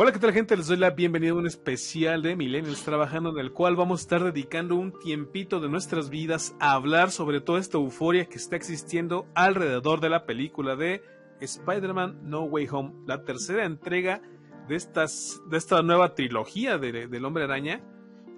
[0.00, 0.56] Hola, ¿qué tal gente?
[0.56, 4.02] Les doy la bienvenida a un especial de Millennials Trabajando en el cual vamos a
[4.02, 8.54] estar dedicando un tiempito de nuestras vidas a hablar sobre toda esta euforia que está
[8.54, 11.02] existiendo alrededor de la película de
[11.40, 14.22] Spider-Man No Way Home, la tercera entrega
[14.68, 17.82] de, estas, de esta nueva trilogía de, del Hombre Araña,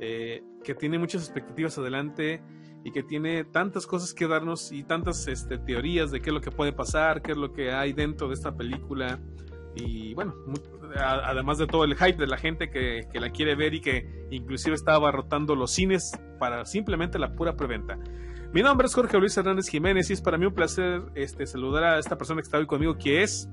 [0.01, 2.43] eh, que tiene muchas expectativas adelante
[2.85, 6.41] y que tiene tantas cosas que darnos y tantas este, teorías de qué es lo
[6.41, 9.21] que puede pasar, qué es lo que hay dentro de esta película.
[9.75, 10.35] Y bueno,
[10.97, 14.75] además de todo el hype de la gente que, la quiere ver y que inclusive
[14.75, 17.99] está abarrotando los cines para simplemente la pura preventa.
[18.53, 21.85] Mi nombre es Jorge Luis Hernández Jiménez y es para mí un placer este, saludar
[21.85, 23.49] a esta persona que está hoy conmigo, que es...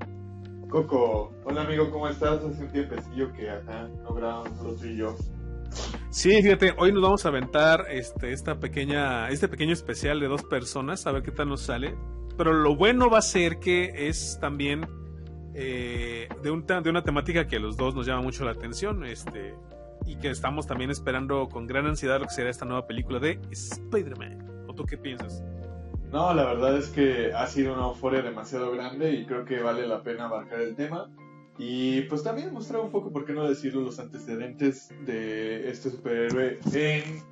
[0.70, 2.40] Coco, hola amigo, ¿cómo estás?
[2.40, 5.16] Hace un tiempecillo que acá no grabamos tú y yo.
[6.10, 10.44] Sí, fíjate, hoy nos vamos a aventar este, esta pequeña, este pequeño especial de dos
[10.44, 11.96] personas, a ver qué tal nos sale.
[12.38, 14.88] Pero lo bueno va a ser que es también
[15.60, 19.04] eh, de, un, de una temática que a los dos nos llama mucho la atención
[19.04, 19.56] este,
[20.06, 23.40] y que estamos también esperando con gran ansiedad lo que será esta nueva película de
[23.50, 24.66] Spider-Man.
[24.68, 25.44] ¿O tú qué piensas?
[26.12, 29.88] No, la verdad es que ha sido una euforia demasiado grande y creo que vale
[29.88, 31.10] la pena abarcar el tema.
[31.58, 36.60] Y pues también mostrar un poco, por qué no decirlo, los antecedentes de este superhéroe
[36.72, 37.24] en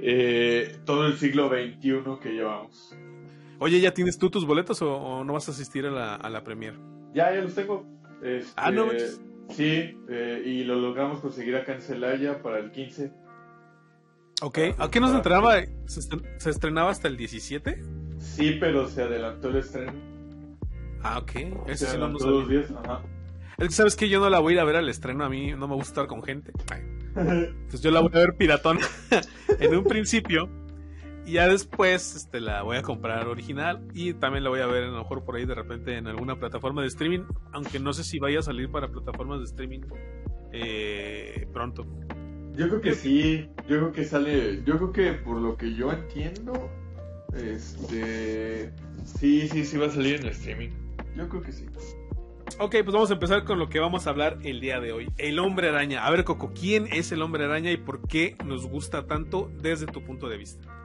[0.00, 2.94] eh, todo el siglo XXI que llevamos.
[3.58, 6.44] Oye, ¿ya tienes tú tus boletos o, no vas a asistir a la, a la
[6.44, 6.95] premier?
[7.16, 7.86] Ya, ya los tengo.
[8.22, 8.88] Este, ah, no.
[9.48, 13.10] Sí, eh, y lo logramos conseguir acá en Celaya para el 15.
[14.42, 15.54] Ok, ¿a qué nos estrenaba?
[15.86, 17.82] ¿Se, estrenaba hasta el 17?
[18.18, 19.94] Sí, pero se adelantó el estreno.
[21.02, 21.32] Ah, ok.
[21.68, 23.02] Eso sí no días, ajá.
[23.56, 25.30] Es que sabes que yo no la voy a ir a ver al estreno, a
[25.30, 26.52] mí no me gusta estar con gente.
[27.16, 28.78] Entonces yo la voy a ver piratón
[29.58, 30.50] en un principio
[31.26, 34.84] y ya después este, la voy a comprar original y también la voy a ver
[34.84, 38.04] a lo mejor por ahí de repente en alguna plataforma de streaming, aunque no sé
[38.04, 39.80] si vaya a salir para plataformas de streaming
[40.52, 41.84] eh, pronto.
[42.54, 45.92] Yo creo que sí, yo creo que sale, yo creo que por lo que yo
[45.92, 46.70] entiendo,
[47.34, 48.72] este,
[49.04, 50.70] sí, sí, sí va a salir en streaming.
[51.16, 51.66] Yo creo que sí.
[52.58, 55.10] Ok, pues vamos a empezar con lo que vamos a hablar el día de hoy.
[55.18, 56.06] El hombre araña.
[56.06, 59.86] A ver, Coco, ¿quién es el hombre araña y por qué nos gusta tanto desde
[59.86, 60.75] tu punto de vista?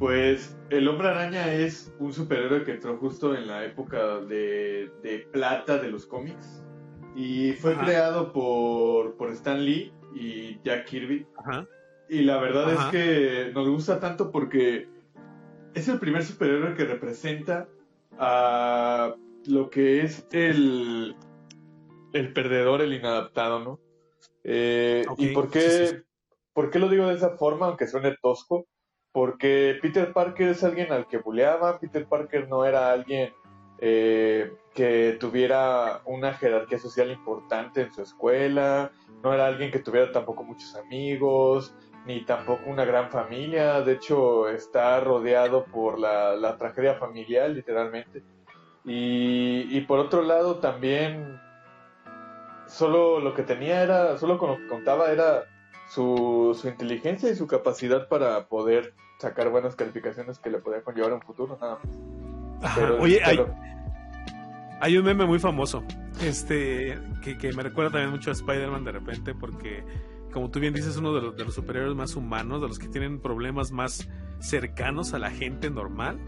[0.00, 4.90] Pues el Hombre Araña es un superhéroe que entró justo en la época de,
[5.30, 6.64] plata de los cómics
[7.14, 11.26] y fue creado por, por, Stan Lee y Jack Kirby.
[12.08, 14.88] Y la verdad es que nos gusta tanto porque
[15.74, 17.68] es el primer superhéroe que representa
[18.18, 21.14] a lo que es el,
[22.14, 23.80] el perdedor, el inadaptado, ¿no?
[24.44, 26.04] Eh, ¿Y por qué,
[26.54, 28.66] por qué lo digo de esa forma, aunque suene tosco?
[29.12, 33.32] Porque Peter Parker es alguien al que buleaban, Peter Parker no era alguien
[33.78, 40.12] eh, que tuviera una jerarquía social importante en su escuela, no era alguien que tuviera
[40.12, 41.74] tampoco muchos amigos,
[42.06, 48.22] ni tampoco una gran familia, de hecho está rodeado por la, tragedia familiar literalmente.
[48.84, 51.38] Y, y, por otro lado también
[52.66, 55.44] solo lo que tenía era, solo con lo que contaba era
[55.90, 61.10] su, su inteligencia y su capacidad para poder sacar buenas calificaciones que le podían conllevar
[61.10, 61.78] en un futuro, nada
[62.62, 62.78] más.
[63.00, 63.20] oye,
[64.80, 65.82] hay, un meme muy famoso,
[66.22, 69.84] este, que, me recuerda también mucho a Spider-Man de repente, porque
[70.32, 72.86] como tú bien dices, uno de los, de los superhéroes más humanos, de los que
[72.86, 74.08] tienen problemas más
[74.38, 76.18] cercanos a la gente normal.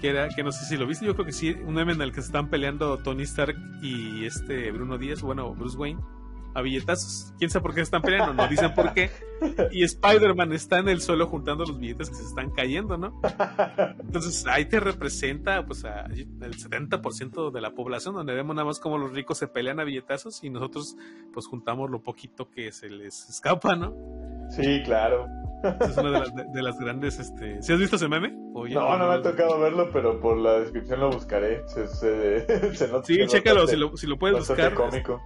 [0.00, 2.02] Que era, que no sé si lo viste, yo creo que sí, un meme en
[2.02, 6.00] el que se están peleando Tony Stark y este Bruno Díaz, bueno, Bruce Wayne
[6.56, 7.34] a billetazos.
[7.38, 8.32] ¿Quién sabe por qué están peleando?
[8.32, 9.10] No dicen por qué.
[9.70, 13.20] Y Spider-Man está en el suelo juntando los billetes que se están cayendo, ¿no?
[14.00, 18.80] Entonces ahí te representa pues a el 70% de la población, donde vemos nada más
[18.80, 20.96] como los ricos se pelean a billetazos y nosotros
[21.34, 23.94] pues juntamos lo poquito que se les escapa, ¿no?
[24.48, 25.26] Sí, claro.
[25.80, 27.62] Es una de las, grandes, este...
[27.62, 28.30] ¿Sí has visto ese meme?
[28.30, 31.62] no, no, me ha tocado verlo, pero por la descripción lo buscaré.
[31.68, 32.46] Se, se,
[33.04, 34.72] sí, chécalo, si lo, si lo puedes buscar.
[34.72, 35.20] cómico.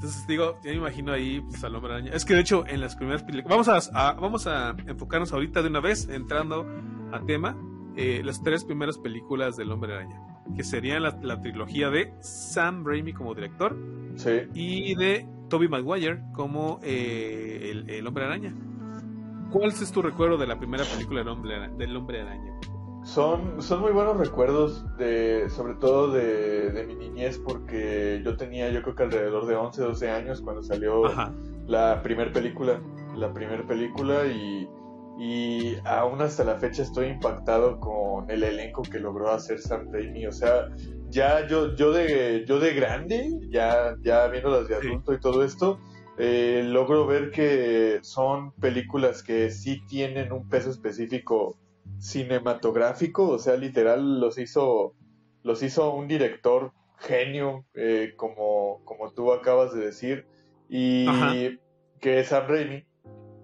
[0.00, 2.12] Entonces digo, ya me imagino ahí pues, al hombre araña.
[2.14, 5.68] Es que de hecho en las primeras películas, vamos a, vamos a enfocarnos ahorita de
[5.68, 6.66] una vez, entrando
[7.12, 7.54] a tema,
[7.96, 10.18] eh, las tres primeras películas del hombre araña,
[10.56, 13.76] que serían la, trilogía de Sam Raimi como director
[14.14, 14.40] sí.
[14.54, 18.54] y de Toby Maguire como eh, el, hombre araña.
[19.50, 22.54] ¿Cuál es tu recuerdo de la primera película del hombre, del hombre araña?
[23.14, 28.82] Son, son muy buenos recuerdos, de, sobre todo de, mi niñez, porque yo tenía yo
[28.82, 31.02] creo que alrededor de 11, 12 años cuando salió
[31.66, 32.80] la primera película,
[33.16, 34.68] la primera película y,
[35.18, 40.28] y aún hasta la fecha estoy impactado con el elenco que logró hacer Sam Raimi,
[40.28, 40.68] o sea,
[41.08, 45.42] ya yo, yo de, yo de grande, ya, ya viendo las de adulto y todo
[45.42, 45.80] esto,
[46.16, 51.56] eh, logro ver que son películas que sí tienen un peso específico
[51.98, 54.94] cinematográfico, o sea, literal los hizo,
[55.42, 60.26] los hizo un director genio, eh, como, como tú acabas de decir,
[60.68, 61.06] y
[62.00, 62.84] que es Sam Raimi,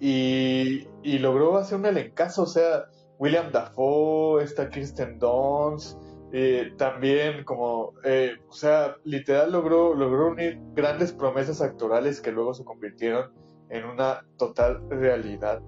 [0.01, 2.87] y, y logró hacer un elencazo, o sea,
[3.19, 5.99] William Dafoe, está Kirsten Dunst,
[6.33, 12.53] eh, también como, eh, o sea, literal logró, logró unir grandes promesas actorales que luego
[12.53, 13.33] se convirtieron
[13.71, 15.63] en una total realidad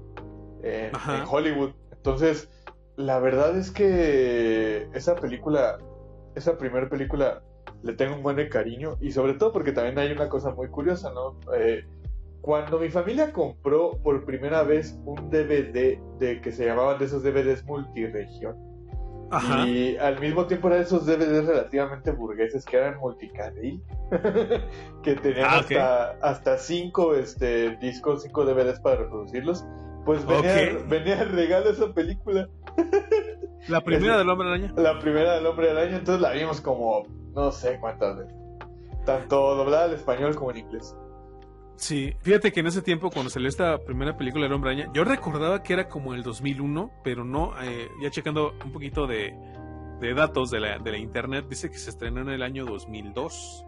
[0.63, 0.93] en,
[1.29, 1.71] Hollywood.
[1.93, 2.51] Entonces,
[2.99, 5.79] la verdad es que esa película,
[6.35, 7.43] esa primera película,
[7.83, 11.13] le tengo un buen cariño y sobre todo porque también hay una cosa muy curiosa,
[11.13, 11.39] ¿no?
[11.57, 11.85] Eh,
[12.41, 17.23] cuando mi familia compró por primera vez un DVD de que se llamaban de esos
[17.23, 18.57] DVDs multiregión,
[19.67, 23.81] y al mismo tiempo eran esos DVDs relativamente burgueses que eran multicanal,
[25.05, 29.65] que tenían ah, hasta, hasta cinco este, discos, cinco DVDs para reproducirlos.
[30.09, 32.49] Pues venía, venía el regalo esa película.
[33.69, 34.73] ¿La primera del Hombre Araña?
[34.75, 38.35] La primera del Hombre Araña, entonces la vimos como no sé cuántas veces.
[39.05, 40.97] Tanto doblada al español como en inglés.
[41.77, 45.05] Sí, fíjate que en ese tiempo cuando salió esta primera película de Hombre Araña, yo
[45.05, 49.35] recordaba que era como el 2001, pero no, eh, ya checando un poquito de,
[50.17, 53.67] datos de la, de la, internet, dice que se estrenó en el año 2002.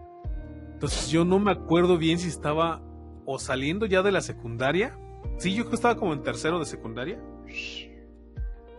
[0.72, 2.81] Entonces yo no me acuerdo bien si estaba
[3.26, 4.96] o saliendo ya de la secundaria.
[5.38, 7.19] Sí, yo creo que estaba como en tercero de secundaria.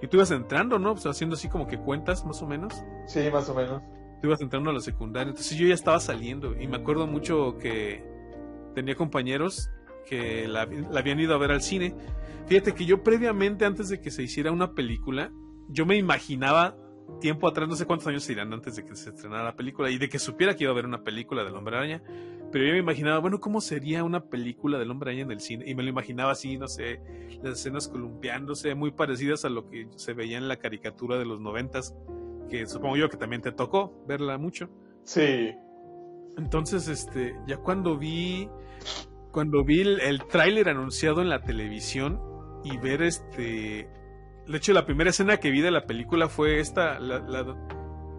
[0.01, 0.93] Y tú ibas entrando, ¿no?
[0.93, 2.73] Pues haciendo así como que cuentas, más o menos.
[3.07, 3.81] Sí, más o menos.
[4.21, 5.29] Tú ibas entrando a la secundaria.
[5.29, 6.59] Entonces yo ya estaba saliendo.
[6.59, 8.03] Y me acuerdo mucho que
[8.73, 9.69] tenía compañeros
[10.07, 11.95] que la, habían ido a ver al cine.
[12.47, 15.31] Fíjate que yo previamente, antes de que se hiciera una película,
[15.69, 16.75] yo me imaginaba
[17.19, 19.97] tiempo atrás, no sé cuántos años irán antes de que se estrenara la película y
[19.97, 22.01] de que supiera que iba a haber una película del Hombre Araña,
[22.51, 25.69] pero yo me imaginaba, bueno, ¿cómo sería una película del Hombre Araña en el cine?
[25.69, 27.01] Y me lo imaginaba así, no sé,
[27.42, 31.39] las escenas columpiándose, muy parecidas a lo que se veía en la caricatura de los
[31.39, 31.95] noventas,
[32.50, 34.69] que supongo yo que también te tocó verla mucho.
[35.03, 35.51] Sí.
[36.38, 38.50] Entonces, este, ya cuando vi
[39.31, 42.21] cuando vi el, tráiler anunciado en la televisión
[42.63, 43.89] y ver este
[44.48, 47.19] de hecho la primera escena que vi de la película fue esta la,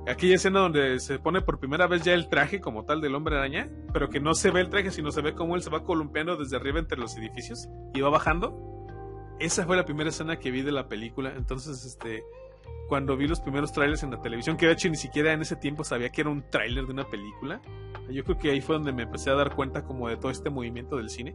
[0.07, 3.37] aquella escena donde se pone por primera vez ya el traje como tal del hombre
[3.37, 5.85] araña pero que no se ve el traje sino se ve como él se va
[5.85, 8.87] columpiando desde arriba entre los edificios y va bajando
[9.39, 12.23] esa fue la primera escena que vi de la película entonces este
[12.93, 15.57] cuando vi los primeros trailers en la televisión, que de hecho ni siquiera en ese
[15.57, 17.63] tiempo sabía que era un tráiler de una película.
[18.11, 20.51] Yo creo que ahí fue donde me empecé a dar cuenta como de todo este
[20.51, 21.35] movimiento del cine.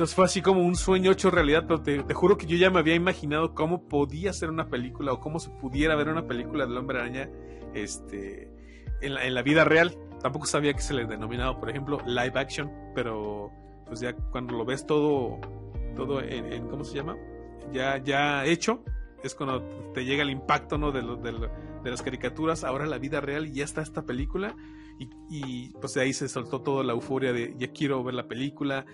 [0.00, 2.78] Entonces fue así como un sueño hecho realidad, pero te, juro que yo ya me
[2.78, 6.74] había imaginado cómo podía ser una película o cómo se pudiera ver una película del
[6.78, 7.28] hombre araña
[7.74, 8.50] este,
[9.02, 9.94] en, la, vida real.
[10.22, 13.52] Tampoco sabía que se le denominaba, por ejemplo, live action, pero
[13.88, 15.38] pues ya cuando lo ves todo,
[15.94, 17.18] todo en, en ¿cómo se llama?
[17.70, 18.82] Ya, ya hecho,
[19.22, 19.62] es cuando
[19.92, 20.92] te llega el impacto ¿no?
[20.92, 24.56] de, de, las caricaturas, ahora la vida real y ya está esta película
[25.28, 28.84] y, pues de ahí se soltó toda la euforia de ya quiero ver la película.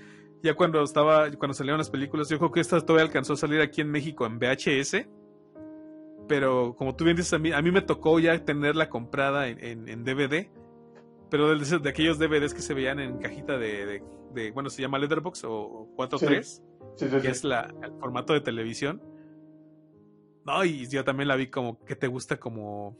[0.42, 3.60] Ya cuando estaba, cuando salieron las películas, yo creo que esta todavía alcanzó a salir
[3.60, 5.06] aquí en México en VHS,
[6.28, 10.04] pero como tú bien dices, a mí, a mí me tocó ya tenerla comprada en,
[10.04, 10.50] DVD,
[11.30, 14.02] pero de, de, aquellos DVDs que se veían en cajita de,
[14.52, 19.02] bueno, se llama Letterbox o 4.3, que es la, el formato de televisión.
[20.44, 22.96] No, y yo también la vi como que te gusta como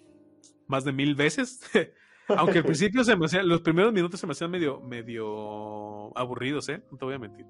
[0.66, 1.60] más de mil veces.
[2.28, 6.68] Aunque al principio se me hacían, los primeros minutos se me hacían medio, medio aburridos,
[6.68, 6.82] ¿eh?
[6.90, 7.46] No te voy a mentir.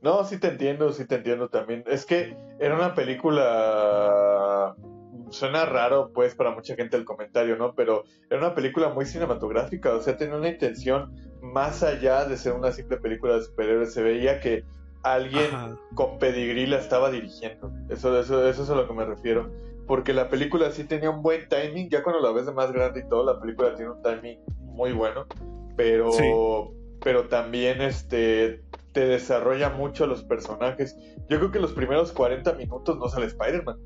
[0.00, 1.82] No, sí te entiendo, sí te entiendo también.
[1.86, 4.74] Es que era una película.
[5.30, 7.74] Suena raro, pues, para mucha gente el comentario, ¿no?
[7.74, 12.52] Pero era una película muy cinematográfica, o sea, tenía una intención más allá de ser
[12.52, 13.94] una simple película de superhéroes.
[13.94, 14.64] Se veía que
[15.02, 15.50] alguien
[15.94, 17.72] con pedigrí la estaba dirigiendo.
[17.88, 19.50] Eso, eso, eso es a lo que me refiero.
[19.86, 23.00] Porque la película sí tenía un buen timing, ya cuando la ves de más grande
[23.00, 25.26] y todo, la película tiene un timing muy bueno,
[25.76, 26.10] pero,
[27.02, 28.62] pero también este,
[28.92, 30.96] te desarrolla mucho los personajes.
[31.28, 33.78] Yo creo que los primeros 40 minutos no sale Spider-Man.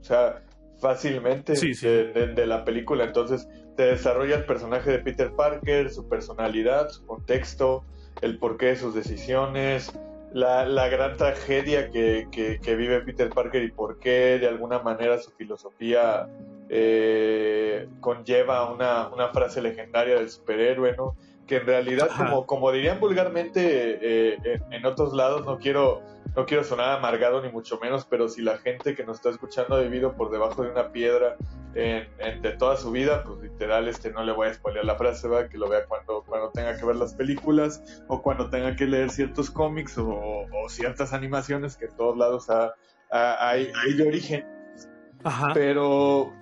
[0.00, 0.42] O sea,
[0.80, 3.04] fácilmente De, de, la película.
[3.04, 7.84] Entonces, te desarrolla el personaje de Peter Parker, su personalidad, su contexto,
[8.22, 9.92] el porqué de sus decisiones,
[10.36, 16.28] la, gran tragedia que, vive Peter Parker y por qué de alguna manera su filosofía
[16.68, 21.16] eh, conlleva una, una, frase legendaria del superhéroe, ¿no?
[21.46, 26.02] Que en realidad, como, como dirían vulgarmente eh, en, otros lados, no quiero
[26.34, 29.76] no quiero sonar amargado ni mucho menos, pero si la gente que nos está escuchando
[29.76, 31.36] ha vivido por debajo de una piedra
[31.74, 35.28] en, de toda su vida, pues literal, este, no le voy a spoilear la frase,
[35.28, 35.48] ¿verdad?
[35.48, 39.08] que lo vea cuando, cuando tenga que ver las películas o cuando tenga que leer
[39.08, 42.48] ciertos cómics o, ciertas animaciones que en todos lados
[43.10, 44.46] hay, hay de origen.
[45.24, 45.52] Ajá.
[45.54, 46.34] Pero,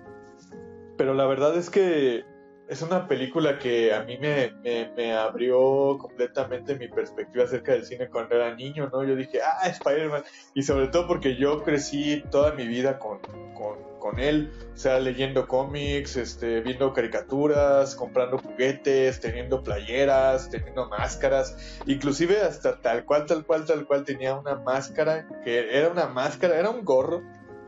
[0.96, 2.24] pero la verdad es que
[2.68, 4.54] es una película que a mí me,
[4.96, 9.04] me, abrió completamente mi perspectiva acerca del cine cuando era niño, ¿no?
[9.04, 10.24] Yo dije, ah, Spider-Man.
[10.54, 13.20] Y sobre todo porque yo crecí toda mi vida con,
[13.54, 21.80] con, él, o sea, leyendo cómics, este, viendo caricaturas, comprando juguetes, teniendo playeras, teniendo máscaras,
[21.86, 26.58] inclusive hasta tal cual, tal cual, tal cual tenía una máscara, que era una máscara,
[26.58, 27.22] era un gorro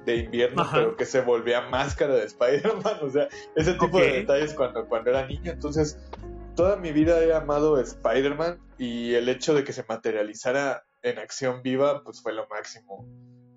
[0.07, 2.97] de invierno, pero que se volvía máscara de Spider-Man.
[3.03, 5.53] O sea, ese tipo de detalles cuando, cuando era niño.
[5.53, 5.99] Entonces,
[6.55, 11.63] toda mi vida he amado Spider-Man y el hecho de que se materializara en acción
[11.63, 13.07] viva, pues fue lo máximo.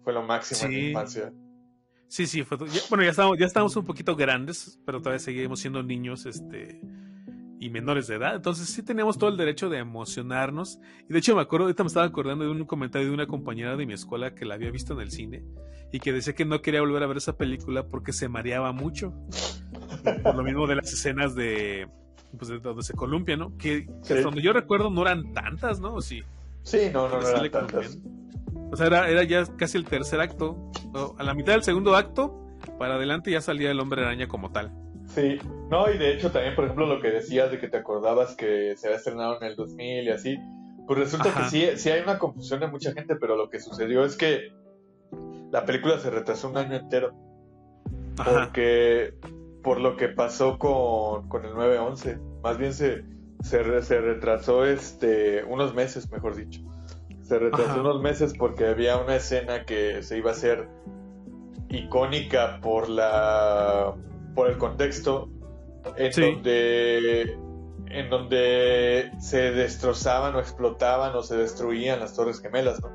[0.04, 1.32] Fue lo máximo en mi infancia.
[2.08, 2.58] Sí, sí, fue,
[2.90, 6.82] bueno, ya estamos, ya estamos un poquito grandes, pero todavía seguimos siendo niños, este,
[7.60, 8.36] y menores de edad.
[8.36, 10.80] Entonces sí teníamos todo el derecho de emocionarnos.
[11.10, 13.76] Y de hecho me acuerdo, ahorita me estaba acordando de un comentario de una compañera
[13.76, 15.44] de mi escuela que la había visto en el cine
[15.92, 19.14] y que decía que no quería volver a ver esa película porque se mareaba mucho.
[20.24, 21.90] Por lo mismo de las escenas de,
[22.38, 23.58] pues, de donde se columpia, ¿no?
[23.58, 23.88] Que,
[24.24, 26.00] donde yo recuerdo no eran tantas, ¿no?
[26.00, 26.24] Sí,
[26.64, 27.98] sí no, no, no eran tantas.
[28.72, 30.72] O sea, era, era ya casi el tercer acto.
[31.18, 32.40] A la mitad del segundo acto,
[32.78, 34.72] para adelante ya salía el hombre araña como tal.
[35.10, 35.40] Sí,
[35.70, 38.76] no, y de hecho también, por ejemplo, lo que decías de que te acordabas que
[38.78, 40.38] se había estrenado en el 2000 y así,
[40.88, 44.06] pues resulta que sí, sí hay una confusión de mucha gente, pero lo que sucedió
[44.06, 44.52] es que
[45.52, 47.14] la película se retrasó un año entero.
[48.16, 49.14] Porque
[49.64, 53.04] por lo que pasó con, con el 9-11, más bien se,
[53.42, 56.62] se, se, retrasó este unos meses, mejor dicho.
[57.22, 60.68] Se retrasó unos meses porque había una escena que se iba a hacer
[61.70, 63.96] icónica por la
[64.40, 65.28] por el contexto
[65.98, 67.38] en donde
[67.88, 72.90] en donde se destrozaban o explotaban o se destruían las torres gemelas, ¿no?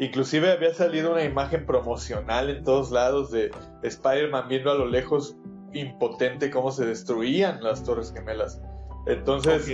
[0.00, 3.52] Inclusive había salido una imagen promocional en todos lados de
[3.84, 5.36] Spider-Man viendo a lo lejos
[5.72, 8.60] impotente cómo se destruían las torres gemelas.
[9.06, 9.70] Entonces,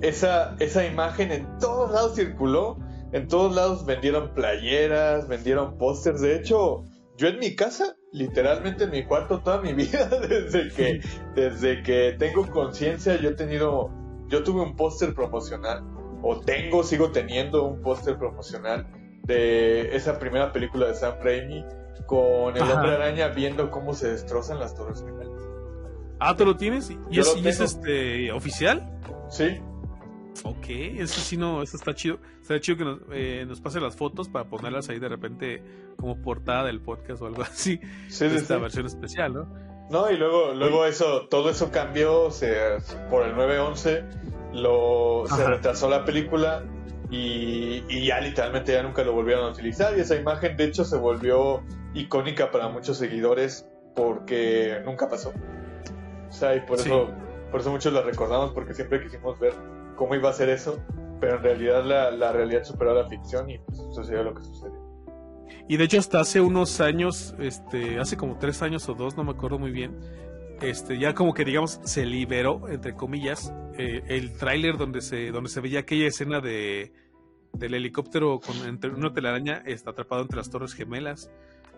[0.00, 2.76] esa, esa imagen en todos lados circuló,
[3.12, 6.20] en todos lados vendieron playeras, vendieron pósters.
[6.20, 6.86] De hecho,
[7.20, 11.00] yo en mi casa, literalmente en mi cuarto toda mi vida, desde que,
[11.34, 13.90] desde que tengo conciencia, yo he tenido,
[14.28, 15.84] yo tuve un póster promocional,
[16.22, 18.86] o tengo, sigo teniendo un póster promocional
[19.24, 21.62] de esa primera película de Sam Raimi
[22.06, 25.42] con el hombre araña viendo cómo se destrozan las torres gemelas.
[26.18, 26.90] Ah, ¿tú lo tienes?
[27.10, 28.98] ¿Y, es, este oficial?
[29.28, 29.60] Sí.
[30.44, 32.18] Ok, eso sí no, eso está chido.
[32.40, 35.62] Estaría chido que nos, eh, nos pase las fotos para ponerlas ahí de repente
[35.96, 37.80] como portada del podcast o algo así.
[38.08, 39.70] Sí, esta versión especial, ¿no?
[39.90, 42.78] No, y luego, luego eso, todo eso cambió, o sea,
[43.10, 44.04] por el 911
[44.52, 46.64] lo, se retrasó la película
[47.10, 50.96] y, ya literalmente ya nunca lo volvieron a utilizar y esa imagen de hecho se
[50.96, 55.32] volvió icónica para muchos seguidores porque nunca pasó.
[56.28, 57.10] O sea, y por eso,
[57.50, 59.54] por eso muchos la recordamos porque siempre quisimos ver
[59.96, 60.78] cómo iba a ser eso,
[61.20, 64.90] pero en realidad la, la realidad superó la ficción y pues sucedió lo que sucedió.
[65.68, 69.24] Y de hecho hasta hace unos años, este, hace como tres años o dos, no
[69.24, 69.98] me acuerdo muy bien,
[70.60, 75.48] este, ya como que digamos se liberó, entre comillas, eh, el tráiler donde se, donde
[75.48, 76.92] se veía aquella escena de
[77.52, 81.30] del helicóptero con entre una telaraña está atrapado entre las torres gemelas.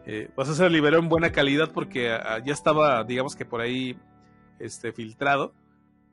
[0.04, 3.96] Eh, pues se liberó en buena calidad porque ah, ya estaba, digamos que por ahí
[4.58, 5.54] este, filtrado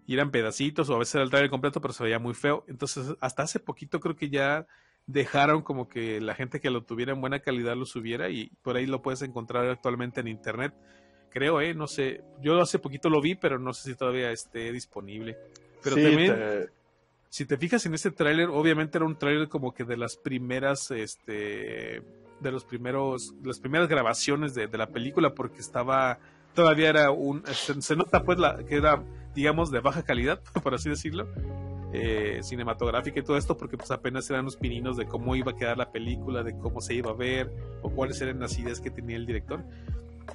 [0.10, 2.66] y eran pedacitos o a veces era el trailer completo, pero se veía muy feo.
[2.68, 4.66] Entonces, hasta hace poquito creo que ya
[5.06, 8.76] dejaron como que la gente que lo tuviera en buena calidad lo subiera y por
[8.76, 10.74] ahí lo puedes encontrar actualmente en internet
[11.30, 11.74] creo, ¿eh?
[11.74, 12.22] No sé.
[12.42, 15.38] Yo hace poquito lo vi, pero no sé si todavía esté disponible.
[15.84, 16.70] Pero también,
[17.30, 20.92] si te fijas en este tráiler, obviamente era un tráiler como que de las primeras,
[20.92, 22.02] este,
[22.40, 26.20] de los primeros, las primeras grabaciones de, la película, porque estaba,
[26.54, 29.04] todavía era un, se, nota pues la, que era,
[29.40, 31.28] digamos, de baja calidad, por así decirlo.
[31.92, 35.56] Eh, cinematográfica y todo esto porque pues apenas eran los pininos de cómo iba a
[35.56, 38.92] quedar la película, de cómo se iba a ver o cuáles eran las ideas que
[38.92, 39.64] tenía el director.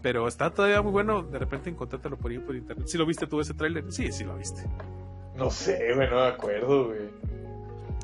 [0.03, 1.23] Pero está todavía muy bueno.
[1.23, 2.89] De repente encontrártelo por ahí por internet.
[2.89, 3.85] ¿Sí lo viste tú ese tráiler?
[3.93, 4.65] Sí, sí lo viste.
[5.37, 7.11] No sé, güey, no me acuerdo, güey.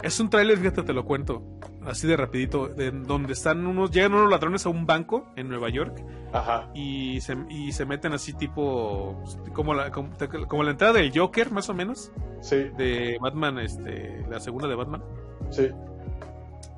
[0.03, 1.43] Es un tráiler, fíjate, te lo cuento.
[1.91, 2.69] Así de rapidito.
[2.69, 3.91] De, donde están unos...
[3.91, 6.05] Llegan unos ladrones a un banco en Nueva York.
[6.33, 6.71] Ajá.
[6.73, 9.25] Y se, y se meten así tipo...
[9.53, 12.13] Como la, como, la entrada del Joker, más o menos.
[12.43, 12.57] Sí.
[12.77, 14.25] De Batman, este...
[14.31, 15.03] La segunda de Batman.
[15.51, 15.69] Sí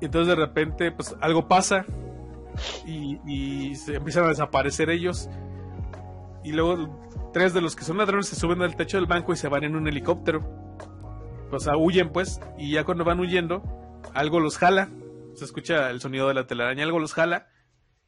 [0.01, 1.85] Y entonces de repente, pues algo pasa
[2.85, 5.29] y, y se empiezan a desaparecer ellos.
[6.43, 9.35] Y luego tres de los que son ladrones se suben al techo del banco y
[9.35, 10.41] se van en un helicóptero.
[11.51, 13.61] O sea, huyen pues, y ya cuando van huyendo,
[14.15, 14.89] algo los jala.
[15.35, 17.47] Se escucha el sonido de la telaraña, algo los jala.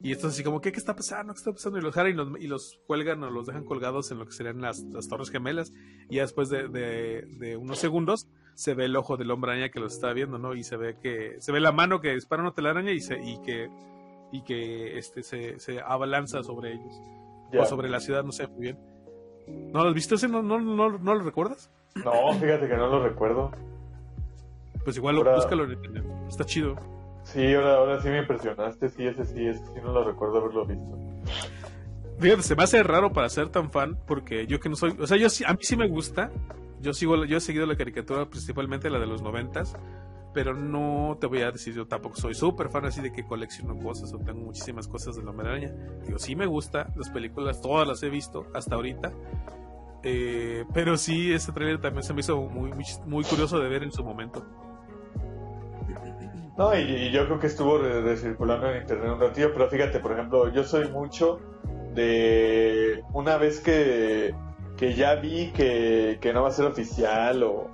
[0.02, 1.34] Y esto es así como, ¿qué, ¿qué está pasando?
[1.34, 1.80] ¿Qué está pasando?
[1.80, 4.34] Y los jala y los, y los cuelgan o los dejan colgados en lo que
[4.34, 5.72] serían las, las torres gemelas.
[6.10, 9.70] Y ya después de, de, de, unos segundos se ve el ojo del hombre araña
[9.70, 10.54] que los está viendo, ¿no?
[10.54, 13.42] Y se ve que se ve la mano que dispara una telaraña y, se, y
[13.42, 13.70] que,
[14.32, 17.02] y que este, se, se abalanza sobre ellos.
[17.58, 18.78] O sobre la ciudad, no sé muy bien.
[19.48, 20.28] ¿No lo has visto ese?
[20.28, 21.72] ¿No, no, no, no lo recuerdas?
[21.96, 23.52] No, fíjate que no lo recuerdo.
[24.84, 25.36] Pues igual ahora...
[25.36, 26.04] búscalo en internet.
[26.28, 26.76] Está chido.
[27.36, 28.88] Sí, ahora, ahora sí me impresionaste.
[28.88, 30.98] Sí, ese sí, ese sí no lo recuerdo haberlo visto.
[32.18, 35.06] Fíjate, se me hace raro para ser tan fan porque yo que no soy, o
[35.06, 36.32] sea, yo a mí sí me gusta.
[36.80, 39.76] Yo sigo, yo he seguido la caricatura principalmente la de los noventas,
[40.34, 43.78] pero no te voy a decir yo tampoco soy súper fan así de que colecciono
[43.80, 45.74] cosas o tengo muchísimas cosas de la araña.
[46.06, 49.12] Digo, sí me gusta, las películas todas las he visto hasta ahorita,
[50.04, 52.72] eh, pero sí, este trailer también se me hizo muy,
[53.06, 54.46] muy, curioso de ver en su momento.
[56.58, 60.52] No, y, yo creo que estuvo recirculando en internet un ratillo, pero fíjate, por ejemplo,
[60.54, 61.40] yo soy mucho
[61.94, 64.34] de una vez que,
[64.78, 67.70] que ya vi que, que no va a ser oficial o,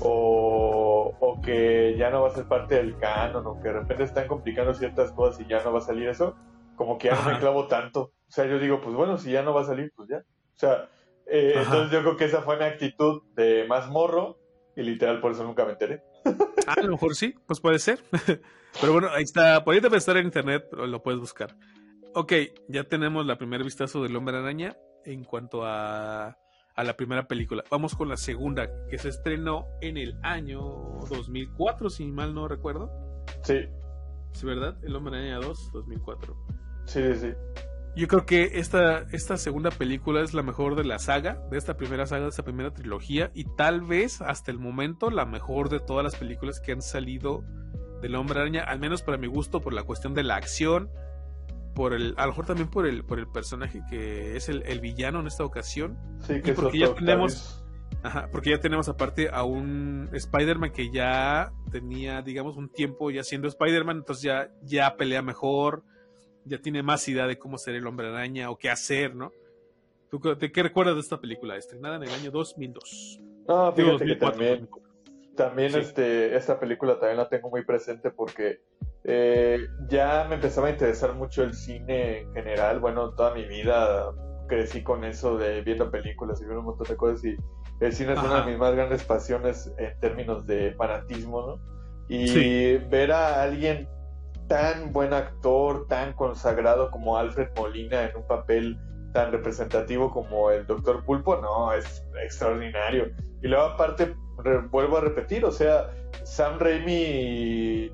[0.00, 4.02] o, o, que ya no va a ser parte del canon o que de repente
[4.02, 6.34] están complicando ciertas cosas y ya no va a salir eso,
[6.74, 8.12] como que ya no me clavo tanto.
[8.28, 10.18] O sea, yo digo, pues bueno, si ya no va a salir, pues ya.
[10.18, 10.88] O sea,
[11.26, 14.38] eh, entonces yo creo que esa fue una actitud de más morro
[14.74, 16.02] y literal por eso nunca me enteré.
[16.66, 18.02] Ah, a lo mejor sí, pues puede ser.
[18.80, 21.56] Pero bueno, ahí está, podría estar en internet, lo puedes buscar.
[22.14, 22.32] Ok,
[22.68, 26.38] ya tenemos la primer vistazo del hombre araña en cuanto a,
[26.74, 27.64] a la primera película.
[27.70, 30.60] Vamos con la segunda, que se estrenó en el año
[31.10, 32.90] 2004, si mal no recuerdo.
[33.42, 33.60] Sí.
[34.32, 34.76] Sí, ¿verdad?
[34.82, 36.36] El hombre araña 2, 2004.
[36.86, 37.32] Sí, sí.
[37.96, 41.76] Yo creo que esta, esta segunda película es la mejor de la saga, de esta
[41.76, 45.78] primera saga, de esta primera trilogía, y tal vez hasta el momento la mejor de
[45.78, 47.44] todas las películas que han salido
[48.02, 50.90] del Hombre Araña, al menos para mi gusto, por la cuestión de la acción,
[51.74, 55.20] por el, a lo mejor también por el, por el personaje que es el, villano
[55.20, 55.96] en esta ocasión.
[56.20, 57.64] Sí, que y porque ya tenemos,
[58.02, 63.22] ajá, porque ya tenemos aparte a un Spider-Man que ya tenía, digamos, un tiempo ya
[63.22, 65.84] siendo Spider-Man, entonces ya, ya pelea mejor
[66.44, 69.32] ya tiene más idea de cómo ser el hombre araña o qué hacer, ¿no?
[70.10, 71.56] ¿Tú qué recuerdas de esta película?
[71.56, 73.20] Estrenada en el año 2002.
[73.48, 74.68] No, fíjate que también,
[75.36, 78.60] también este, esta película también la tengo muy presente porque
[79.02, 82.78] eh, ya me empezaba a interesar mucho el cine en general.
[82.78, 84.12] Bueno, toda mi vida
[84.46, 87.36] crecí con eso de viendo películas y viendo un montón de cosas y
[87.80, 91.74] el cine es una de mis más grandes pasiones en términos de fanatismo, ¿no?
[92.08, 93.88] Y ver a alguien
[94.48, 98.78] tan buen actor, tan consagrado como Alfred Molina en un papel
[99.12, 103.12] tan representativo como el Doctor Pulpo, no, es extraordinario.
[103.42, 104.14] Y luego aparte,
[104.70, 105.90] vuelvo a repetir, o sea,
[106.24, 107.92] Sam Raimi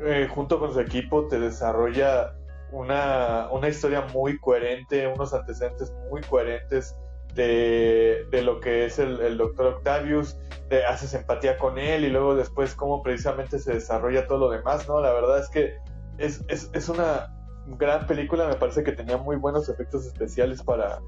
[0.00, 2.34] eh, junto con su equipo te desarrolla
[2.72, 6.96] una, una historia muy coherente, unos antecedentes muy coherentes
[7.34, 10.36] de, de, lo que es el, el Doctor Octavius,
[10.68, 14.88] te haces empatía con él y luego después cómo precisamente se desarrolla todo lo demás,
[14.88, 15.00] ¿no?
[15.00, 15.76] La verdad es que
[16.18, 17.32] es, es, es una
[17.66, 21.00] gran película, me parece que tenía muy buenos efectos especiales para,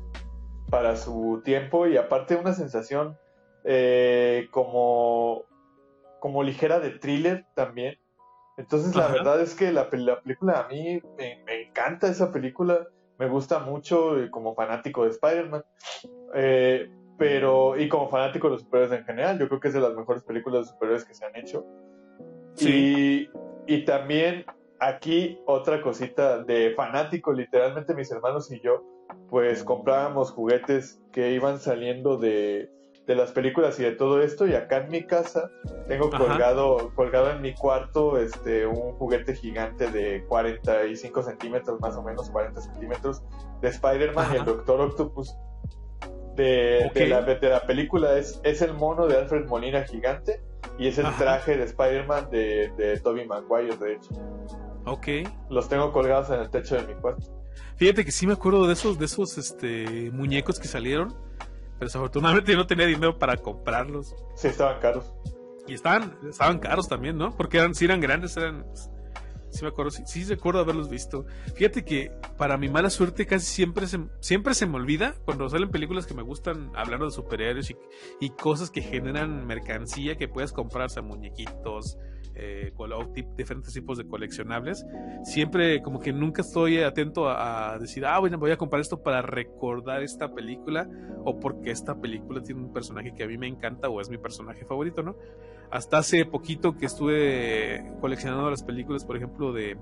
[0.70, 3.16] para su tiempo y aparte una sensación
[3.64, 5.44] eh, como,
[6.20, 7.98] como ligera de thriller también.
[8.56, 12.88] Entonces la verdad es que la, la película a mí me, me, encanta esa película,
[13.18, 15.64] me gusta mucho eh, como fanático de Spider-Man.
[16.34, 19.80] Eh, pero, y como fanático de los superhéroes en general, yo creo que es de
[19.80, 21.64] las mejores películas de superhéroes que se han hecho.
[22.54, 23.28] Sí.
[23.66, 24.44] Y, y también
[24.80, 28.84] aquí otra cosita de fanático, literalmente mis hermanos y yo,
[29.30, 32.70] pues comprábamos juguetes que iban saliendo de,
[33.06, 35.50] de las películas y de todo esto y acá en mi casa
[35.88, 42.02] tengo colgado colgado en mi cuarto este un juguete gigante de 45 centímetros más o
[42.02, 43.22] menos 40 centímetros
[43.62, 45.34] de Spider-Man y el Doctor Octopus
[46.36, 48.16] de, de, la, de, la, película.
[48.16, 50.40] Es, es el mono de Alfred Molina gigante
[50.78, 54.14] y es el traje de Spider-Man de, de Tobey Maguire de hecho
[54.84, 55.08] Ok.
[55.50, 57.38] Los tengo colgados en el techo de mi cuarto.
[57.76, 61.14] Fíjate que sí me acuerdo de esos, de esos este, muñecos que salieron,
[61.78, 64.14] pero desafortunadamente yo no tenía dinero para comprarlos.
[64.34, 65.14] Sí, estaban caros.
[65.68, 67.36] Y estaban, estaban caros también, ¿no?
[67.36, 68.66] Porque eran, si eran grandes, eran...
[69.50, 71.24] Sí me acuerdo, sí, sí recuerdo haberlos visto.
[71.54, 75.70] Fíjate que para mi mala suerte casi siempre se, siempre se me olvida cuando salen
[75.70, 77.76] películas que me gustan hablando de superhéroes y,
[78.20, 81.96] y cosas que generan mercancía que puedes comprarse, muñequitos,
[82.40, 82.72] eh,
[83.36, 84.86] diferentes tipos de coleccionables,
[85.24, 89.22] siempre como que nunca estoy atento a, decir, ah, bueno, voy a comprar esto para
[89.22, 90.88] recordar esta película
[91.24, 94.18] o porque esta película tiene un personaje que a mí me encanta o es mi
[94.18, 95.16] personaje favorito, ¿no?
[95.70, 99.76] Hasta hace poquito que estuve coleccionando las películas, por ejemplo, de,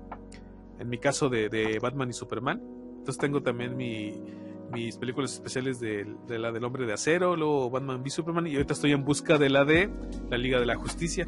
[0.79, 2.61] en mi caso, de, Batman y Superman.
[2.97, 8.01] Entonces tengo también mis películas especiales de, de, la del Hombre de Acero, luego Batman
[8.01, 9.89] v Superman, y ahorita estoy en busca de la de
[10.29, 11.27] la Liga de la Justicia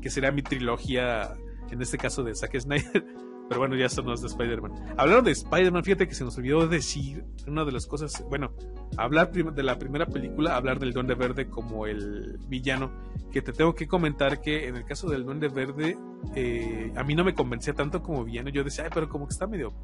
[0.00, 1.34] que será mi trilogía,
[1.70, 3.04] en este caso de Zack Snyder.
[3.50, 4.94] Pero bueno, ya son los de Spider-Man.
[4.96, 8.52] Hablaron de Spider-Man, fíjate que se nos olvidó decir una de las cosas, bueno,
[8.96, 12.92] hablar de la primera película, hablar del Duende Verde como el villano,
[13.32, 15.98] que te tengo que comentar que en el caso del Duende Verde,
[16.36, 19.32] eh, a mí no me convencía tanto como villano, yo decía, ay, pero como que
[19.32, 19.74] está medio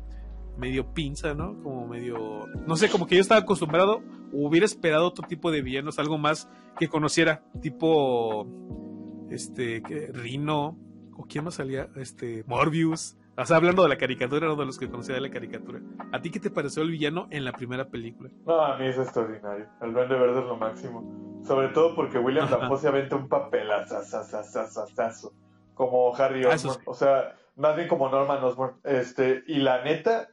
[0.57, 1.61] medio pinza, ¿no?
[1.63, 4.03] Como medio, no sé, como que yo estaba acostumbrado,
[4.33, 6.49] hubiera esperado otro tipo de villanos, algo más
[6.79, 8.47] que conociera, tipo
[9.31, 10.79] este, Rino,
[11.17, 13.17] o quién más salía, este, Morbius.
[13.39, 15.81] O sea, hablando de la caricatura, no de los que conocía de la caricatura.
[16.13, 18.31] ¿A ti qué te pareció el villano en la primera película?
[18.47, 19.67] No, a mí es extraordinario.
[19.83, 21.43] El Duende Verde es lo máximo.
[21.45, 23.69] Sobre todo porque William Dafoe se aventa un papel
[25.75, 26.83] como Harry ah, Osborn.
[26.87, 28.81] O sea, más bien como Norman Osborn.
[28.85, 30.29] Este, y la neta,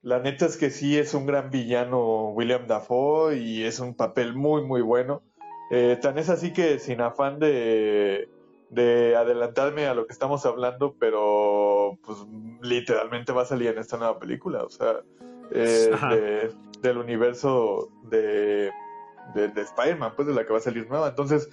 [0.00, 4.34] la neta es que sí es un gran villano William Dafoe y es un papel
[4.34, 5.22] muy, muy bueno.
[5.70, 8.28] Eh, tan es así que sin afán de,
[8.74, 12.18] de adelantarme a lo que estamos hablando, pero pues
[12.62, 15.00] literalmente va a salir en esta nueva película, o sea,
[15.52, 18.72] eh, del universo de,
[19.34, 21.08] de, de Spider-Man, pues de la que va a salir nueva.
[21.08, 21.48] Entonces,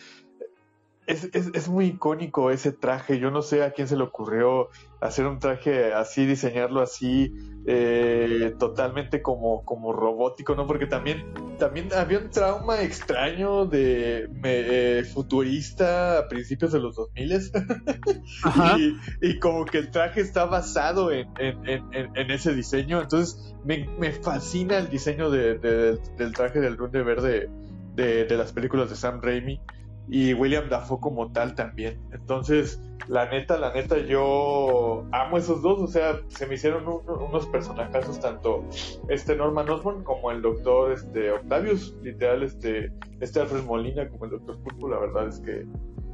[1.12, 3.20] es, es, es, muy icónico ese traje.
[3.20, 4.70] Yo no sé a quién se le ocurrió
[5.02, 7.34] hacer un traje así, diseñarlo así,
[7.66, 10.68] eh, totalmente como, como robótico, ¿no?
[10.68, 11.26] Porque también,
[11.60, 17.32] también había un trauma extraño de eh, futurista a principios de los 2000
[18.78, 23.02] y, y como que el traje está basado en, en, en, en ese diseño.
[23.02, 27.50] Entonces, me, me fascina el diseño de, del traje del Duende Verde
[27.96, 29.60] de, de las películas de Sam Raimi
[30.08, 32.00] y William Dafoe como tal también.
[32.12, 37.48] Entonces, la neta, la neta, yo amo esos dos, o sea, se me hicieron unos
[37.48, 38.66] personajazos tanto
[39.10, 44.32] este Norman Osborn como el doctor este Octavius, literal, este, este Alfred Molina como el
[44.32, 45.62] doctor Pulpo, la verdad es que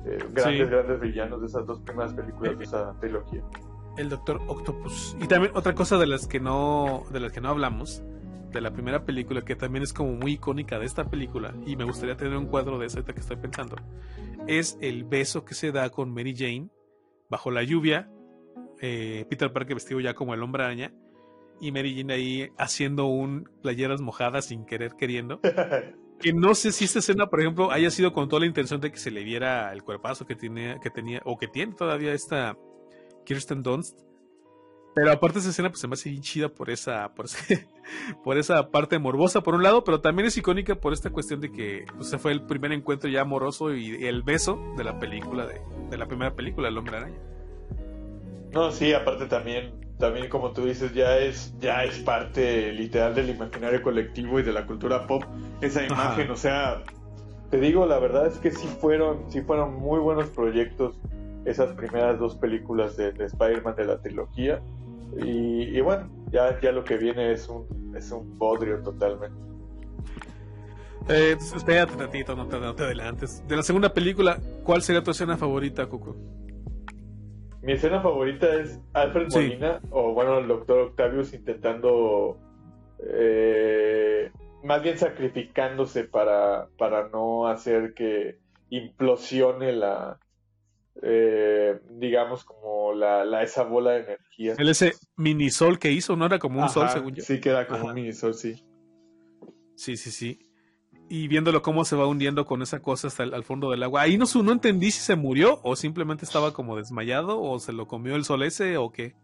[0.06, 3.44] eh, grandes, grandes villanos de esas dos primeras películas de esa trilogía.
[3.98, 5.18] El doctor Octopus.
[5.20, 8.04] Y también otra cosa de las que no, de las que no hablamos,
[8.58, 11.84] de la primera película, que también es como muy icónica de esta película, y me
[11.84, 13.76] gustaría tener un cuadro de esa que estoy pensando,
[14.48, 16.70] es el beso que se da con Mary Jane
[17.30, 18.10] bajo la lluvia,
[18.82, 20.94] eh, Peter Parker vestido ya como el hombre araña,
[21.60, 25.40] y Mary Jane ahí haciendo un playeras mojadas sin querer queriendo.
[26.20, 28.92] que no sé si esta escena, por ejemplo, haya sido con toda la intención de
[28.92, 32.58] que se le viera el cuerpazo que tenía, que tenía o que tiene todavía esta
[33.26, 34.00] Kirsten Dunst,
[34.98, 37.28] pero aparte esa escena pues se me hace bien chida por esa, por,
[38.24, 41.52] por esa parte morbosa por un lado, pero también es icónica por esta cuestión de
[41.52, 45.62] que pues, fue el primer encuentro ya amoroso y el beso de la película, de,
[45.92, 47.20] de la primera película, El Hombre Araña.
[48.52, 53.30] No, sí, aparte también, también como tú dices, ya es, ya es parte literal del
[53.30, 55.24] imaginario colectivo y de la cultura pop,
[55.62, 56.82] esa imagen, o sea,
[57.52, 60.96] te digo, la verdad es que sí fueron, sí fueron muy buenos proyectos
[61.46, 64.60] esas primeras dos películas de, de Spider-Man de la trilogía.
[65.16, 69.38] Y, bueno, ya, ya lo que viene es un, es un bodrio totalmente.
[71.10, 73.48] Eh, espérate tantito, no te, no te adelantes.
[73.48, 76.16] De la segunda película, ¿cuál sería tu escena favorita, Coco?
[77.62, 82.38] Mi escena favorita es Alfred Molina, o bueno, el doctor Octavius intentando,
[83.00, 84.32] eh,
[84.64, 88.40] más bien sacrificándose para, para no hacer que
[88.70, 90.20] implosione la,
[91.02, 94.56] eh, digamos, como la, esa bola de energía.
[94.58, 96.26] El ese mini sol que hizo, ¿no?
[96.26, 97.24] Era como un sol, según yo.
[97.24, 98.64] Sí, que era como un mini sol, sí.
[99.76, 100.40] Sí, sí, sí.
[101.10, 104.02] Y viéndolo cómo se va hundiendo con esa cosa hasta el al fondo del agua.
[104.02, 107.88] Ahí no, no entendí si se murió o simplemente estaba como desmayado o se lo
[107.88, 109.16] comió el sol ese o qué.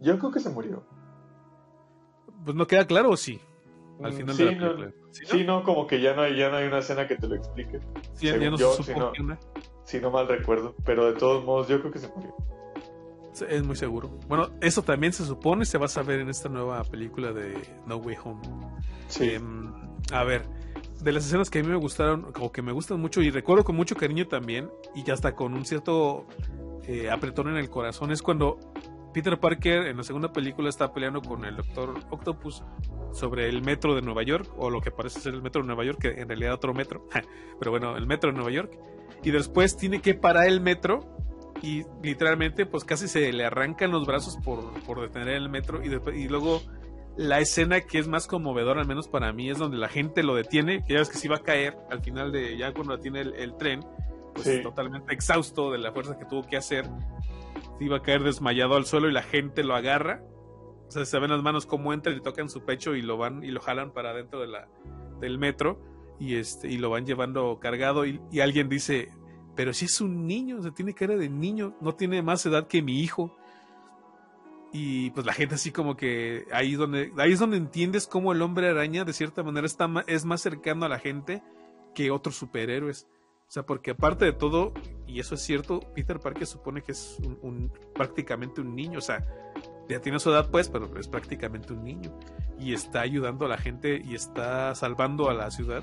[0.00, 0.84] Yo creo que se murió.
[2.44, 3.40] Pues no queda claro o sí.
[4.02, 4.92] Al final de la película.
[5.10, 5.62] ¿Sí, no?
[5.62, 7.80] como que ya no hay, ya no hay una escena que te lo explique.
[8.14, 9.36] Sí, ya no se supo si no
[10.10, 10.74] mal recuerdo.
[10.84, 12.34] Pero de todos modos, yo creo que se murió.
[13.48, 14.10] Es muy seguro.
[14.28, 17.54] Bueno, eso también se supone se va a saber en esta nueva película de
[17.86, 18.40] No Way Home.
[19.08, 19.30] Sí.
[19.30, 19.72] Em,
[20.12, 20.42] a ver,
[21.00, 23.64] de las escenas que a mí me gustaron, o que me gustan mucho, y recuerdo
[23.64, 26.26] con mucho cariño también, y ya hasta con un cierto
[26.86, 28.58] eh, apretón en el corazón, es cuando
[29.14, 32.62] Peter Parker en la segunda película está peleando con el Doctor Octopus
[33.12, 35.84] sobre el metro de Nueva York, o lo que parece ser el metro de Nueva
[35.84, 37.06] York, que en realidad otro metro,
[37.58, 38.72] pero bueno, el metro de Nueva York
[39.22, 41.16] y después tiene que parar el metro
[41.62, 45.88] y literalmente pues casi se le arrancan los brazos por, por detener el metro y,
[46.18, 46.62] y luego
[47.16, 50.34] la escena que es más conmovedora, al menos para mí, es donde la gente lo
[50.34, 53.20] detiene, que ya ves que sí va a caer al final de, ya cuando tiene
[53.20, 53.84] el, tren,
[54.34, 56.86] pues totalmente exhausto de la fuerza que tuvo que hacer,
[57.78, 60.22] iba a caer desmayado al suelo y la gente lo agarra,
[60.88, 63.44] o sea, se ven las manos como entra y tocan su pecho y lo van
[63.44, 64.68] y lo jalan para dentro de la,
[65.20, 65.78] del metro
[66.20, 69.10] y, este, y lo van llevando cargado y, y alguien dice,
[69.56, 72.66] pero si es un niño, o sea, tiene cara de niño, no tiene más edad
[72.66, 73.36] que mi hijo.
[74.72, 78.40] Y pues la gente así como que ahí donde, ahí es donde entiendes cómo el
[78.40, 81.42] hombre araña de cierta manera está es más cercano a la gente
[81.94, 83.08] que otros superhéroes.
[83.48, 84.72] O sea, porque aparte de todo,
[85.08, 88.98] y eso es cierto, Peter Parker supone que es un, prácticamente un niño.
[88.98, 89.26] O sea,
[89.90, 92.12] ya tiene su edad pues, pero es prácticamente un niño.
[92.58, 95.82] Y está ayudando a la gente y está salvando a la ciudad,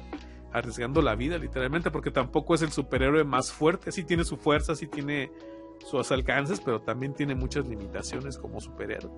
[0.52, 3.91] arriesgando la vida literalmente, porque tampoco es el superhéroe más fuerte.
[3.91, 5.32] Sí tiene su fuerza, sí tiene
[5.86, 9.12] sus alcances, pero también tiene muchas limitaciones como superhéroe.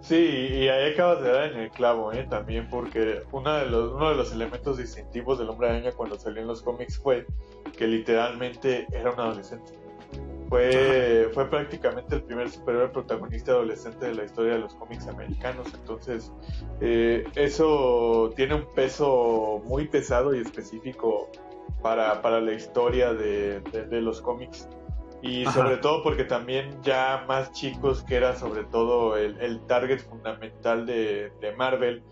[0.00, 2.26] Sí, y ahí acabas de dar en el clavo, ¿eh?
[2.28, 6.40] También porque uno de, los, uno de los elementos distintivos del hombre araña cuando salió
[6.40, 7.26] en los cómics fue
[7.76, 9.72] que literalmente era un adolescente.
[10.50, 15.68] Fue, fue prácticamente el primer superhéroe protagonista adolescente de la historia de los cómics americanos.
[15.72, 16.30] Entonces,
[16.80, 21.30] eh, eso tiene un peso muy pesado y específico
[21.82, 24.68] para, para la historia de, de los cómics.
[25.22, 30.86] Y sobre todo porque también ya más chicos, que era sobre todo el, target fundamental
[30.86, 32.02] de, Marvel, eh,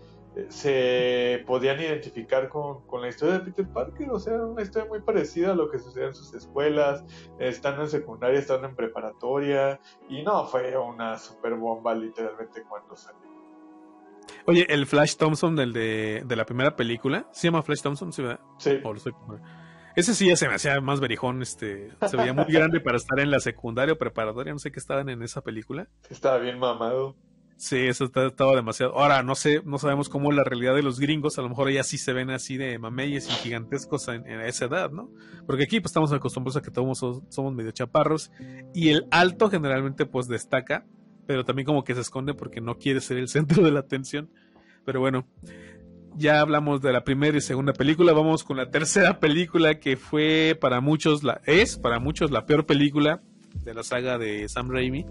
[0.49, 5.51] se podían identificar con, la historia de Peter Parker, o sea, una historia muy parecida
[5.51, 7.03] a lo que sucede en sus escuelas,
[7.39, 13.29] estando en secundaria, estando en preparatoria, y no, fue una super bomba literalmente cuando salió.
[14.45, 18.13] Oye, el Flash Thompson del de, la primera película, ¿se llama Flash Thompson?
[18.13, 18.39] Sí, ¿verdad?
[18.57, 18.79] Sí.
[19.95, 23.19] Ese sí ya se me hacía más verijón, este, se veía muy grande para estar
[23.19, 25.87] en la secundaria o preparatoria, no sé qué estaban en esa película.
[26.09, 27.15] Estaba bien mamado.
[27.59, 28.97] Sí, eso estaba demasiado.
[28.97, 31.83] Ahora, no sé, no sabemos cómo la realidad de los gringos, a lo mejor ya
[31.83, 35.11] sí se ven así de mameyes y gigantescos en, esa edad, ¿no?
[35.45, 38.31] Porque aquí pues estamos acostumbrados a que todos somos, medio chaparros
[38.73, 40.85] y el alto generalmente pues destaca,
[41.27, 44.29] pero también como que se esconde porque no quiere ser el centro de la atención.
[44.85, 45.27] Pero bueno,
[46.15, 50.57] ya hablamos de la primera y segunda película, vamos con la tercera película que fue
[50.61, 53.21] para muchos, la, es para muchos la peor película
[53.65, 55.05] de la saga de Sam Raimi,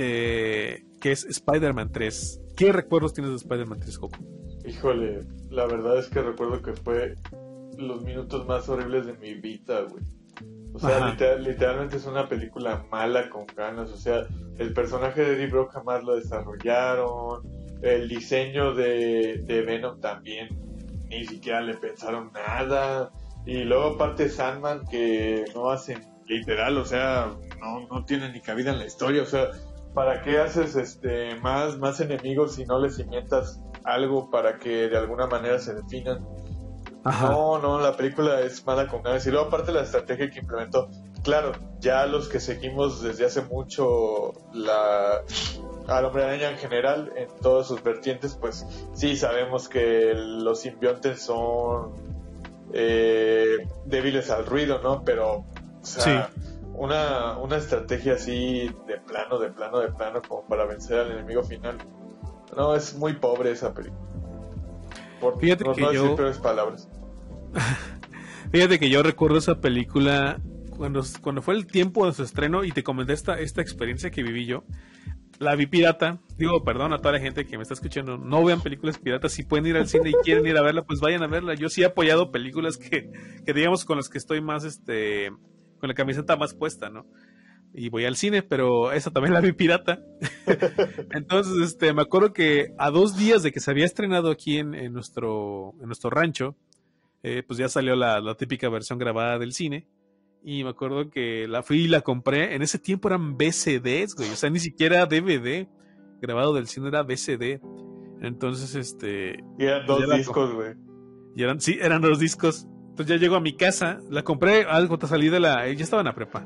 [0.00, 2.40] eh, que es Spider-Man 3.
[2.56, 4.18] ¿Qué recuerdos tienes de Spider-Man 3, Coco?
[4.64, 7.16] Híjole, la verdad es que recuerdo que fue
[7.76, 10.04] los minutos más horribles de mi vida, güey.
[10.72, 13.90] O sea, literalmente es una película mala con ganas.
[13.90, 14.26] O sea,
[14.58, 17.42] el personaje de Eddie Brock jamás lo desarrollaron
[17.82, 20.68] el diseño de, de Venom también
[21.08, 23.10] ni siquiera le pensaron nada.
[23.46, 28.72] Y luego aparte Sandman que no hacen literal, o sea, no, no tienen ni cabida
[28.72, 29.48] en la historia, o sea,
[29.94, 34.96] ¿para qué haces este más, más enemigos si no les cimientas algo para que de
[34.96, 36.26] alguna manera se definan?
[37.04, 39.26] No, no, la película es mala con ganas.
[39.26, 40.88] Y luego aparte la estrategia que implementó,
[41.22, 45.22] claro, ya los que seguimos desde hace mucho la,
[45.86, 51.22] al hombre araña en general, en todas sus vertientes, pues sí sabemos que los simbiontes
[51.22, 51.92] son
[52.72, 55.02] eh, débiles al ruido, ¿no?
[55.04, 55.46] Pero, o
[55.82, 56.30] sea,
[56.78, 61.42] una, una estrategia así de plano, de plano, de plano, como para vencer al enemigo
[61.42, 61.76] final.
[62.56, 64.00] No, es muy pobre esa película.
[65.20, 66.16] Por, Fíjate que no yo...
[66.16, 66.88] decir palabras.
[68.52, 70.40] Fíjate que yo recuerdo esa película
[70.76, 74.22] cuando, cuando fue el tiempo de su estreno y te comenté esta, esta experiencia que
[74.22, 74.64] viví yo
[75.38, 76.18] la vi pirata.
[76.36, 78.18] Digo, perdón a toda la gente que me está escuchando.
[78.18, 79.32] No vean películas piratas.
[79.32, 81.54] Si pueden ir al cine y quieren ir a verla, pues vayan a verla.
[81.54, 83.10] Yo sí he apoyado películas que,
[83.44, 85.30] que digamos, con las que estoy más, este,
[85.78, 87.06] con la camiseta más puesta, ¿no?
[87.74, 90.00] Y voy al cine, pero esa también la vi pirata.
[91.12, 94.74] Entonces, este, me acuerdo que a dos días de que se había estrenado aquí en,
[94.74, 96.56] en nuestro, en nuestro rancho,
[97.22, 99.86] eh, pues ya salió la, la típica versión grabada del cine.
[100.42, 102.54] Y me acuerdo que la fui y la compré.
[102.54, 104.30] En ese tiempo eran BCDs, güey.
[104.30, 105.68] O sea, ni siquiera DVD.
[106.20, 107.60] Grabado del cine era BCD.
[108.22, 109.44] Entonces, este.
[109.58, 110.74] Y eran dos discos, güey.
[111.36, 112.66] Y eran, sí, eran dos discos.
[112.98, 114.00] Entonces ya llego a mi casa.
[114.10, 115.70] La compré algo, salí de la.
[115.72, 116.44] Ya estaba en la prepa.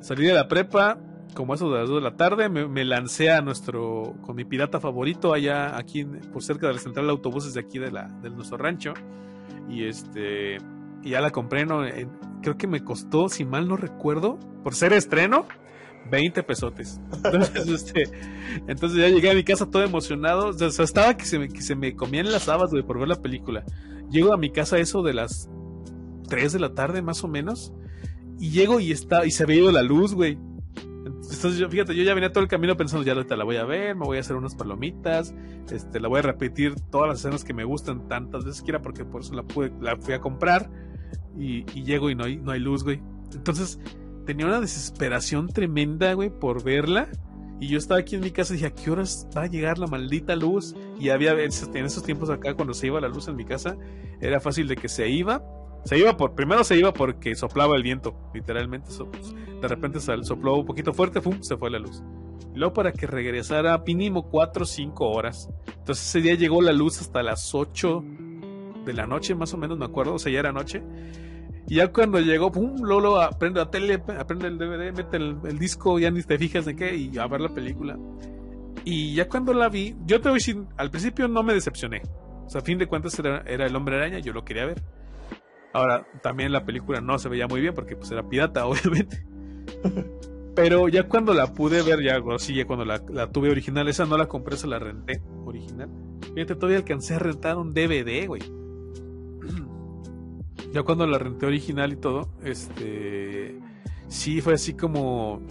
[0.00, 0.98] Salí de la prepa.
[1.32, 4.80] Como eso de las 2 de la tarde, me, lancé a nuestro, con mi pirata
[4.80, 8.30] favorito allá, aquí por cerca de la central de autobuses de aquí de, la, de
[8.30, 8.94] nuestro rancho.
[9.68, 10.56] Y este,
[11.04, 11.82] y ya la compré, ¿no?
[12.42, 15.46] creo que me costó, si mal no recuerdo, por ser estreno,
[16.10, 17.00] 20 pesotes.
[17.24, 18.02] Entonces, este,
[18.66, 20.48] entonces ya llegué a mi casa todo emocionado.
[20.48, 23.06] O sea, estaba que se me, que se me comían las habas, güey, por ver
[23.06, 23.62] la película.
[24.10, 25.48] Llego a mi casa eso de las
[26.30, 27.74] 3 de la tarde, más o menos.
[28.38, 30.38] Y llego y está, y se había ido la luz, güey.
[31.04, 33.94] Entonces, yo, fíjate, yo ya venía todo el camino pensando, ya la voy a ver,
[33.94, 35.34] me voy a hacer unas palomitas,
[35.70, 39.04] este, la voy a repetir todas las escenas que me gustan tantas veces quiera, porque
[39.04, 40.70] por eso la pude, la fui a comprar.
[41.38, 43.00] Y, y llego y no hay, no hay luz, güey.
[43.34, 43.78] Entonces,
[44.26, 47.08] tenía una desesperación tremenda, güey, por verla.
[47.60, 49.78] Y yo estaba aquí en mi casa y dije, ¿a qué horas va a llegar
[49.78, 50.74] la maldita luz?
[50.98, 53.76] Y había en esos tiempos acá, cuando se iba la luz en mi casa,
[54.20, 55.44] era fácil de que se iba.
[55.84, 58.90] Se iba por, primero se iba porque soplaba el viento, literalmente.
[59.10, 61.40] Pues, de repente sopló un poquito fuerte, ¡pum!
[61.42, 62.02] se fue la luz.
[62.54, 65.48] Y luego para que regresara mínimo 4 o 5 horas.
[65.66, 68.04] Entonces ese día llegó la luz hasta las 8
[68.84, 70.82] de la noche, más o menos, me acuerdo, o sea, ya era noche.
[71.68, 75.98] Y ya cuando llegó, pum, Lolo aprende la tele, aprende el DVD, mete el, disco,
[75.98, 77.96] ya ni te fijas en qué, y a ver la película.
[78.84, 82.02] Y ya cuando la vi, yo te voy decir, al principio no me decepcioné.
[82.46, 84.82] O sea, a fin de cuentas era, el hombre araña, yo lo quería ver.
[85.72, 89.24] Ahora, también la película no se veía muy bien porque pues era pirata, obviamente.
[90.54, 94.04] Pero ya cuando la pude ver, ya, sí, ya cuando la, la, tuve original, esa
[94.04, 95.88] no la compré, se la renté original.
[96.34, 98.42] Fíjate, todavía alcancé a rentar un DVD, güey.
[100.72, 103.58] Ya cuando la renté original y todo, este.
[104.06, 105.42] Sí, fue así como.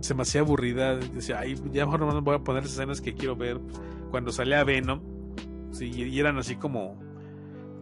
[0.00, 0.96] Se me hacía aburrida.
[0.96, 3.60] Decía, ay, ya mejor no voy a poner escenas que quiero ver.
[4.10, 5.00] Cuando salía Venom.
[5.70, 6.98] Sí, y eran así como.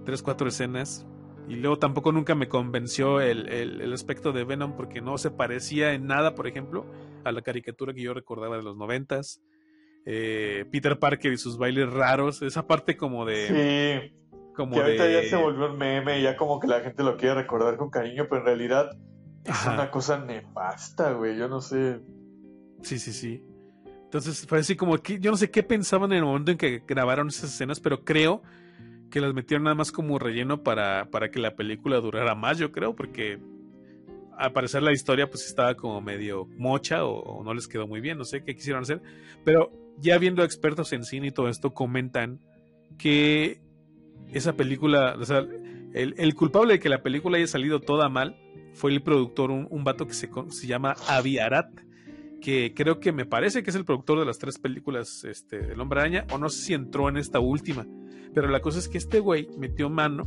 [0.04, 1.06] Tres, cuatro escenas.
[1.48, 5.92] Y luego tampoco nunca me convenció el, el, aspecto de Venom porque no se parecía
[5.92, 6.84] en nada, por ejemplo,
[7.24, 9.40] a la caricatura que yo recordaba de los noventas.
[10.06, 14.10] Eh, Peter Parker y sus bailes raros, esa parte como de...
[14.10, 14.16] Sí
[14.56, 17.76] que ahorita ya se volvió un meme, ya como que la gente lo quiere recordar
[17.76, 18.96] con cariño, pero en realidad
[19.44, 22.00] es una cosa nefasta, güey, yo no sé.
[22.82, 23.44] Sí, sí, sí.
[23.84, 26.82] Entonces fue así como que yo no sé qué pensaban en el momento en que
[26.86, 28.42] grabaron esas escenas, pero creo
[29.10, 32.72] que las metieron nada más como relleno para, para que la película durara más, yo
[32.72, 33.38] creo, porque
[34.36, 38.18] al parecer la historia pues estaba como medio mocha o, no les quedó muy bien,
[38.18, 39.00] no sé qué quisieron hacer,
[39.44, 42.40] pero ya viendo expertos en cine y todo esto comentan
[42.98, 43.60] que
[44.32, 45.46] esa película, o sea,
[45.94, 48.36] el, culpable de que la película haya salido toda mal
[48.74, 51.70] fue el productor, un, un vato que se, se llama Avi Arad,
[52.42, 55.80] que creo que me parece que es el productor de las tres películas este, del
[55.80, 57.86] Hombre Araña, o no sé si entró en esta última,
[58.36, 60.24] pero la cosa es que este güey metió mano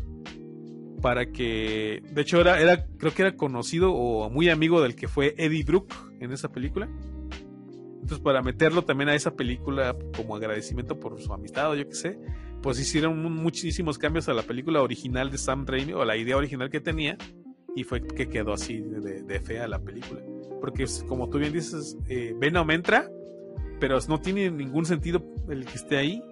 [0.99, 5.07] para que, de hecho era, era, creo que era conocido o muy amigo del que
[5.07, 6.89] fue Eddie Brooke en esa película.
[8.01, 11.93] Entonces para meterlo también a esa película como agradecimiento por su amistad o yo qué
[11.93, 12.19] sé,
[12.63, 16.71] pues hicieron muchísimos cambios a la película original de Sam Raimi o la idea original
[16.71, 17.15] que tenía
[17.75, 20.23] y fue que quedó así de, fea la película.
[20.59, 23.07] Porque como tú bien dices, eh, Venom entra,
[23.79, 26.23] pero no tiene ningún sentido el que esté ahí.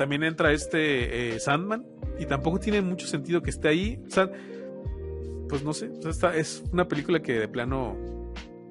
[0.00, 1.84] También entra este eh, Sandman
[2.18, 4.02] y tampoco tiene mucho sentido que esté ahí.
[5.46, 5.90] Pues no sé,
[6.36, 7.98] es una película que de plano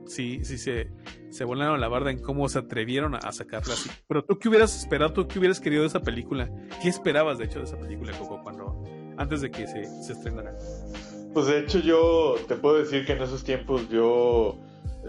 [0.08, 0.89] sí, sí se,
[1.30, 3.92] se volaron la barda en cómo se atrevieron a, sacarla así.
[4.08, 6.50] Pero tú qué hubieras esperado, tú qué hubieras querido de esa película.
[6.82, 8.84] ¿Qué esperabas de hecho de esa película, Coco, cuando
[9.18, 10.56] antes de que se, se estrenara?
[11.36, 14.58] Pues de hecho yo te puedo decir que en esos tiempos yo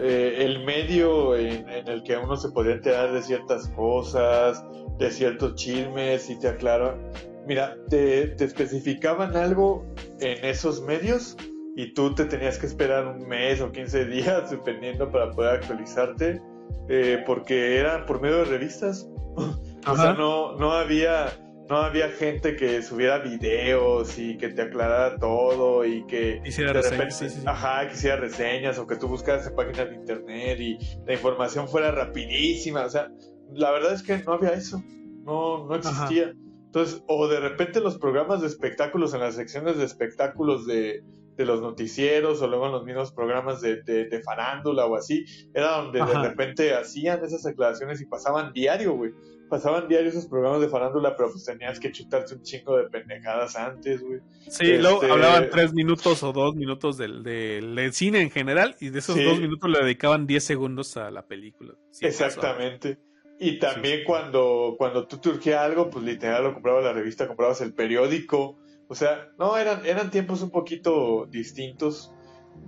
[0.00, 4.64] eh, el medio en, el que uno se podía enterar de ciertas cosas,
[4.98, 6.98] de ciertos chismes y te aclaro,
[7.46, 9.86] mira, te, te especificaban algo
[10.20, 11.36] en esos medios
[11.76, 16.40] y tú te tenías que esperar un mes o 15 días dependiendo para poder actualizarte
[16.88, 19.08] eh, porque eran por medio de revistas.
[19.86, 21.32] O sea no no había
[21.70, 27.46] no había gente que subiera videos y que te aclarara todo y que hiciera reseñas,
[27.46, 31.68] ajá, que hiciera reseñas o que tú buscaras en páginas de internet y la información
[31.68, 33.12] fuera rapidísima, o sea,
[33.52, 34.82] la verdad es que no había eso,
[35.24, 36.34] no, no existía.
[36.66, 41.04] Entonces, o de repente los programas de espectáculos en las secciones de espectáculos de,
[41.36, 45.76] de los noticieros o luego en los mismos programas de, de, farándula o así, era
[45.78, 49.12] donde de repente hacían esas declaraciones y pasaban diario, güey.
[49.50, 53.56] Pasaban diario esos programas de farándula, pero pues tenías que chutarte un chingo de pendejadas
[53.56, 54.20] antes, güey.
[54.48, 58.90] Sí, luego este, hablaban tres minutos o dos minutos del, del, cine en general y
[58.90, 61.74] de esos dos minutos le dedicaban diez segundos a la película.
[62.00, 62.98] Exactamente.
[63.38, 67.74] Y también cuando, cuando tú turquías algo, pues literal lo comprabas la revista, comprabas el
[67.74, 72.12] periódico o sea, no, eran, eran tiempos un poquito distintos.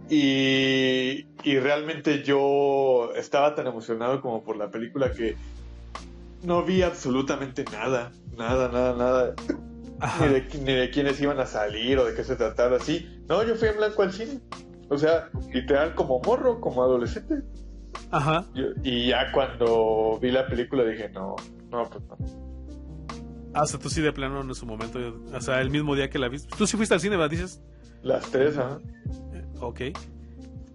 [0.08, 5.34] Y, y realmente yo estaba tan emocionado como por la película que
[6.42, 9.34] no vi absolutamente nada, nada, nada, nada.
[10.20, 13.22] Ni de, ni de, quiénes iban a salir o de qué se trataba así.
[13.28, 14.40] No, yo fui en blanco al cine.
[14.88, 17.42] O sea, literal como morro, como adolescente.
[18.10, 18.44] Ajá.
[18.82, 21.36] y ya cuando vi la película dije, no,
[21.70, 22.16] no, pues no.
[23.54, 24.98] Hasta tú sí de plano en su momento,
[25.32, 26.54] o sea, el mismo día que la viste.
[26.56, 27.30] Tú sí fuiste al cine, ¿verdad?
[27.30, 27.62] Dices.
[28.02, 28.80] Las tres, ajá.
[29.60, 29.80] ok.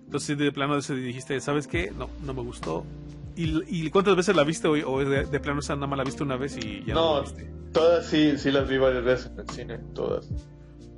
[0.06, 1.92] Entonces de plano ese dijiste, ¿sabes qué?
[1.92, 2.86] No, no me gustó.
[3.38, 4.84] ¿Y, cuántas veces la viste hoy?
[4.86, 7.22] ¿O de, plano esa nada más la viste una vez y ya no, no la
[7.22, 7.48] viste?
[7.72, 10.30] Todas sí, sí las vi varias veces en el cine, todas.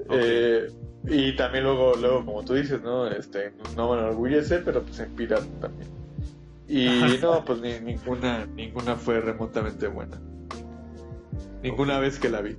[0.09, 0.71] Eh,
[1.07, 3.07] y también luego, luego, como tú dices, ¿no?
[3.07, 5.89] Este, no me enorgullece, pero pues en pirata también.
[6.69, 10.17] Y no, pues ni, ninguna, ninguna fue remotamente buena.
[11.61, 12.55] Ninguna vez que la vi.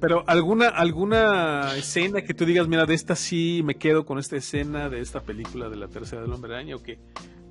[0.00, 4.36] Pero alguna alguna escena que tú digas, mira, de esta sí me quedo con esta
[4.36, 6.98] escena de esta película de la tercera del hombre araña o que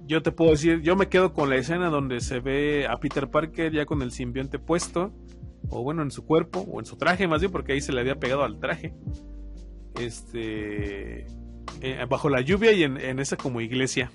[0.06, 3.30] yo te puedo decir, yo me quedo con la escena donde se ve a Peter
[3.30, 5.14] Parker ya con el simbionte puesto
[5.70, 8.02] o bueno, en su cuerpo o en su traje más bien porque ahí se le
[8.02, 8.94] había pegado al traje.
[10.00, 11.26] Este
[11.82, 14.12] eh, bajo la lluvia y en, en esa como iglesia.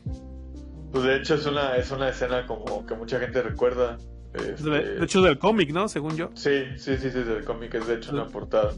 [0.92, 3.98] Pues de hecho es una es una escena como que mucha gente recuerda
[4.32, 5.88] este, de hecho, del cómic, ¿no?
[5.88, 6.30] Según yo.
[6.34, 8.72] Sí, sí, sí, sí, del cómic es de hecho una portada.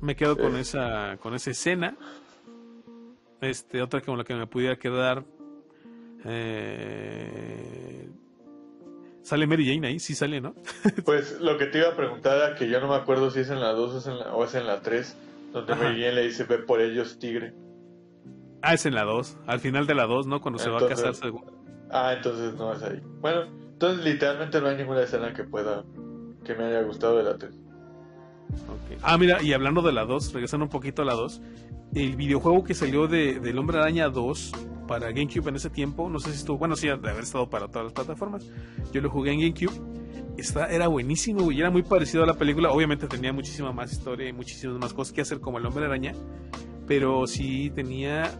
[0.00, 1.96] Me quedo con esa con esa escena.
[3.40, 5.24] Este, otra con la que me pudiera quedar.
[6.24, 8.08] Eh...
[9.22, 10.54] Sale Mary Jane ahí, sí sale, ¿no?
[11.04, 13.50] pues lo que te iba a preguntar era que yo no me acuerdo si es
[13.50, 15.16] en la 2 o es en la, o es en la 3,
[15.52, 17.54] donde Mary Jane le dice, ve por ellos, tigre.
[18.62, 20.40] Ah, es en la 2, al final de la 2, ¿no?
[20.40, 21.14] Cuando se va a casar.
[21.90, 23.00] Ah, entonces no es ahí.
[23.20, 23.44] Bueno,
[23.82, 25.84] entonces, literalmente no hay ninguna escena que pueda.
[26.44, 27.52] que me haya gustado de la 3.
[29.02, 31.40] Ah, mira, y hablando de la 2, regresando un poquito a la 2,
[31.94, 34.52] el videojuego que salió de, del Hombre Araña 2
[34.86, 37.68] para GameCube en ese tiempo, no sé si estuvo, bueno, sí, de haber estado para
[37.68, 38.46] todas las plataformas.
[38.92, 40.02] Yo lo jugué en GameCube.
[40.36, 42.70] Está, era buenísimo y era muy parecido a la película.
[42.70, 46.12] Obviamente tenía muchísima más historia y muchísimas más cosas que hacer como el Hombre Araña,
[46.86, 48.30] pero sí tenía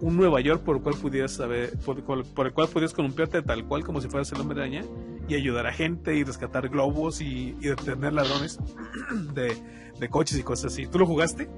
[0.00, 2.04] un Nueva York por el cual pudieras saber, por, el
[2.52, 4.82] cual pudieras columpiarte tal cual como si fueras el hombre araña
[5.28, 8.58] y ayudar a gente y rescatar globos y, detener ladrones
[9.34, 9.56] de,
[9.98, 10.86] de, coches y cosas así.
[10.86, 11.48] ¿Tú lo jugaste?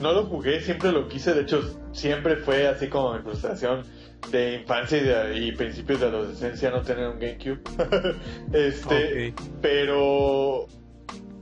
[0.00, 1.62] No lo jugué, siempre lo quise, de hecho
[1.92, 3.84] siempre fue así como mi frustración
[4.30, 7.60] de infancia y, principios de adolescencia no tener un GameCube.
[8.52, 10.66] este, pero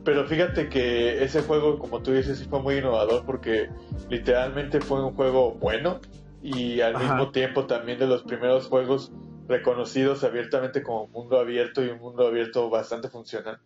[0.05, 3.71] pero fíjate que ese juego, como tú dices, sí fue muy innovador porque
[4.11, 6.01] literalmente fue un juego bueno,
[6.43, 9.11] y al mismo tiempo también de los primeros juegos
[9.49, 13.59] reconocidos abiertamente como mundo abierto y un mundo abierto bastante funcional.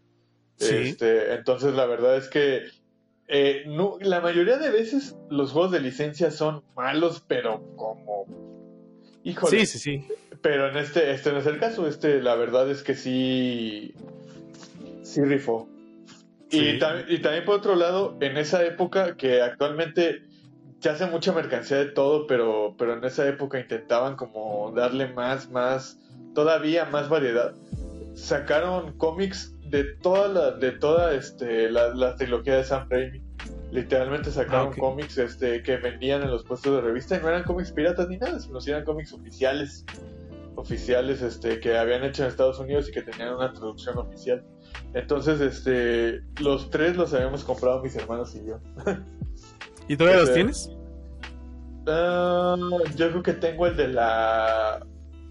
[0.59, 2.65] Este, entonces la verdad es que
[3.29, 8.27] eh, no, la mayoría de veces los juegos de licencia son malos, pero como...
[9.23, 9.61] Híjole.
[9.61, 10.09] Sí, sí, sí.
[10.41, 11.87] Pero en este, este no es el caso.
[11.87, 13.95] Este, la verdad es que sí,
[15.03, 15.69] sí rifó.
[16.51, 20.23] Y, y también por otro lado, en esa época que actualmente
[20.81, 25.51] se hace mucha mercancía de todo, pero, pero en esa época intentaban como darle más,
[25.51, 25.99] más,
[26.35, 27.55] todavía más variedad.
[28.15, 33.23] Sacaron cómics de toda la, de toda este, la, trilogía de Sam Raimi.
[33.71, 37.45] Literalmente sacaron ah, cómics este, que vendían en los puestos de revista y no eran
[37.45, 39.85] cómics piratas ni nada, sino eran cómics oficiales.
[40.55, 44.45] Oficiales este, que habían hecho en Estados Unidos y que tenían una traducción oficial.
[44.93, 48.59] Entonces, este, los tres los habíamos comprado mis hermanos y yo.
[49.89, 50.71] ¿Y todavía los tienes?
[51.87, 52.57] Ah,
[52.95, 54.87] yo creo que tengo el de la.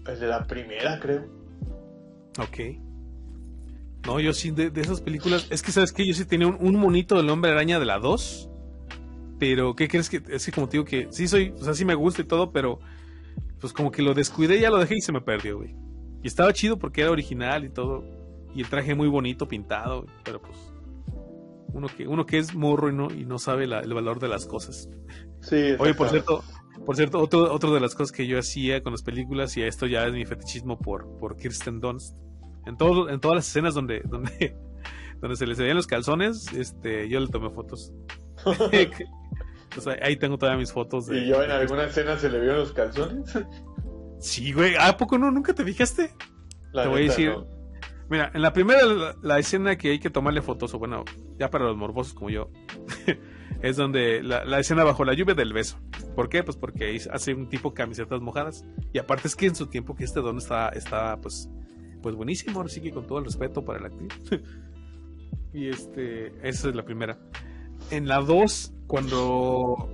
[0.06, 1.26] El de la primera, creo.
[2.38, 2.58] Ok.
[4.06, 5.46] No, yo sí, de, esas películas.
[5.50, 8.50] Es que, ¿sabes que Yo sí tenía un, monito del hombre araña de la 2.
[9.38, 10.22] Pero, ¿qué crees que.?
[10.28, 11.54] Es que, como te digo, que sí soy.
[11.60, 12.80] O sea, sí me gusta y todo, pero.
[13.60, 15.74] Pues como que lo descuidé, ya lo dejé y se me perdió, güey.
[16.22, 18.04] Y estaba chido porque era original y todo.
[18.54, 20.06] Y el traje muy bonito, pintado.
[20.24, 20.56] Pero pues
[21.72, 24.46] uno que, uno que es morro y no, y no sabe el valor de las
[24.46, 24.88] cosas.
[25.40, 26.42] Sí, Oye, por cierto,
[26.84, 29.86] por cierto, otro, otro de las cosas que yo hacía con las películas, y esto
[29.86, 32.16] ya es mi fetichismo por, por Kirsten Dunst,
[32.66, 34.56] en, todo, en todas las escenas donde, donde,
[35.20, 37.92] donde se les veían los calzones, este, yo le tomé fotos.
[40.02, 41.08] ahí tengo todas mis fotos.
[41.10, 43.38] ¿Y yo en alguna escena se le vieron los calzones?
[44.20, 44.74] sí, güey.
[44.76, 45.30] ¿A poco no?
[45.30, 46.14] ¿Nunca te fijaste?
[46.72, 47.32] te voy a decir.
[48.10, 48.80] Mira, en la primera,
[49.20, 51.04] la, escena que hay que tomarle fotos, o bueno,
[51.38, 52.50] ya para los morbosos como yo,
[53.62, 55.78] es donde la, escena bajo la lluvia del beso.
[56.16, 56.42] ¿Por qué?
[56.42, 58.64] Pues porque hace un tipo camisetas mojadas.
[58.94, 61.50] Y aparte es que en su tiempo que este don está, está pues,
[62.02, 64.12] pues buenísimo, ahora sí que con todo el respeto para el actriz.
[65.52, 67.18] y este, esa es la primera.
[67.90, 69.90] En la dos, cuando,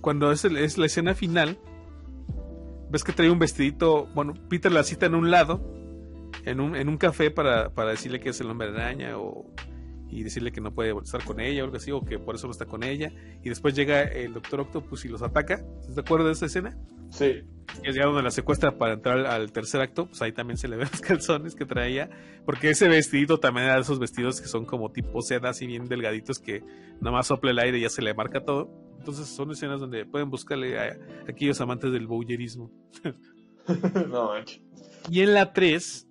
[0.00, 1.58] cuando es, es la escena final,
[2.90, 5.73] ves que trae un vestidito, bueno, Peter la cita en un lado
[6.44, 9.52] en un, en un café para, para decirle que es el hombre araña o
[10.14, 12.46] y decirle que no puede estar con ella o algo así, o que por eso
[12.46, 13.10] no está con ella.
[13.42, 15.64] Y después llega el Doctor Octopus y los ataca.
[15.92, 16.78] ¿Te acuerdas de esa escena?
[17.10, 17.42] Sí.
[17.82, 20.68] Y es ya donde la secuestra para entrar al tercer acto, pues ahí también se
[20.68, 22.10] le ven los calzones que traía.
[22.44, 25.86] Porque ese vestido también era de esos vestidos que son como tipo seda, así bien
[25.86, 26.62] delgaditos, que
[27.00, 28.70] nada más sopla el aire y ya se le marca todo.
[29.00, 30.96] Entonces son escenas donde pueden buscarle a,
[31.28, 32.70] aquellos amantes del bowlerismo.
[34.08, 34.62] no manches.
[35.10, 36.03] Y en la 3,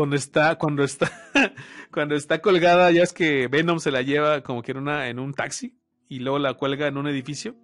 [0.00, 1.10] cuando está, cuando está,
[1.92, 5.34] cuando está colgada, ya es que Venom se la lleva como que en una, un
[5.34, 5.76] taxi,
[6.08, 7.54] y luego la cuelga en un edificio.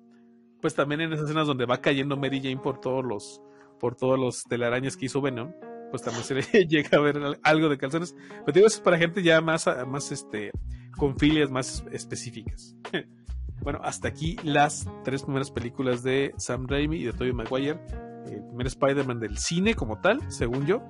[0.60, 3.40] Pues también en esas escenas donde va cayendo Mary Jane por todos los,
[3.80, 5.54] por todos los telarañas que hizo Venom,
[5.90, 8.14] pues también se le llega a ver algo de calzones.
[8.44, 10.50] Pero digo, eso es para gente ya más, más este,
[10.94, 12.76] con filias más específicas.
[13.62, 17.80] bueno, hasta aquí las tres primeras películas de Sam Raimi y de Tobey Maguire.
[18.26, 20.82] El primer Spider-Man del cine como tal, según yo.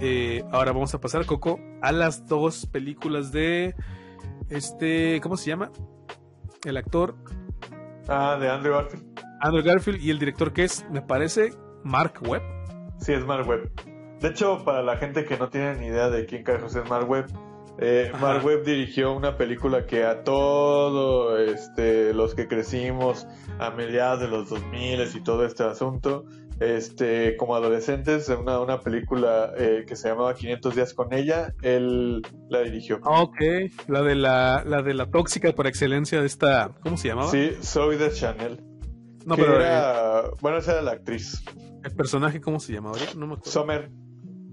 [0.00, 3.74] Eh, ahora vamos a pasar, Coco, a las dos películas de
[4.48, 5.70] este, ¿cómo se llama?
[6.64, 7.14] El actor.
[8.08, 9.04] Ah, de Andrew Garfield.
[9.40, 11.52] Andrew Garfield y el director que es, me parece,
[11.84, 12.42] Mark Webb.
[12.98, 13.70] Sí, es Mark Webb.
[14.20, 17.08] De hecho, para la gente que no tiene ni idea de quién carajos es Mark
[17.08, 17.26] Webb,
[17.78, 23.26] eh, Mark Webb dirigió una película que a todos este, los que crecimos
[23.58, 26.24] a mediados de los 2000 y todo este asunto,
[26.62, 32.22] este, como adolescentes, una, una película eh, que se llamaba 500 días con ella, él
[32.48, 33.00] la dirigió.
[33.04, 33.40] Ah, ok,
[33.88, 37.30] la de la, la de la tóxica por excelencia de esta, ¿cómo se llamaba?
[37.30, 38.62] Sí, Zoe de Chanel.
[39.24, 41.44] No, pero era, eh, bueno, esa era la actriz.
[41.84, 42.96] ¿El personaje cómo se llamaba?
[43.16, 43.50] No me acuerdo.
[43.50, 43.90] Summer.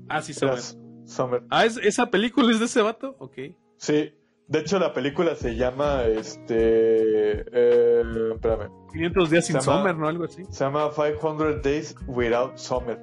[0.08, 0.60] Ah, sí, Summer.
[1.06, 1.44] Summer.
[1.50, 3.16] Ah, ¿esa película es de ese vato?
[3.20, 3.38] Ok.
[3.78, 4.14] Sí.
[4.50, 7.46] De hecho, la película se llama, este...
[7.52, 8.72] Eh, espérame.
[8.92, 10.08] 500 días sin Summer, ¿no?
[10.08, 10.44] Algo así.
[10.50, 13.00] Se llama 500 Days Without Summer.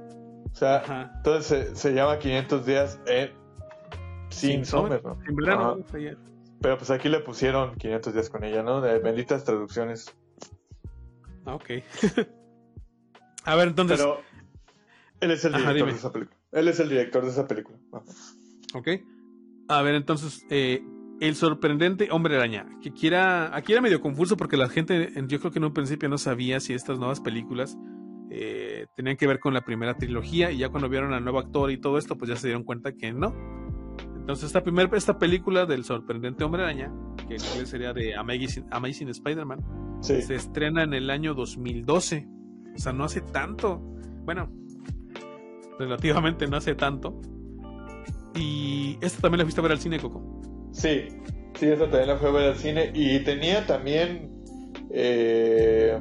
[0.50, 2.98] O sea, entonces se, llama 500 días
[4.30, 5.16] sin, Summer, ¿no?
[5.24, 5.78] Sin verano.
[6.60, 8.80] Pero pues aquí le pusieron 500 días con ella, ¿no?
[8.80, 10.12] De benditas traducciones.
[11.44, 11.70] Ah, ok.
[13.44, 13.98] A ver, entonces.
[14.00, 14.20] Pero
[15.20, 16.36] él es el director de esa película.
[16.50, 17.78] Él es el director de esa película.
[18.74, 18.88] Ok.
[19.68, 20.82] A ver, entonces, eh,
[21.20, 22.66] el sorprendente hombre araña.
[22.82, 23.54] Que quiera.
[23.56, 26.60] Aquí era medio confuso porque la gente, yo creo que en un principio no sabía
[26.60, 27.78] si estas nuevas películas
[28.30, 30.50] eh, tenían que ver con la primera trilogía.
[30.50, 32.92] Y ya cuando vieron al nuevo actor y todo esto, pues ya se dieron cuenta
[32.92, 33.34] que no.
[34.16, 36.92] Entonces, esta, primera esta película del sorprendente hombre araña,
[37.28, 39.60] que sería de Amazing, Amazing Spider-Man,
[40.00, 42.28] se estrena en el año 2012.
[42.74, 43.78] O sea, no hace tanto.
[44.24, 44.50] Bueno,
[45.78, 47.20] relativamente no hace tanto.
[48.34, 50.36] Y esta también la fuiste a ver al cine, Coco.
[50.76, 51.08] Sí,
[51.58, 52.90] sí, esta también la fui a ver al cine.
[52.92, 54.30] Y tenía también,
[54.90, 55.98] eh,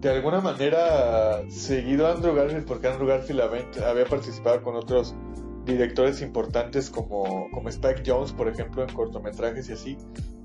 [0.00, 5.16] de alguna manera, seguido a Andrew Garfield, porque Andrew Garfield había participado con otros
[5.64, 9.98] directores importantes como, como Spike Jones, por ejemplo, en cortometrajes y así.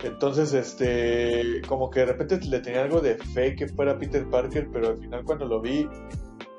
[0.03, 4.67] Entonces, este, como que de repente le tenía algo de fe que fuera Peter Parker,
[4.73, 5.87] pero al final cuando lo vi,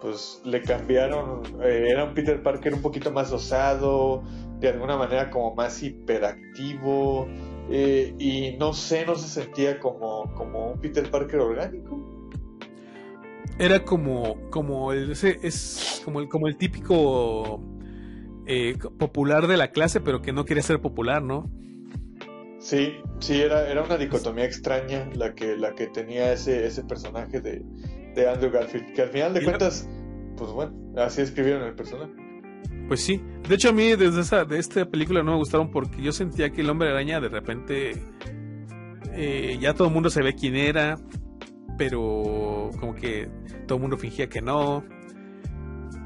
[0.01, 4.23] pues le cambiaron, eh, era un Peter Parker un poquito más osado,
[4.63, 7.27] de alguna manera como más hiperactivo,
[7.69, 12.31] eh, y no sé, no se sentía como, como un Peter Parker orgánico.
[13.59, 17.61] Era como, como el, es como el, como el típico
[18.47, 21.51] eh, popular de la clase, pero que no quería ser popular, ¿no?
[22.61, 27.41] Sí, sí, era, era una dicotomía extraña la que, la que tenía ese, ese personaje
[27.41, 27.65] de,
[28.15, 29.89] de Andrew Garfield, que al final de cuentas,
[30.37, 32.22] pues bueno, así escribieron el personaje.
[32.93, 36.03] Pues sí, de hecho a mí desde esa, de esta película no me gustaron porque
[36.03, 37.93] yo sentía que el hombre araña de repente
[39.15, 40.99] eh, ya todo el mundo se ve quién era,
[41.79, 43.31] pero como que
[43.67, 44.85] todo el mundo fingía que no.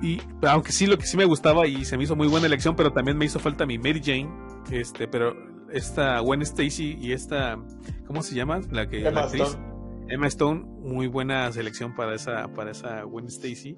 [0.01, 2.77] Y aunque sí, lo que sí me gustaba y se me hizo muy buena elección,
[2.77, 4.31] pero también me hizo falta mi Mary Jane.
[4.71, 5.35] Este, pero
[5.73, 7.59] esta Gwen Stacy y esta,
[8.07, 8.61] ¿cómo se llama?
[8.71, 10.07] La que Emma Stone.
[10.09, 13.77] Emma Stone, muy buena selección para esa, para esa Gwen Stacy.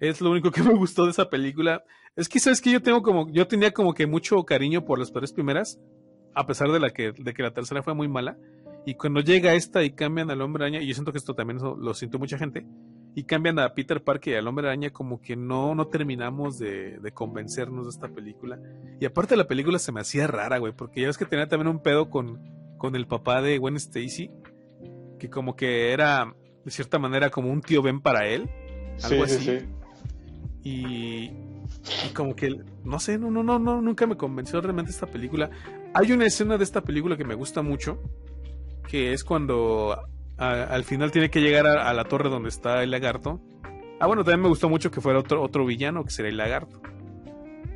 [0.00, 1.84] Es lo único que me gustó de esa película.
[2.16, 5.12] Es que sabes que yo tengo como, yo tenía como que mucho cariño por las
[5.12, 5.80] tres primeras,
[6.34, 8.36] a pesar de la que, de que la tercera fue muy mala.
[8.86, 11.58] Y cuando llega esta y cambian al hombre araña, y yo siento que esto también
[11.58, 12.66] lo, lo siento mucha gente,
[13.14, 16.98] y cambian a Peter Parker y al hombre araña, como que no, no terminamos de,
[16.98, 18.60] de, convencernos de esta película.
[19.00, 21.68] Y aparte la película se me hacía rara, güey, porque ya ves que tenía también
[21.68, 22.40] un pedo con,
[22.76, 24.30] con el papá de Gwen Stacy,
[25.18, 26.34] que como que era,
[26.64, 28.50] de cierta manera, como un tío Ben para él,
[29.02, 29.38] algo así.
[29.38, 29.66] Sí, sí.
[30.64, 31.30] Y,
[32.06, 35.50] y como que, no sé, no, no, no, no, nunca me convenció realmente esta película.
[35.94, 38.00] Hay una escena de esta película que me gusta mucho,
[38.88, 39.96] que es cuando
[40.36, 43.40] al final tiene que llegar a, la torre donde está el lagarto.
[44.00, 46.80] Ah, bueno, también me gustó mucho que fuera otro, otro villano, que sería el lagarto.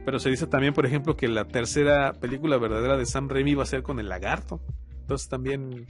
[0.05, 3.63] Pero se dice también, por ejemplo, que la tercera película verdadera de Sam Raimi va
[3.63, 4.61] a ser con el lagarto.
[5.01, 5.87] Entonces también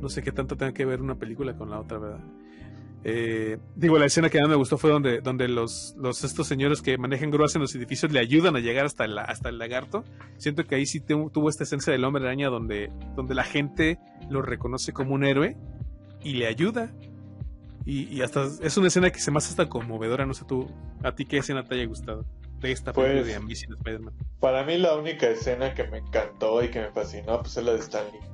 [0.00, 2.24] no sé qué tanto tenga que ver una película con la otra, ¿verdad?
[3.02, 6.82] Eh, digo, la escena que más me gustó fue donde, donde los, los estos señores
[6.82, 10.04] que manejan grúas en los edificios le ayudan a llegar hasta, la, hasta el lagarto.
[10.36, 13.98] Siento que ahí sí tuvo esta esencia del hombre araña donde, donde la gente
[14.28, 15.56] lo reconoce como un héroe
[16.22, 16.92] y le ayuda.
[17.86, 20.26] Y, hasta es una escena que se me hace hasta conmovedora.
[20.26, 20.70] No sé tú,
[21.02, 22.26] ¿a ti qué escena te haya gustado
[22.60, 24.14] de esta pues, de Ambition Spider-Man?
[24.38, 27.72] Para mí, la única escena que me encantó y que me fascinó pues, es la
[27.72, 28.29] de Stanley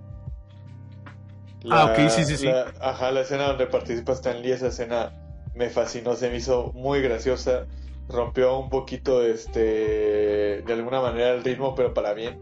[1.70, 2.48] ah, ok, sí, sí, sí.
[2.80, 5.12] ajá, la escena donde participa Stan Lee, esa escena
[5.54, 7.66] me fascinó, se me hizo muy graciosa,
[8.08, 12.40] rompió un poquito, este, de alguna manera el ritmo, pero para bien,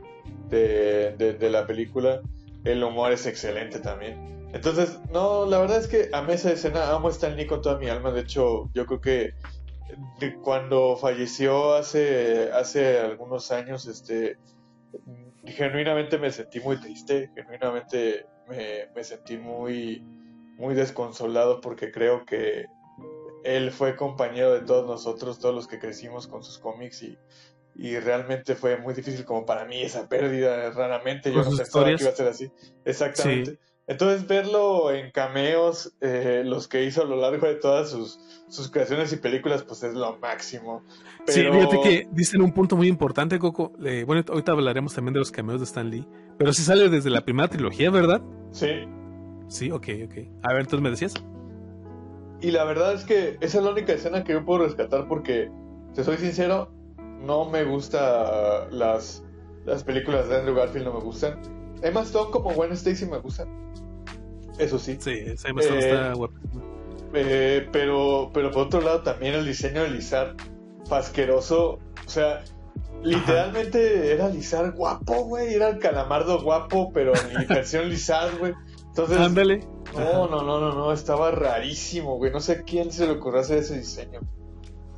[0.49, 2.21] de, de, la película.
[2.65, 4.49] El humor es excelente también.
[4.53, 7.79] Entonces, no, la verdad es que a esa escena amo a Stan Lee con toda
[7.79, 8.11] mi alma.
[8.11, 9.35] De hecho, yo creo que
[10.43, 14.39] cuando falleció hace, hace algunos años, este,
[15.47, 20.03] genuinamente me sentí muy triste, genuinamente me, sentí muy,
[20.57, 22.67] muy desconsolado porque creo que
[23.45, 27.19] él fue compañero de todos nosotros, todos los que crecimos con sus cómics y,
[27.75, 32.03] y realmente fue muy difícil como para mí esa pérdida, raramente yo no pensaba que
[32.03, 32.51] iba a ser así.
[32.85, 33.59] Exactamente.
[33.87, 38.19] Entonces verlo en cameos, eh, los que hizo a lo largo de todas sus,
[38.49, 40.83] sus creaciones y películas, pues es lo máximo.
[41.27, 43.73] Sí, fíjate que dicen un punto muy importante, Coco.
[44.07, 46.07] bueno, ahorita hablaremos también de los cameos de Stan Lee,
[46.39, 48.21] pero sí sale desde la primera trilogía, ¿verdad?
[48.51, 48.69] Sí.
[49.49, 50.15] Sí, ok, ok.
[50.43, 51.15] A ver, entonces me decías.
[52.41, 55.51] Y la verdad es que esa es la única escena que yo puedo rescatar porque,
[55.95, 56.71] te soy sincero,
[57.21, 59.25] no me gusta las,
[59.65, 61.41] las películas de Andrew Garfield, no me gustan.
[61.83, 63.49] Emma Stone como Gwen Stacy me gustan.
[64.59, 64.97] Eso sí.
[64.99, 66.35] Sí, Emma Stone está eh, guapa.
[67.15, 70.37] Eh, pero, pero por otro lado también el diseño de Lizard
[70.89, 71.79] fasqueroso.
[72.07, 72.43] O sea,
[73.03, 75.55] literalmente era Lizard guapo, güey.
[75.55, 78.55] Era el calamardo guapo, pero en versión Lizard, güey.
[78.87, 79.19] Entonces.
[79.19, 79.67] Ándale.
[79.95, 80.93] No, no, no, no, no.
[80.93, 82.33] Estaba rarísimo, güey.
[82.33, 84.21] No sé quién se le ocurrió hacer ese diseño.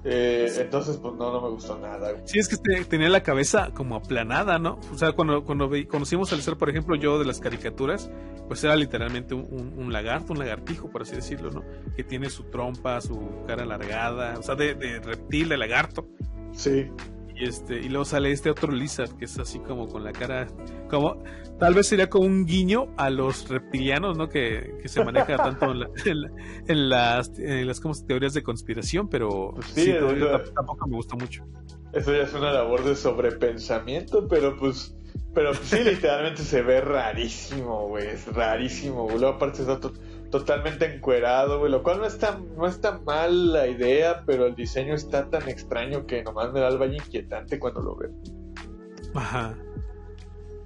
[0.09, 2.14] Eh, entonces, pues no, no me gustó nada.
[2.27, 4.79] Sí, es que tenía la cabeza como aplanada, ¿no?
[4.93, 8.09] O sea, cuando, cuando conocimos al ser, por ejemplo, yo de las caricaturas,
[8.47, 11.64] pues era literalmente un, lagarto, un lagartijo, por así decirlo, ¿no?
[11.97, 13.18] Que tiene su trompa, su
[13.49, 16.07] cara alargada, o sea, de, de reptil, de lagarto.
[16.53, 16.89] Sí.
[17.37, 20.47] Y, este, y luego sale este otro lizard que es así como con la cara,
[20.89, 21.22] como
[21.59, 24.28] tal vez sería como un guiño a los reptilianos, ¿no?
[24.28, 25.66] Que, se maneja tanto
[26.66, 27.32] en, las,
[28.07, 29.93] teorías de conspiración, pero pues sí,
[30.55, 31.45] tampoco me gustó mucho.
[31.93, 34.97] Eso ya es una labor de sobrepensamiento, pero pues
[35.37, 38.07] pero sí, literalmente se ve rarísimo, güey.
[38.07, 39.18] Es rarísimo, güey.
[39.18, 39.78] Luego aparte está
[40.39, 41.70] totalmente encuerado, güey.
[41.70, 46.07] Lo cual no está, no está mal la idea, pero el diseño está tan extraño
[46.07, 48.11] que nomás me da el valle inquietante cuando lo veo.
[49.14, 49.57] Ajá.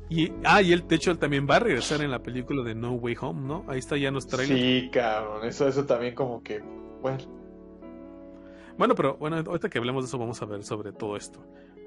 [0.09, 3.17] Y, ah, y el techo también va a regresar en la película de No Way
[3.21, 3.65] Home, ¿no?
[3.69, 4.47] Ahí está ya nos trae.
[4.47, 6.61] Sí, cabrón, eso, eso también como que,
[7.01, 7.19] bueno.
[8.77, 11.41] Bueno, pero bueno, ahorita que hablemos de eso vamos a ver sobre todo esto.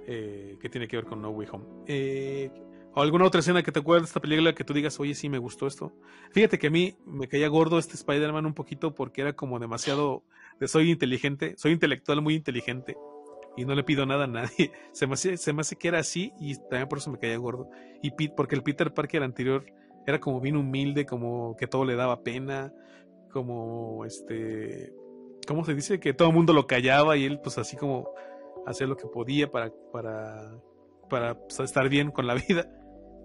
[0.08, 1.66] Eh, que tiene que ver con No Way Home.
[1.88, 2.50] Eh,
[2.96, 5.28] ¿O alguna otra escena que te acuerdes de esta película que tú digas, oye, sí
[5.28, 5.94] me gustó esto?
[6.32, 10.24] Fíjate que a mí me caía gordo este Spider-Man un poquito porque era como demasiado
[10.60, 12.96] de soy inteligente, soy intelectual muy inteligente
[13.58, 14.72] y no le pido nada a nadie.
[14.92, 17.68] Se me hace, que era así y también por eso me caía gordo.
[18.02, 19.66] Y Pete, porque el Peter Parker anterior
[20.06, 22.74] era como bien humilde, como que todo le daba pena,
[23.32, 24.94] como este,
[25.48, 26.00] ¿cómo se dice?
[26.00, 28.10] Que todo el mundo lo callaba y él pues así como
[28.68, 30.60] hacía lo que podía para, para,
[31.10, 32.70] para pues, estar bien con la vida.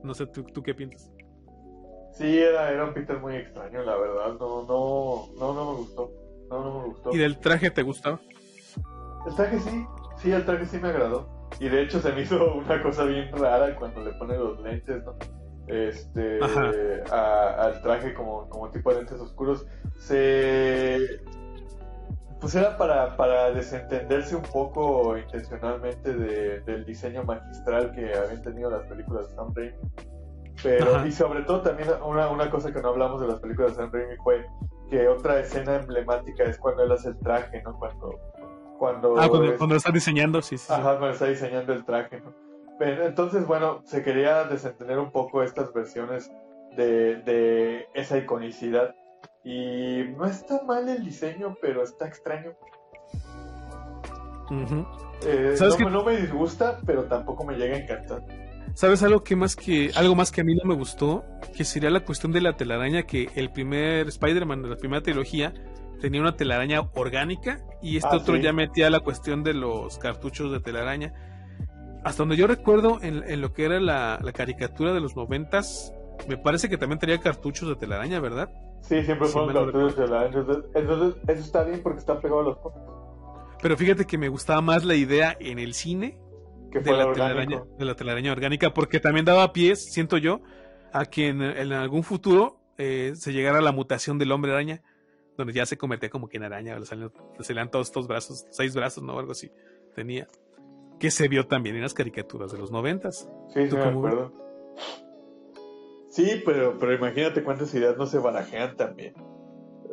[0.03, 1.11] No sé, ¿tú, tú qué piensas?
[2.13, 4.37] Sí, era, era un Peter muy extraño, la verdad.
[4.39, 6.13] No, no, no, no me gustó.
[6.51, 7.15] No, no me gustó.
[7.15, 8.21] ¿Y del traje te gustaba?
[9.27, 9.87] El traje sí,
[10.17, 11.29] sí, el traje sí me agradó.
[11.61, 15.05] Y de hecho se me hizo una cosa bien rara cuando le pone los lentes,
[15.05, 15.17] ¿no?
[15.67, 16.41] Este,
[17.11, 19.67] al traje como, como tipo de lentes oscuros.
[19.99, 21.21] Se,
[22.41, 28.87] pues era para, para desentenderse un poco intencionalmente del diseño magistral que habían tenido las
[28.87, 29.77] películas de Sam Raimi.
[30.63, 33.83] Pero, y sobre todo también una, una cosa que no hablamos de las películas de
[33.83, 34.47] Sam Raimi fue
[34.91, 37.79] que otra escena emblemática es cuando él hace el traje, ¿no?
[37.79, 38.19] Cuando...
[38.79, 40.73] Cuando, ah, cuando, está diseñando, sí, sí.
[40.73, 42.33] Ajá, cuando está diseñando el traje, ¿no?
[42.79, 46.31] Pero, entonces, bueno, se quería desentender un poco estas versiones
[46.77, 48.95] de, de esa iconicidad
[49.45, 52.53] y no está mal el diseño, pero está extraño.
[55.27, 55.57] Eh,
[55.91, 58.25] no, me disgusta, pero tampoco me llega a encantar.
[58.75, 61.25] ¿Sabes algo que más que algo más que a mí no me gustó?
[61.57, 65.53] Que sería la cuestión de la telaraña que el primer Spider-Man de la primera trilogía
[66.01, 70.53] tenía una telaraña orgánica y este ah, otro ya metía la cuestión de los cartuchos
[70.53, 71.13] de telaraña.
[72.05, 75.93] Hasta donde yo recuerdo en, lo que era la, la, caricatura de los noventas,
[76.29, 78.49] me parece que también tenía cartuchos de telaraña, ¿verdad?
[78.81, 82.45] Sí, siempre fueron cartoons de la entonces, entonces, eso está bien porque está pegado a
[82.45, 82.81] los cómics.
[83.61, 86.19] Pero fíjate que me gustaba más la idea en el cine
[86.71, 90.41] Que de la, telaraña, de la telaraña orgánica, porque también daba pies, siento yo,
[90.93, 94.83] a que en, en algún futuro eh, se llegara a la mutación del hombre araña,
[95.37, 98.47] donde ya se convertía como que en araña, le salían, le salían todos estos brazos,
[98.51, 99.19] seis brazos, ¿no?
[99.19, 99.51] Algo así
[99.95, 100.29] tenía.
[101.01, 103.29] Que se vio también en las caricaturas de los noventas.
[103.49, 104.33] Sí, sí, ¿Tú me acuerdo.
[106.19, 109.15] Sí, pero, pero imagínate cuántas ideas no se barajean también.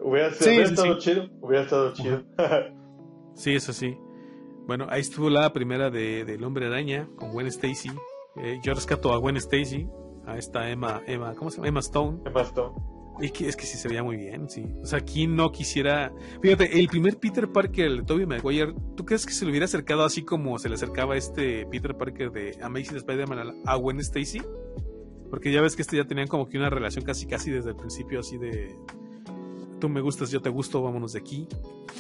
[0.02, 1.00] Hubiera, Sí, hubiera sí, estado sí.
[1.02, 2.24] chido, hubiera estado chido.
[3.36, 3.96] Sí, eso sí.
[4.66, 7.92] Bueno, ahí estuvo la primera de, del Hombre Araña con Gwen Stacy.
[8.38, 9.88] Eh, yo rescato a Gwen Stacy,
[10.26, 11.68] a esta Emma, Emma, ¿cómo se llama?
[11.68, 12.22] Emma Stone.
[12.26, 12.74] Emma Stone.
[13.22, 14.66] Y que, es que sí se veía muy bien, sí.
[14.82, 16.12] O sea, ¿quién no quisiera?
[16.42, 20.04] Fíjate, el primer Peter Parker, el Tobey Maguire, ¿tú crees que se le hubiera acercado
[20.04, 24.42] así como se le acercaba este Peter Parker de Amazing Spider-Man a Gwen Stacy?
[25.30, 27.76] Porque ya ves que este ya tenían como que una relación casi casi desde el
[27.76, 28.76] principio así de
[29.80, 31.48] tú me gustas, yo te gusto, vámonos de aquí.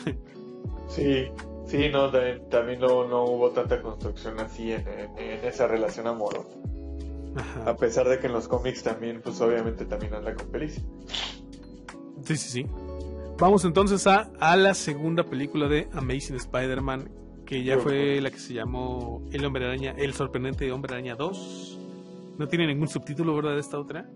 [0.87, 1.25] Sí,
[1.65, 6.05] sí, no, también, también no, no hubo tanta construcción así en, en- en esa relación
[6.07, 6.47] amorosa.
[7.35, 7.71] Ajá.
[7.71, 10.83] A pesar de que en los cómics también, pues obviamente también anda con Felicia.
[12.23, 12.65] Sí, sí, sí.
[13.39, 17.09] Vamos entonces a, a la segunda película de Amazing Spider-Man,
[17.45, 21.74] que ya fue la que se llamó El Hombre Araña, El Sorprendente Hombre Araña 2.
[22.37, 23.57] No tiene ningún subtítulo, ¿verdad?
[23.57, 24.09] Esta otra.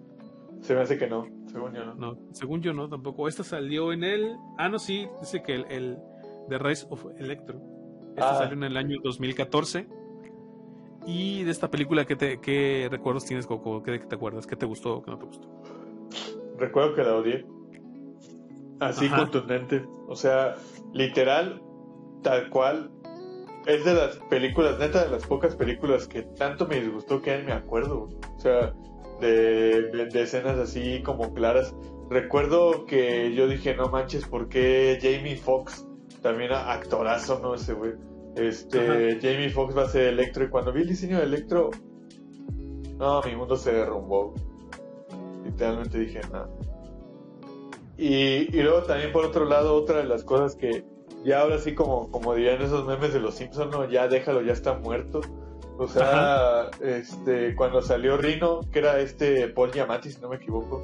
[0.62, 1.96] Se me hace que no, según yo no.
[1.96, 3.28] No, según yo no, tampoco.
[3.28, 4.36] Esta salió en el...
[4.58, 5.98] Ah, no, sí, dice que el, el
[6.50, 7.62] The Rise of Electro.
[8.12, 8.36] Esta Ah.
[8.40, 9.88] salió en el año 2014.
[11.06, 13.82] Y de esta película, ¿qué, te, qué recuerdos tienes, Coco?
[13.82, 14.46] ¿Qué, qué te acuerdas?
[14.46, 15.48] ¿Qué te gustó o qué no te gustó?
[16.58, 17.46] Recuerdo que la odié.
[18.82, 19.18] Así Ajá.
[19.18, 19.86] contundente.
[20.08, 20.56] O sea,
[20.94, 21.62] literal,
[22.22, 22.92] tal cual.
[23.66, 27.51] Es de las películas, neta, de las pocas películas que tanto me disgustó que me
[27.51, 28.10] acuerdo.
[28.36, 28.74] O sea,
[29.20, 31.76] de, de- de escenas así como claras.
[32.10, 35.86] Recuerdo que yo dije, no manches, ¿por qué Jamie Foxx?
[36.24, 37.53] También actorazo, ¿no?
[37.53, 37.93] Ese güey.
[38.36, 40.45] Este, Jamie Foxx va a ser Electro.
[40.45, 41.70] Y cuando vi el diseño de Electro,
[42.97, 44.34] no, mi mundo se derrumbó.
[45.45, 46.47] Literalmente dije, no.
[47.97, 50.84] Y, y luego también por otro lado, otra de las cosas que
[51.24, 54.54] ya ahora sí como, como dirían esos memes de los Simpsons, no, ya déjalo, ya
[54.54, 55.22] está muerto.
[55.78, 60.84] O sea, este, cuando salió Rino, que era este Paul Giamatti, si no me equivoco,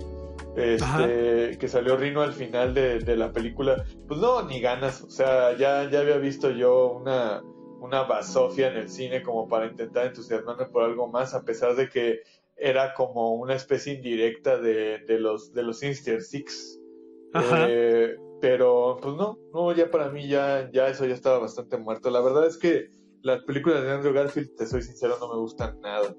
[0.81, 1.03] Ajá.
[1.03, 5.01] este, que salió Rino al final de, de la película, pues no, ni ganas.
[5.01, 7.43] O sea, ya, ya había visto yo una,
[7.81, 11.89] una basofia en el cine como para intentar entusiasmarme por algo más, a pesar de
[11.89, 12.21] que
[12.55, 16.79] era como una especie indirecta de, de los de los Sinister Six.
[17.33, 17.67] Ajá.
[17.69, 22.09] Eh, pero pues no, no, ya para mí ya, ya eso ya estaba bastante muerto.
[22.09, 22.89] La verdad es que
[23.21, 26.15] las películas de Andrew Garfield, te soy sincero, no me gustan nada.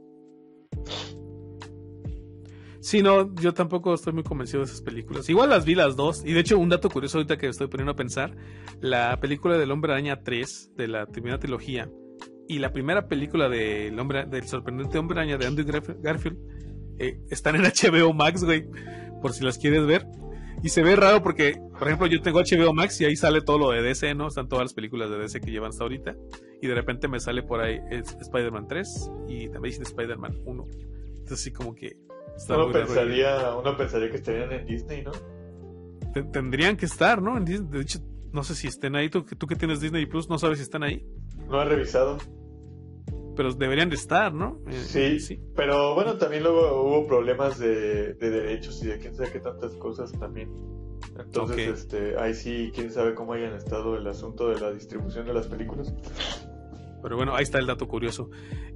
[2.81, 5.29] Sí, no, yo tampoco estoy muy convencido de esas películas.
[5.29, 6.25] Igual las vi las dos.
[6.25, 8.37] Y de hecho, un dato curioso ahorita que estoy poniendo a pensar,
[8.81, 11.91] la película del Hombre Araña 3, de la primera trilogía,
[12.49, 16.39] y la primera película del hombre, del sorprendente Hombre Araña de Andrew Garf- Garfield,
[17.01, 18.69] eh, están en HBO Max, güey,
[19.21, 20.07] por si las quieres ver.
[20.62, 23.59] Y se ve raro porque, por ejemplo, yo tengo HBO Max y ahí sale todo
[23.59, 24.26] lo de DC, ¿no?
[24.28, 26.16] Están todas las películas de DC que llevan hasta ahorita.
[26.61, 30.64] Y de repente me sale por ahí Spider-Man 3 y también dice Spider-Man 1.
[31.09, 31.96] Entonces, así como que.
[32.48, 35.12] Uno pensaría, uno pensaría que estarían en Disney, ¿no?
[36.12, 37.36] Te- Tendrían que estar, ¿no?
[37.36, 37.70] En Disney.
[37.70, 37.98] De hecho,
[38.32, 39.09] no sé si estén ahí.
[39.09, 41.07] Tú, que- tú que tienes Disney Plus, no sabes si están ahí.
[41.48, 42.18] No he revisado.
[43.37, 44.61] Pero deberían de estar, ¿no?
[44.68, 49.30] Eh, Sí, pero bueno, también luego hubo problemas de, de derechos y de quién sabe
[49.30, 50.51] qué tantas cosas también.
[51.18, 55.34] Entonces, este, ahí sí, quién sabe cómo hayan estado el asunto de la distribución de
[55.34, 55.95] las películas.
[57.03, 58.30] Pero bueno, ahí está el dato curioso.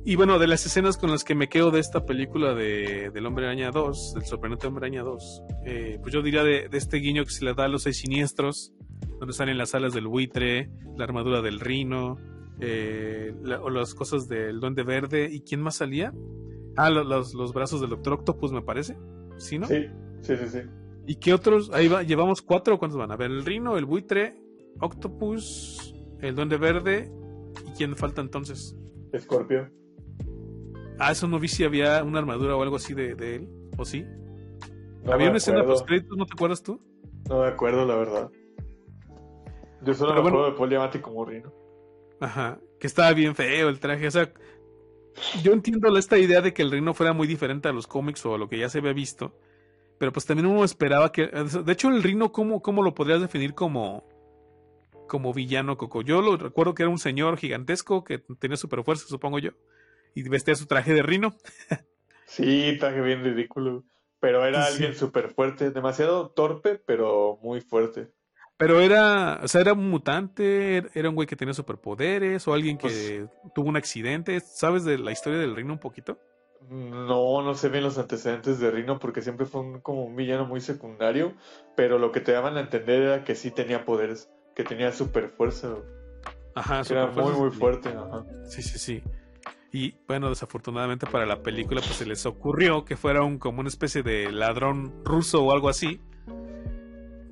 [0.04, 3.26] Y bueno, de las escenas con las que me quedo de esta película de, del
[3.26, 6.98] Hombre Araña 2, del sorprendente Hombre Araña 2, eh, pues yo diría de, de este
[6.98, 8.72] guiño que se le da a los seis siniestros,
[9.18, 12.18] donde salen las alas del buitre, la armadura del rino,
[12.60, 15.28] eh, la- o las cosas del duende verde.
[15.30, 16.12] ¿Y quién más salía?
[16.76, 18.96] Ah, lo- los, los brazos del Doctor Octopus, me parece.
[19.38, 19.66] ¿Sí, no?
[19.66, 19.86] Sí,
[20.22, 20.58] sí, sí, sí.
[21.06, 21.70] ¿Y qué otros?
[21.72, 23.10] Ahí va, llevamos cuatro, ¿cuántos van?
[23.10, 24.34] A ver, el rino, el buitre,
[24.80, 27.10] Octopus, el duende verde.
[27.66, 28.76] ¿Y quién falta entonces?
[29.18, 29.68] Scorpio.
[30.98, 33.48] Ah, eso no vi si había una armadura o algo así de, de él,
[33.78, 34.04] ¿o sí?
[35.02, 35.74] No había una escena acuerdo.
[35.78, 36.78] post créditos, ¿no te acuerdas tú?
[37.28, 38.30] No me acuerdo, la verdad.
[39.82, 40.28] Yo solo Pero me bueno.
[40.38, 41.52] acuerdo de Paul Giamatti como Rino.
[42.20, 44.30] Ajá, que estaba bien feo el traje, o sea,
[45.42, 48.34] yo entiendo esta idea de que el reino fuera muy diferente a los cómics o
[48.34, 49.38] a lo que ya se había visto,
[49.98, 53.54] pero pues también uno esperaba que, de hecho el reino, ¿cómo, cómo lo podrías definir
[53.54, 54.06] como,
[55.08, 56.02] como villano, Coco?
[56.02, 59.50] Yo lo recuerdo que era un señor gigantesco que tenía super fuerza, supongo yo,
[60.14, 61.34] y vestía su traje de rino.
[62.26, 63.82] Sí, traje bien ridículo.
[64.20, 68.12] Pero era alguien súper fuerte, demasiado torpe, pero muy fuerte.
[68.60, 72.76] Pero era, o sea, era un mutante, era un güey que tenía superpoderes o alguien
[72.76, 74.38] que pues tuvo un accidente.
[74.40, 76.18] ¿Sabes de la historia del reino un poquito?
[76.68, 80.44] No, no sé bien los antecedentes de Rino porque siempre fue un, como un villano
[80.44, 81.32] muy secundario,
[81.74, 85.30] pero lo que te daban a entender era que sí tenía poderes, que tenía super
[85.30, 85.76] fuerza.
[86.54, 87.88] Ajá, era muy muy fuerte.
[87.88, 88.26] Ajá.
[88.44, 89.02] Sí, sí, sí.
[89.72, 93.70] Y bueno, desafortunadamente para la película pues se les ocurrió que fuera un como una
[93.70, 95.98] especie de ladrón ruso o algo así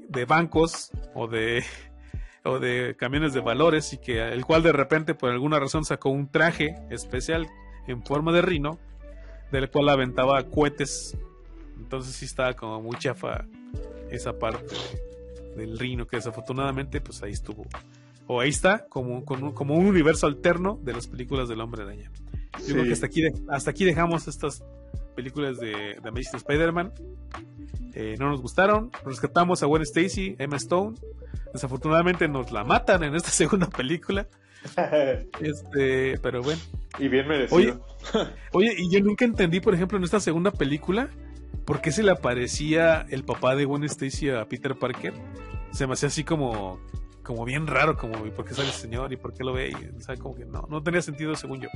[0.08, 1.64] de bancos o de
[2.44, 6.10] o de camiones de valores y que el cual de repente por alguna razón sacó
[6.10, 7.46] un traje especial
[7.86, 8.78] en forma de rino
[9.50, 11.16] del cual aventaba cohetes.
[11.76, 13.46] Entonces sí estaba como muy chafa
[14.10, 14.74] esa parte
[15.56, 17.66] del Rino, que desafortunadamente pues ahí estuvo.
[18.26, 22.10] O ahí está, como, como un universo alterno de las películas del Hombre Araña.
[22.66, 24.62] Yo creo que hasta aquí, hasta aquí dejamos estas
[25.18, 26.92] películas de, de Amazing Spider-Man.
[27.92, 28.92] Eh, no nos gustaron.
[29.04, 30.96] Rescatamos a Gwen Stacy, Emma Stone.
[31.52, 34.28] Desafortunadamente nos la matan en esta segunda película.
[35.40, 36.60] este, pero bueno.
[37.00, 37.84] Y bien merecido.
[38.52, 41.10] Oye, y yo nunca entendí, por ejemplo, en esta segunda película,
[41.64, 45.14] por qué se le aparecía el papá de Gwen Stacy a Peter Parker.
[45.72, 46.78] Se me hacía así como,
[47.28, 49.12] como bien raro, como, por qué sale el señor?
[49.12, 49.68] ¿Y por qué lo ve?
[49.68, 51.68] Y, como que no, no tenía sentido según yo.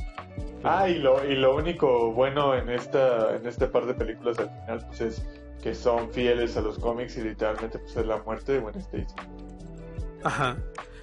[0.65, 4.49] Ah, y lo, y lo único bueno en esta, en este par de películas al
[4.49, 5.27] final, pues es
[5.63, 9.15] que son fieles a los cómics y literalmente pues es la muerte de Gwen Stacy.
[10.25, 10.57] Ajá.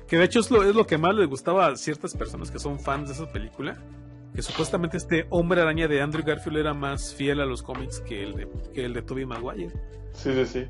[0.08, 2.58] Que de hecho es lo, es lo que más le gustaba a ciertas personas que
[2.58, 3.78] son fans de esa película.
[4.34, 8.24] Que supuestamente este hombre araña de Andrew Garfield era más fiel a los cómics que
[8.24, 9.74] el de, que el de Tobey Maguire.
[10.14, 10.68] Sí, sí, sí.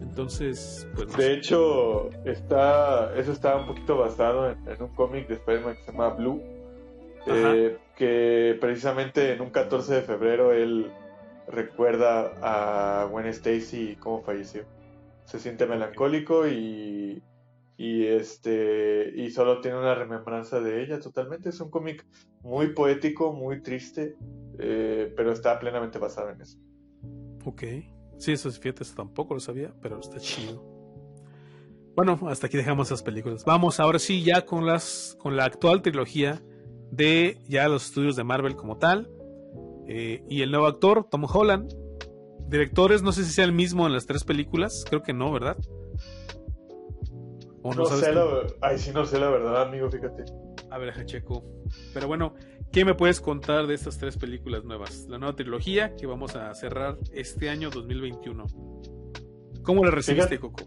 [0.00, 1.16] Entonces, pues.
[1.16, 5.92] de hecho, está, eso está un poquito basado en, un cómic de Spider-Man que se
[5.92, 6.42] llama Blue.
[7.26, 10.90] Eh, que precisamente en un 14 de febrero él
[11.46, 14.64] recuerda a Gwen Stacy cómo falleció.
[15.24, 17.22] Se siente melancólico y
[17.78, 22.04] y este y solo tiene una remembranza de ella totalmente es un cómic
[22.42, 24.16] muy poético muy triste
[24.58, 26.58] eh, pero está plenamente basado en eso
[27.44, 27.62] ok
[28.18, 30.62] sí esos fíjate tampoco lo sabía pero está chido.
[31.96, 33.44] Bueno hasta aquí dejamos esas películas.
[33.44, 36.42] Vamos ahora sí ya con las con la actual trilogía
[36.90, 39.10] de ya los estudios de Marvel como tal
[39.86, 41.72] eh, y el nuevo actor Tom Holland.
[42.48, 45.56] Directores no sé si sea el mismo en las tres películas creo que no verdad
[47.76, 48.24] no, sé la,
[48.60, 50.24] ay, sí, no sé la verdad, amigo, fíjate.
[50.70, 51.44] A ver, Hacheco.
[51.92, 52.34] Pero bueno,
[52.72, 55.06] ¿qué me puedes contar de estas tres películas nuevas?
[55.08, 58.46] La nueva trilogía que vamos a cerrar este año 2021.
[59.62, 60.64] ¿Cómo la recibiste, Coco?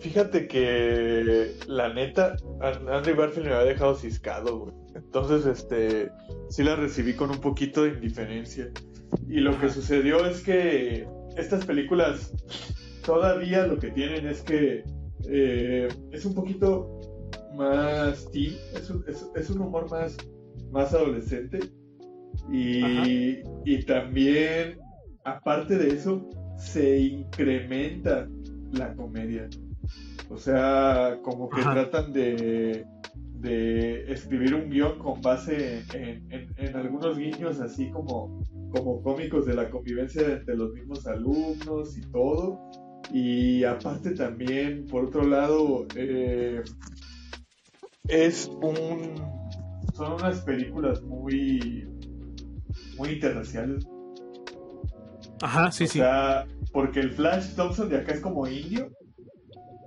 [0.00, 4.74] Fíjate que la neta, Andrew Garfield me había dejado ciscado, güey.
[4.94, 6.10] Entonces, este,
[6.48, 8.70] sí la recibí con un poquito de indiferencia.
[9.28, 12.32] Y lo que sucedió es que estas películas
[13.04, 14.84] todavía lo que tienen es que
[15.28, 17.00] eh, es un poquito
[17.54, 18.56] más teen,
[19.34, 20.16] es un, humor más,
[20.70, 21.60] más adolescente.
[22.52, 24.78] Y, y, también,
[25.24, 28.28] aparte de eso, se incrementa
[28.72, 29.48] la comedia.
[30.28, 32.84] O sea, como que tratan de,
[33.34, 39.54] de escribir un guion con base en, en, algunos guiños así como, como cómicos de
[39.54, 42.60] la convivencia entre los mismos alumnos y todo
[43.12, 46.62] y aparte también, por otro lado, eh,
[48.08, 49.45] es un...
[49.96, 51.88] Son unas películas muy...
[52.98, 53.86] Muy interraciales.
[55.40, 56.00] Ajá, sí, sí.
[56.00, 58.90] O sea, porque el Flash Thompson de acá es como indio.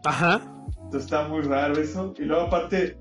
[0.05, 0.41] Ajá.
[0.76, 2.14] Entonces está muy raro eso.
[2.18, 2.97] Y luego aparte,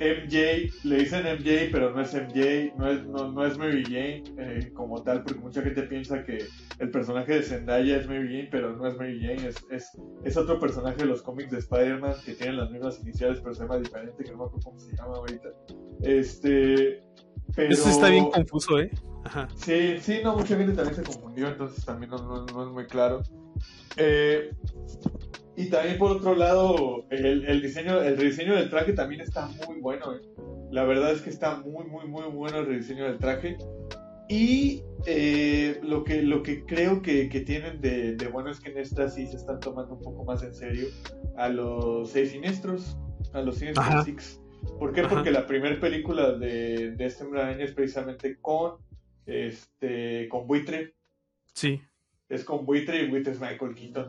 [0.00, 4.72] MJ, le dicen MJ, pero no es MJ, no es, no, es Mary Jane eh,
[4.72, 6.38] como tal, porque mucha gente piensa que
[6.78, 9.92] el personaje de Zendaya es Mary Jane, pero no es Mary Jane, es,
[10.24, 13.62] es, otro personaje de los cómics de Spider-Man que tiene las mismas iniciales, pero se
[13.62, 15.48] llama diferente, que no me acuerdo cómo se llama ahorita.
[16.02, 17.02] Este.
[17.54, 17.72] Pero...
[17.72, 18.90] Eso está bien confuso, ¿eh?
[19.24, 19.48] Ajá.
[19.56, 23.22] Sí, sí, no, mucha gente también se confundió, entonces también no, no es muy claro.
[23.96, 24.50] Eh,
[25.56, 30.14] y también por otro lado, el, diseño, el rediseño del traje también está muy bueno.
[30.14, 30.20] ¿eh?
[30.70, 33.56] La verdad es que está muy, muy, muy bueno el rediseño del traje.
[34.28, 39.08] Y eh, lo, que, lo que creo que, tienen de, bueno es que en esta
[39.08, 40.88] sí se están tomando un poco más en serio
[41.36, 42.96] a los seis siniestros,
[43.32, 44.40] a los Siniestros Six.
[44.78, 45.02] ¿Por qué?
[45.02, 48.76] Porque la primera película de, de este año es precisamente con,
[49.26, 50.94] este, con Buitre.
[51.52, 51.80] Sí.
[52.28, 54.06] Es con Buitre y Buitre es Michael Keaton.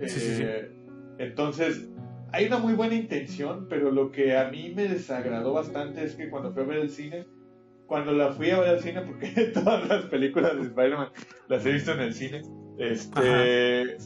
[0.00, 0.70] Eh,
[1.18, 1.88] entonces,
[2.32, 6.30] hay una muy buena intención, pero lo que a mí me desagradó bastante es que
[6.30, 7.26] cuando fui a ver el cine,
[7.86, 11.08] cuando la fui a ver al cine, porque todas las películas de Spider-Man
[11.48, 12.42] las he visto en el cine,
[12.78, 13.98] este,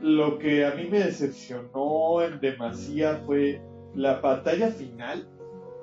[0.00, 3.60] lo que a mí me decepcionó en demasía fue
[3.94, 5.28] la batalla final.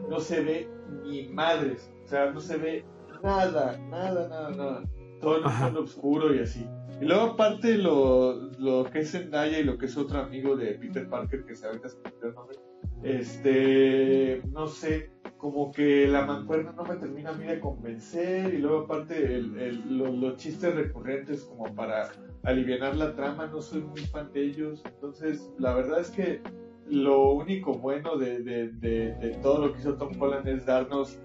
[0.10, 0.70] No se ve
[1.04, 2.86] ni madres, o sea, no se ve
[3.22, 4.84] nada, nada, nada, nada.
[5.20, 6.66] Todo en un oscuro y así.
[7.02, 10.74] Y luego aparte lo, lo que es Zendaya y lo que es otro amigo de
[10.76, 12.58] Peter Parker que se ahorita se el nombre,
[13.04, 18.58] este, no sé, como que la mancuerna no me termina a mí de convencer y
[18.58, 22.12] luego aparte el, los chistes recurrentes como para
[22.44, 26.42] aliviar la trama, no soy muy fan de ellos, entonces la verdad es que
[26.90, 31.20] lo único bueno de, de, de, todo lo que hizo Tom Holland es darnos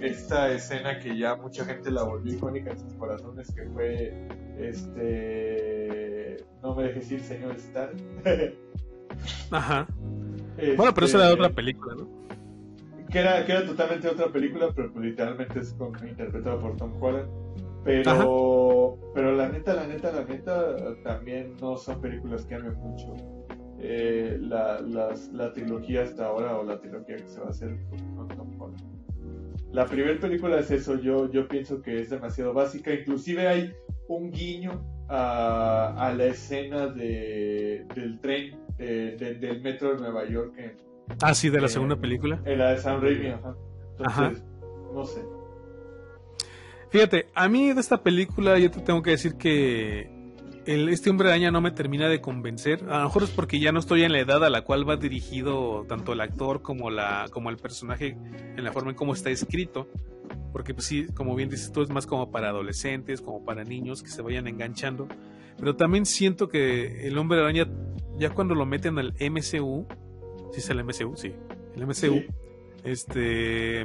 [0.00, 6.44] esta escena que ya mucha gente la volvió icónica en sus corazones, que fue este
[6.62, 7.94] no me dejes ir señor Stark.
[9.50, 9.86] Ajá.
[10.76, 12.08] Bueno pero eso era otra este, película ¿no?
[13.10, 16.92] que era, que era totalmente otra película pero pues, literalmente es con, interpretado por Tom
[17.00, 17.28] Holland.
[17.84, 23.14] Pero pero la neta la neta la neta también no son películas que amen mucho
[23.86, 27.76] eh, la, la, trilogía hasta ahora o la trilogía que se va a hacer
[28.16, 28.82] con Tom Holland.
[29.72, 33.74] La primera película es eso, yo, yo pienso que es demasiado básica, inclusive hay
[34.08, 40.54] un guiño a, a la escena de, del tren del metro de Nueva York.
[40.56, 40.76] En,
[41.20, 42.40] ah, sí, de la segunda película.
[42.44, 43.34] En la de Sam Raimi,
[43.98, 44.44] Entonces,
[44.94, 45.22] no sé.
[46.88, 50.13] Fíjate, a mí de esta película yo te tengo que decir que
[50.66, 52.84] este hombre araña no me termina de convencer.
[52.88, 54.96] A lo mejor es porque ya no estoy en la edad a la cual va
[54.96, 58.16] dirigido tanto el actor como, la, como el personaje
[58.56, 59.88] en la forma en cómo está escrito.
[60.52, 64.02] Porque pues sí, como bien dices tú, es más como para adolescentes, como para niños
[64.02, 65.08] que se vayan enganchando.
[65.58, 67.68] Pero también siento que el hombre araña,
[68.18, 69.86] ya cuando lo meten al MCU,
[70.52, 71.32] si es el MCU, sí,
[71.74, 72.22] el MCU,
[72.84, 73.84] este,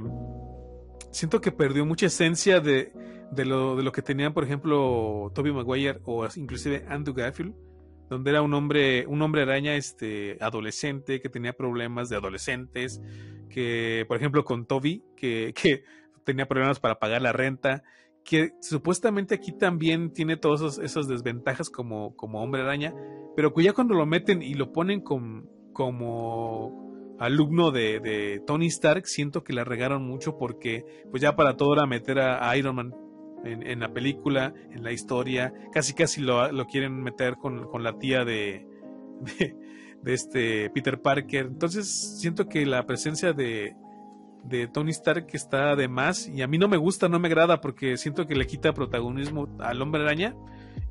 [1.11, 2.91] siento que perdió mucha esencia de
[3.32, 7.53] de lo, de lo que tenían, por ejemplo, Toby Maguire o inclusive Andrew Garfield,
[8.09, 13.01] donde era un hombre, un hombre araña este, adolescente que tenía problemas de adolescentes,
[13.49, 15.84] que, por ejemplo, con Toby, que, que
[16.23, 17.84] tenía problemas para pagar la renta,
[18.23, 22.93] que supuestamente aquí también tiene todas esas, desventajas como, como hombre araña,
[23.36, 29.07] pero que ya cuando lo meten y lo ponen como alumno de, de, Tony Stark,
[29.07, 32.93] siento que la regaron mucho porque pues ya para todo era meter a Iron Man
[33.43, 35.53] en, la película, en la historia.
[35.71, 38.67] Casi casi lo, lo quieren meter con, con la tía de,
[40.03, 41.45] de, este Peter Parker.
[41.45, 43.75] Entonces siento que la presencia de,
[44.43, 47.61] de Tony Stark está de más y a mí no me gusta, no me agrada
[47.61, 50.35] porque siento que le quita protagonismo al hombre araña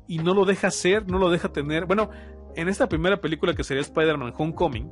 [0.07, 1.85] y no lo deja ser, no lo deja tener.
[1.85, 2.09] Bueno,
[2.55, 4.91] en esta primera película que sería Spider-Man Homecoming,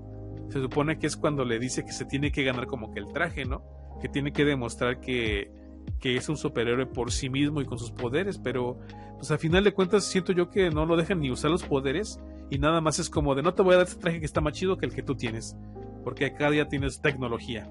[0.49, 3.11] se supone que es cuando le dice que se tiene que ganar como que el
[3.11, 3.63] traje, ¿no?
[4.01, 5.51] Que tiene que demostrar que,
[5.99, 8.79] que es un superhéroe por sí mismo y con sus poderes, pero
[9.17, 12.19] pues a final de cuentas siento yo que no lo dejan ni usar los poderes
[12.49, 14.41] y nada más es como de no te voy a dar este traje que está
[14.41, 15.55] más chido que el que tú tienes,
[16.03, 17.69] porque cada día tienes tecnología.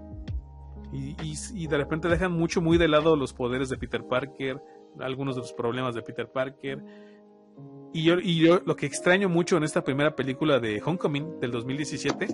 [0.93, 1.17] Y,
[1.55, 4.63] y, de repente dejan mucho muy de lado los poderes de Peter Parker,
[5.01, 6.83] algunos de los problemas de Peter Parker.
[7.93, 11.51] Y yo, y yo lo que extraño mucho en esta primera película de Homecoming del
[11.51, 12.29] 2017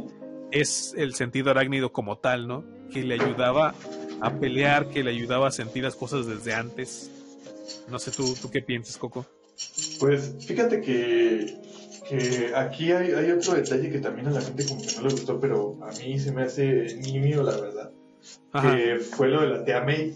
[0.53, 2.65] es el sentido arácnido como tal, ¿no?
[2.91, 3.75] Que le ayudaba
[4.23, 7.11] a pelear, que le ayudaba a sentir las cosas desde antes.
[7.91, 9.27] No sé, ¿tú, tú qué piensas, Coco?
[9.99, 11.57] Pues fíjate que,
[12.09, 15.11] que aquí hay, hay, otro detalle que también a la gente como que no le
[15.11, 17.91] gustó, pero a mí se me hace nimio, la verdad.
[18.53, 20.15] Que fue lo de la tía May.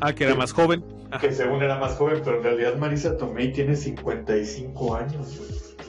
[0.00, 0.84] Ah, que era más joven.
[1.20, 5.40] Que según era más joven, pero en realidad Marisa Tomei tiene 55 años,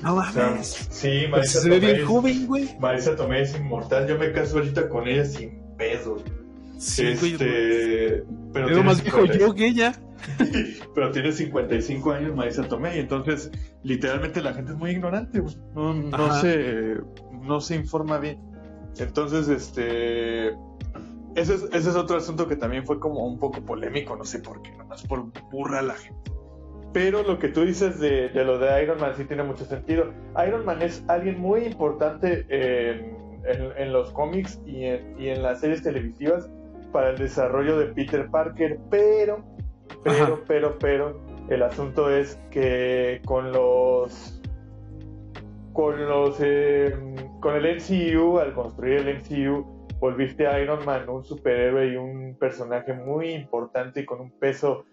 [0.02, 0.88] No mames.
[0.92, 2.78] sí, Marisa Se ve bien joven, güey.
[2.80, 4.08] Marisa Tomei es inmortal.
[4.08, 6.24] Yo me caso ahorita con ella sin peso.
[6.80, 8.24] Sí, este,
[8.54, 10.00] pero más viejo yo que ella.
[10.96, 13.52] pero tiene 55 años Marisa Tomei, entonces
[13.84, 15.42] literalmente la gente es muy ignorante,
[15.76, 16.96] no, no se
[17.42, 18.40] no se informa bien.
[18.98, 20.48] Entonces, este
[21.36, 24.40] ese es, ese es otro asunto que también fue como un poco polémico, no sé
[24.40, 26.32] por qué, nomás por burra la gente.
[26.94, 30.14] Pero lo que tú dices de, de, lo de Iron Man sí tiene mucho sentido.
[30.48, 35.44] Iron Man es alguien muy importante en, en, en los cómics y en, y en
[35.44, 36.50] las series televisivas
[36.92, 39.44] para el desarrollo de Peter Parker, pero,
[40.04, 44.42] pero, pero, pero, el asunto es que con los,
[45.74, 46.96] con los, eh,
[47.40, 52.38] con el MCU, al construir el MCU, volviste a Iron Man un superhéroe y un
[52.40, 54.86] personaje muy importante y con un peso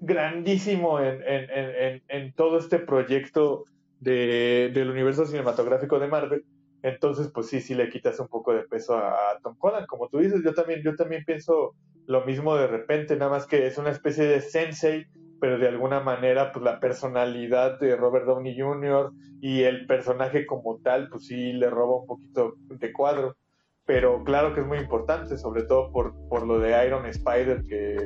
[0.00, 3.64] grandísimo en, en, en, en todo este proyecto
[4.00, 6.44] de, del universo cinematográfico de Marvel
[6.82, 9.86] entonces, pues sí, sí le quitas un poco de peso a, Tom Holland.
[9.86, 11.74] Como tú dices, yo también, yo también pienso,
[12.06, 15.06] lo mismo de repente, nada más que es una especie de sensei,
[15.40, 19.12] pero de alguna manera, pues la personalidad de Robert Downey Jr.
[19.40, 23.36] y el personaje como tal, pues sí le roba un poquito de cuadro.
[23.84, 27.96] Pero claro que es muy importante, sobre todo por, por lo de Iron Spider, que,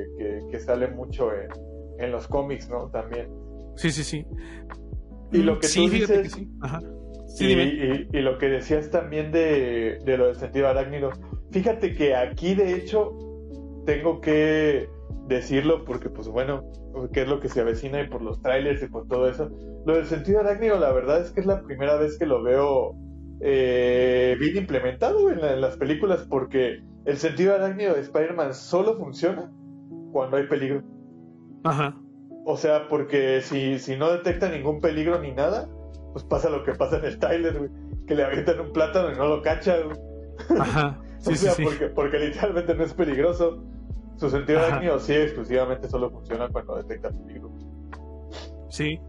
[0.49, 1.49] que, sale mucho en,
[1.99, 2.89] en, los cómics, ¿no?
[2.89, 3.29] También.
[3.75, 4.25] Sí, sí, sí.
[5.31, 6.49] Y lo que tú dices, sí.
[6.61, 6.81] Ajá.
[7.37, 11.11] Sí, y, y, lo que decías también de, de lo del sentido arácnido.
[11.51, 13.13] Fíjate que aquí, de hecho,
[13.85, 14.89] tengo que
[15.27, 16.63] decirlo porque, pues bueno,
[17.13, 19.49] que es lo que se avecina y por los trailers y por todo eso.
[19.85, 22.95] Lo del sentido arácnido, la verdad es que es la primera vez que lo veo
[23.41, 29.51] eh, bien implementado en, las películas porque el sentido arácnido de Spider-Man solo funciona
[30.11, 30.83] cuando hay peligro.
[31.63, 31.95] Ajá.
[32.45, 35.69] O sea, porque si, si no detecta ningún peligro ni nada,
[36.13, 37.69] pues pasa lo que pasa en el trailer, güey.
[38.07, 39.75] Que le avientan un plátano y no lo cacha,
[40.59, 40.99] Ajá.
[41.25, 43.63] o sea, Porque, porque literalmente no es peligroso.
[44.17, 47.51] Su sentido arácnido sí exclusivamente solo funciona cuando detecta peligro.
[48.69, 48.99] Sí.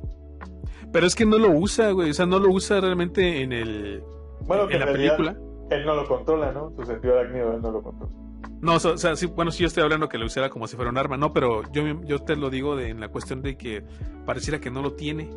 [0.93, 2.11] Pero es que no lo usa, güey.
[2.11, 4.03] O sea, no lo usa realmente en el.
[4.47, 5.37] Bueno, que en, la película.
[5.71, 6.73] Él no lo controla, ¿no?
[6.77, 8.13] Su sentido arácnido él no lo controla.
[8.61, 10.91] No, o sea, sí, bueno, sí yo estoy hablando que lo usara como si fuera
[10.91, 13.85] un arma, no, pero yo, yo te lo digo de, en la cuestión de que
[14.27, 15.31] pareciera que no lo tiene.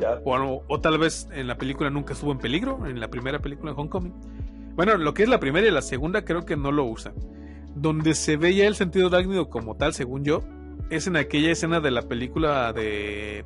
[0.00, 0.20] Ya.
[0.24, 3.72] O, o, tal vez en la película nunca estuvo en peligro, en la primera película
[3.72, 4.14] de Homecoming.
[4.74, 7.12] Bueno, lo que es la primera y la segunda creo que no lo usa.
[7.76, 10.42] Donde se ve ya el sentido arácnido como tal, según yo,
[10.90, 13.44] es en aquella escena de la película de.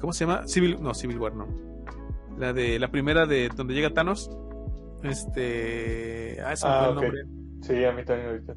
[0.00, 0.46] ¿Cómo se llama?
[0.46, 0.78] Civil.
[0.80, 1.46] No, Civil War, no.
[2.38, 4.30] La de la primera de donde llega Thanos.
[5.02, 6.38] Este.
[6.44, 7.24] Ah, ese ah, el nombre.
[7.62, 8.54] Sí, a mí también ahorita.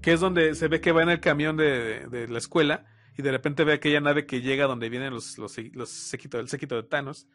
[0.00, 2.84] Que es donde se ve que va en el camión de, de, la escuela
[3.16, 6.48] y de repente ve aquella nave que llega donde vienen los, los, los séquito, el
[6.48, 7.26] séquito de Thanos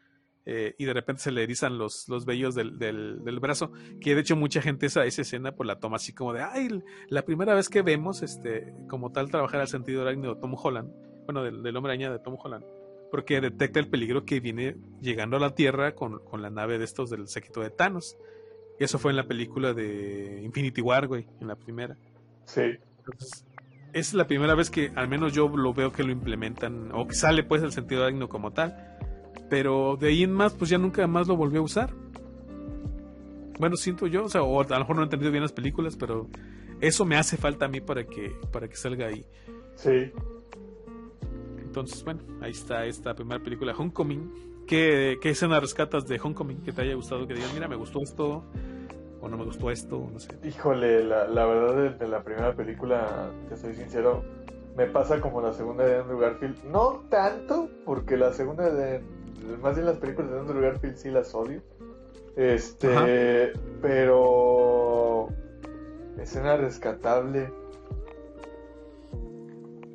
[0.50, 3.70] eh, y de repente se le erizan los, los vellos del, del, brazo,
[4.00, 6.82] que de hecho mucha gente esa, esa escena pues la toma así como de, ay,
[7.08, 10.90] la primera vez que vemos este como tal trabajar al sentido arácnido de Tom Holland,
[11.26, 12.64] bueno, del, del hombre araña de Tom Holland,
[13.10, 16.84] porque detecta el peligro que viene llegando a la Tierra con, con la nave de
[16.84, 18.16] estos del séquito de Thanos.
[18.80, 21.96] Y eso fue en la película de Infinity War, güey, en la primera.
[22.44, 22.78] Sí.
[23.92, 27.14] Es la primera vez que al menos yo lo veo que lo implementan, o que
[27.14, 28.76] sale pues el sentido arácnido como tal.
[29.48, 31.94] Pero de ahí en más, pues ya nunca más lo volvió a usar.
[33.58, 35.96] Bueno, siento yo, o sea, o a lo mejor no he entendido bien las películas,
[35.96, 36.28] pero
[36.80, 39.24] eso me hace falta a mí para que, para que salga ahí.
[39.74, 40.12] Sí.
[41.58, 44.64] Entonces, bueno, ahí está esta primera película, Homecoming.
[44.66, 47.26] ¿Qué, qué escena rescatas de Homecoming que te haya gustado?
[47.26, 48.44] Que digas, mira, me gustó esto,
[49.20, 50.30] o no me gustó esto, no sé.
[50.44, 54.22] Híjole, la, la verdad de, la primera película, te soy sincero,
[54.76, 56.64] me pasa como la segunda de Andrew Garfield.
[56.64, 59.02] No tanto, porque la segunda de
[59.62, 61.62] más bien las películas de Andrew Garfield sí las odio.
[62.36, 63.52] Este,
[63.82, 65.28] pero
[66.18, 67.52] escena rescatable.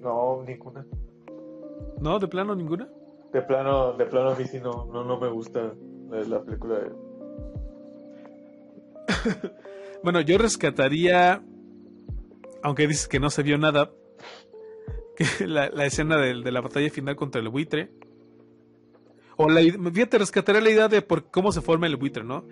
[0.02, 0.86] No, ninguna.
[2.02, 2.90] No, de plano ninguna.
[3.32, 5.74] De plano, de plano a mí sí no, no, no me gusta
[6.10, 6.92] la película de...
[10.04, 11.42] bueno, yo rescataría,
[12.62, 13.92] aunque dices que no se vio nada,
[15.16, 17.90] que la, escena de, de, la batalla final contra el buitre.
[19.38, 22.46] O la fíjate, rescataré la idea de por cómo se forma el buitre, ¿no?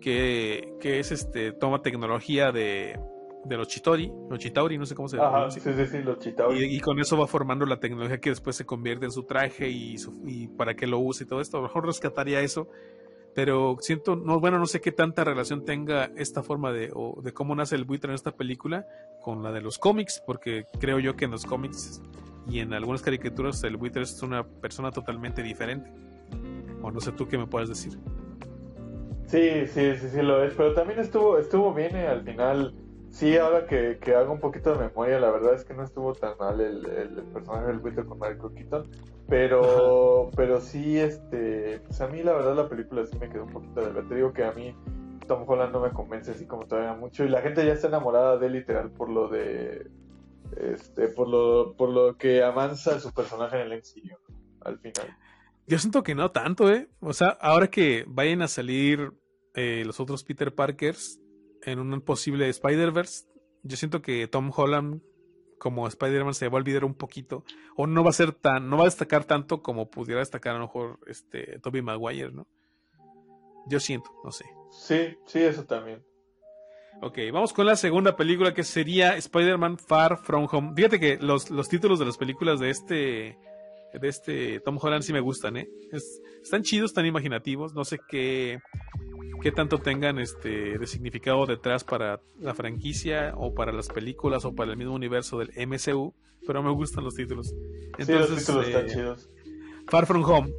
[0.00, 2.98] Que, que es este, toma tecnología de,
[3.44, 5.50] de los Chitori, los Chitauri, no sé cómo se llama.
[5.50, 6.64] Sí, sí, sí, los Chitauri.
[6.64, 9.96] Y, con eso va formando la tecnología que después se convierte en su traje y,
[10.26, 11.58] y para qué lo use y todo esto.
[11.58, 12.68] A lo mejor rescataría eso,
[13.34, 17.32] pero siento, no, bueno, no sé qué tanta relación tenga esta forma de, o de
[17.32, 18.86] cómo nace el buitre en esta película
[19.20, 22.00] con la de los cómics, porque creo yo que en los cómics
[22.48, 25.90] y en algunas caricaturas el buitre es una persona totalmente diferente.
[26.82, 27.98] O no sé tú qué me puedes decir.
[29.26, 32.74] Sí, sí, sí, sí lo es, pero también estuvo, estuvo bien eh, al final.
[33.14, 36.14] Sí, ahora que, que, hago un poquito de memoria, la verdad es que no estuvo
[36.14, 38.90] tan mal el, el, personaje del buitre con Michael Keaton,
[39.28, 43.52] pero, pero sí, este, pues a mí la verdad la película sí me quedó un
[43.52, 44.74] poquito de Te digo que a mí
[45.28, 48.36] Tom Holland no me convence así como todavía mucho y la gente ya está enamorada
[48.36, 49.88] de él literal por lo de,
[50.56, 54.16] este, por lo, por lo que avanza su personaje en el MCU
[54.62, 55.16] al final.
[55.68, 56.88] Yo siento que no tanto, ¿eh?
[56.98, 59.12] O sea, ahora que vayan a salir
[59.54, 61.20] eh, los otros Peter Parkers
[61.66, 63.26] en un posible Spider-Verse,
[63.62, 65.00] yo siento que Tom Holland
[65.58, 67.44] como Spider-Man se va a olvidar un poquito.
[67.76, 70.58] O no va a ser tan, no va a destacar tanto como pudiera destacar a
[70.58, 72.46] lo mejor este Tobey Maguire, ¿no?
[73.66, 74.44] Yo siento, no sé.
[74.70, 76.04] Sí, sí, eso también.
[77.00, 80.72] Ok, vamos con la segunda película que sería Spider-Man Far From Home.
[80.76, 83.38] Fíjate que los, los títulos de las películas de este
[83.98, 85.68] de este Tom Holland sí me gustan, ¿eh?
[86.42, 87.74] están chidos, están imaginativos.
[87.74, 88.60] No sé qué,
[89.44, 94.54] qué tanto tengan este de significado detrás para la franquicia o para las películas o
[94.54, 96.14] para el mismo universo del MCU,
[96.46, 97.54] pero me gustan los títulos.
[97.98, 99.28] Entonces, los títulos están eh, chidos.
[99.86, 100.50] Far From Home,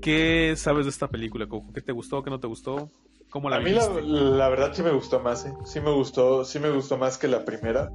[0.00, 1.72] ¿qué sabes de esta película, Coco?
[1.72, 2.88] ¿Qué te gustó, qué no te gustó?
[3.30, 5.52] ¿Cómo la A mí la, verdad sí me gustó más, ¿eh?
[5.64, 7.90] sí me gustó, sí me gustó más que la primera.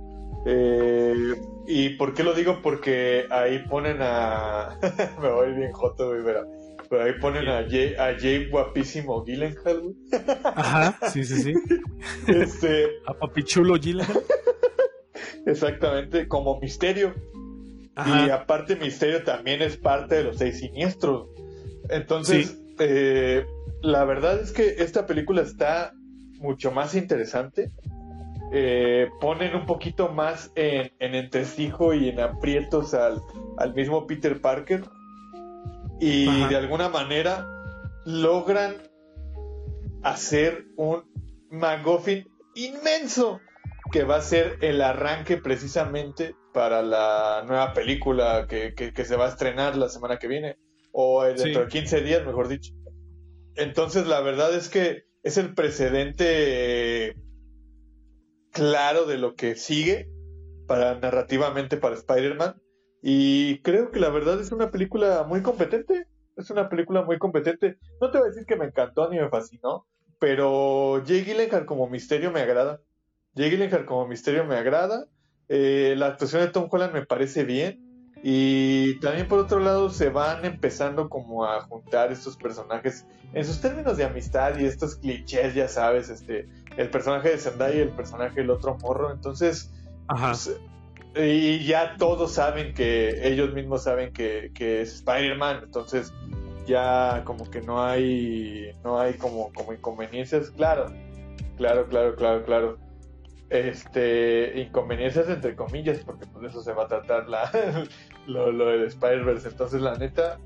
[0.46, 1.16] Eh,
[1.66, 2.60] ¿Y por qué lo digo?
[2.62, 4.78] Porque ahí ponen a...
[5.22, 6.46] me voy bien joto, güey, pero
[6.96, 9.96] pero ahí ponen a Jay, a Jay guapísimo Gyllenhaal,
[10.44, 11.54] Ajá, sí, sí, sí.
[12.28, 12.88] Este...
[13.06, 14.24] A papichulo Gyllenhaal.
[15.46, 17.14] Exactamente, como misterio.
[17.98, 21.30] Y aparte Misterio también es parte de los seis siniestros.
[21.90, 23.46] Entonces, eh,
[23.82, 25.94] la verdad es que esta película está
[26.40, 27.72] mucho más interesante.
[28.52, 33.22] Eh, ponen un poquito más en, en entresijo y en aprietos al,
[33.58, 34.84] al mismo Peter Parker
[36.00, 37.48] y de alguna manera
[38.06, 38.76] logran
[40.04, 41.04] hacer un
[41.50, 43.40] McGuffin inmenso
[43.92, 49.30] que va a ser el arranque precisamente para la nueva película que, se va a
[49.30, 50.58] estrenar la semana que viene
[50.92, 52.74] o dentro de 15 días, mejor dicho.
[53.56, 57.16] Entonces la verdad es que es el precedente
[58.52, 60.10] claro de lo que sigue
[60.68, 62.62] para narrativamente para Spider-Man
[63.08, 66.08] y creo que la verdad es una película muy competente.
[66.36, 67.78] Es una película muy competente.
[68.02, 69.86] No te voy a decir que me encantó ni me fascinó,
[70.18, 72.82] pero Jay Gyllenhaal como misterio me agrada.
[73.36, 75.06] Jay Gyllenhaal como misterio me agrada.
[75.50, 78.12] Eh, la actuación de Tom Holland me parece bien.
[78.24, 83.06] Y también por otro lado se van empezando como a juntar estos personajes
[83.36, 87.76] en sus términos de amistad y estos clichés, ya sabes, este, el personaje de Zendaya
[87.76, 89.12] y el personaje del otro morro.
[89.12, 89.72] Entonces,
[90.08, 90.30] Ajá.
[90.32, 90.60] Pues,
[91.16, 96.14] y ya todos saben que ellos mismos saben que, es Spider-Man, entonces
[96.68, 100.88] ya como que no hay no hay como como inconveniencias, claro.
[101.58, 102.78] Claro, claro, claro, claro.
[103.50, 107.50] Este, inconveniencias entre comillas, porque por eso se va a tratar la
[108.28, 109.50] lo, lo del Spider-Verse.
[109.50, 110.40] Entonces, la neta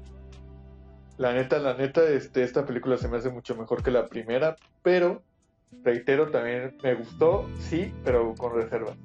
[1.20, 4.56] la neta, la neta, este, esta película se me hace mucho mejor que la primera,
[4.82, 5.22] pero
[5.84, 8.96] reitero, también me gustó, sí, pero con reserva.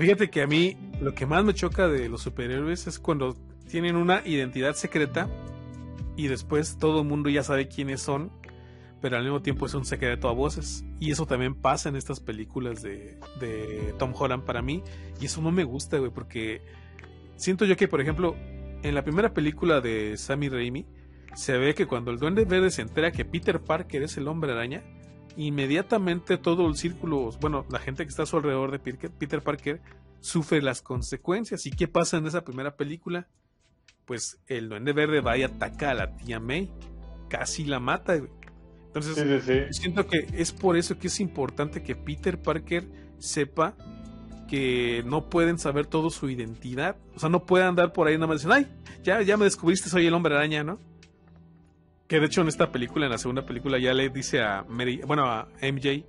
[0.00, 3.36] Fíjate que a mí lo que más me choca de los superhéroes es cuando
[3.68, 5.28] tienen una identidad secreta
[6.16, 8.32] y después todo el mundo ya sabe quiénes son,
[9.00, 10.84] pero al mismo tiempo es un secreto a voces.
[10.98, 13.18] Y eso también pasa en estas películas de,
[13.96, 14.82] Tom Holland para mí.
[15.20, 16.60] Y eso no me gusta, güey, porque
[17.36, 18.34] siento yo que, por ejemplo,
[18.82, 20.86] en la primera película de Sammy Raimi,
[21.36, 24.52] se ve que cuando el Duende Verde se entera que Peter Parker es el hombre
[24.52, 24.82] araña,
[25.36, 29.80] inmediatamente todo el círculo, bueno, la gente que está a su alrededor de Peter Parker
[30.20, 31.66] sufre las consecuencias.
[31.66, 33.28] ¿Y qué pasa en esa primera película?
[34.04, 36.70] Pues el duende verde va y ataca a la tía May.
[37.28, 38.14] Casi la mata.
[38.86, 39.44] Entonces,
[39.76, 42.86] siento que es por eso que es importante que Peter Parker
[43.18, 43.74] sepa
[44.48, 46.96] que no pueden saber todo su identidad.
[47.16, 48.68] O sea, no puede andar por ahí nada más diciendo, ay,
[49.02, 50.78] ya, ya me descubriste, soy el hombre araña, ¿no?
[52.14, 55.00] Que de hecho en esta película, en la segunda película, ya le dice a Mary,
[55.04, 56.04] bueno, a MJ,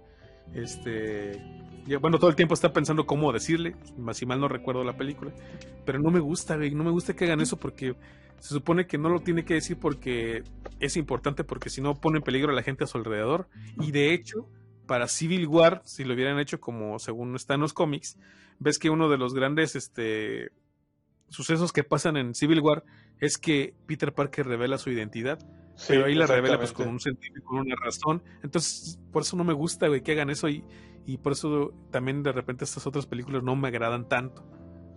[0.54, 1.42] este,
[2.00, 3.76] bueno, todo el tiempo está pensando cómo decirle,
[4.14, 5.32] si mal no recuerdo la película,
[5.84, 7.96] pero no me gusta, no me gusta que hagan eso porque
[8.38, 10.44] se supone que no lo tiene que decir porque
[10.80, 13.50] es importante, porque si no pone en peligro a la gente a su alrededor.
[13.82, 14.48] Y de hecho,
[14.86, 18.20] para Civil War, si lo hubieran hecho como según está en los cómics,
[18.60, 20.52] ves que uno de los grandes este,
[21.30, 22.84] sucesos que pasan en Civil War
[23.20, 25.40] es que Peter Parker revela su identidad
[25.88, 28.24] pero ahí la revela pues con un sentido y con una razón.
[28.44, 30.64] Entonces, por eso no me gusta, güey, que hagan eso y,
[31.06, 34.44] y por eso también de repente estas otras películas no me agradan tanto.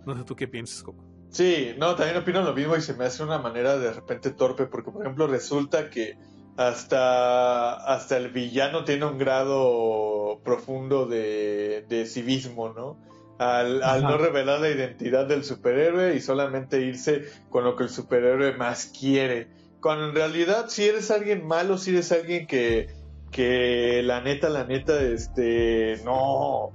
[0.05, 1.03] No sé tú qué piensas, Coco.
[1.29, 4.65] Sí, no, también opino lo mismo y se me hace una manera de repente torpe
[4.65, 6.17] porque, por ejemplo, resulta que
[6.57, 12.97] hasta, hasta el villano tiene un grado profundo de, de civismo, ¿no?
[13.39, 17.89] Al, al, no revelar la identidad del superhéroe y solamente irse con lo que el
[17.89, 19.47] superhéroe más quiere.
[19.81, 22.89] Cuando en realidad, si eres alguien malo, si eres alguien que,
[23.31, 26.73] que la neta, la neta, este, no,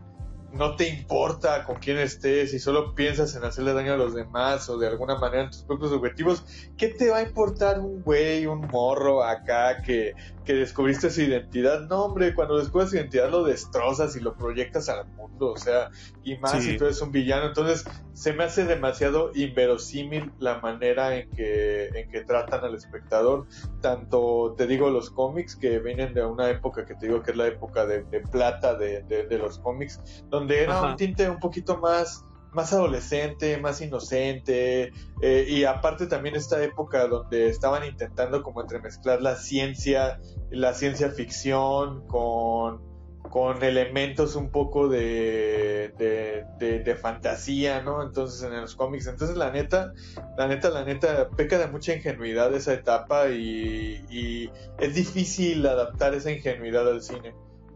[0.54, 4.68] no te importa con quién estés y solo piensas en hacerle daño a los demás
[4.68, 6.44] o de alguna manera en tus propios objetivos,
[6.78, 11.80] ¿qué te va a importar un güey, un morro acá que, que descubriste su identidad.
[11.88, 15.90] No, hombre, cuando descubres su identidad lo destrozas y lo proyectas al mundo, o sea,
[16.22, 17.46] y más si tú eres un villano.
[17.46, 23.46] Entonces, se me hace demasiado inverosímil la manera en que, en que tratan al espectador.
[23.80, 27.36] Tanto, te digo, los cómics que vienen de una época que te digo que es
[27.36, 32.24] la época de, plata de, de, los cómics, donde era un tinte un poquito más
[32.54, 39.22] más adolescente, más inocente, eh, y aparte también esta época donde estaban intentando como entremezclar
[39.22, 40.20] la ciencia,
[40.50, 42.82] la ciencia ficción con,
[43.30, 48.02] con elementos un poco de, de, fantasía, ¿no?
[48.02, 49.92] Entonces en los cómics, entonces la neta,
[50.38, 56.14] la neta, la neta, peca de mucha ingenuidad esa etapa y, y es difícil adaptar
[56.14, 57.34] esa ingenuidad al cine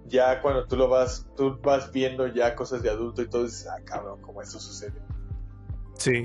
[0.09, 3.67] ya cuando tú lo vas, tú vas viendo ya cosas de adulto y todo dices,
[3.67, 5.01] ah, cabrón, cómo esto sucede.
[5.95, 6.25] Sí.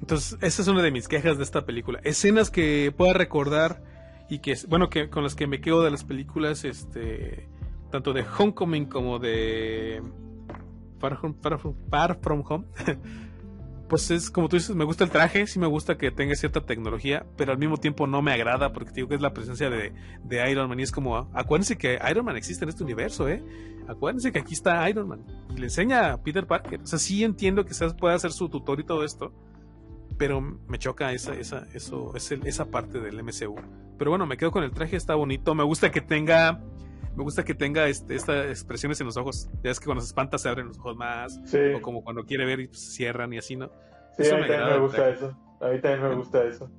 [0.00, 2.00] Entonces, esa es una de mis quejas de esta película.
[2.04, 3.82] Escenas que pueda recordar
[4.28, 7.48] y que, bueno, que con las que me quedo de las películas, este,
[7.90, 10.02] tanto de Homecoming como de
[10.98, 11.18] Far,
[11.90, 12.64] Far From Home.
[13.88, 16.60] pues es como tú dices, me gusta el traje, sí me gusta que tenga cierta
[16.64, 19.92] tecnología, pero al mismo tiempo no me agrada porque digo que es la presencia de,
[20.24, 23.42] de, Iron Man y es como, acuérdense que Iron Man existe en este universo, ¿eh?
[23.88, 25.24] Acuérdense que aquí está Iron Man
[25.54, 26.82] y le enseña a Peter Parker.
[26.82, 29.32] O sea, sí entiendo que quizás pueda ser su tutor y todo esto,
[30.18, 33.56] pero me choca esa, esa, eso, esa parte del MCU.
[33.96, 36.60] Pero bueno, me quedo con el traje, está bonito, me gusta que tenga
[37.18, 39.50] me gusta que tenga este, estas expresiones en los ojos.
[39.64, 41.36] Ya es que cuando se espanta se abren los ojos más.
[41.74, 43.72] O como cuando quiere ver y pues, se cierran y así, ¿no?
[44.16, 45.36] Sí, a mí también me gusta eso.
[45.60, 46.70] A mí también me gusta eso.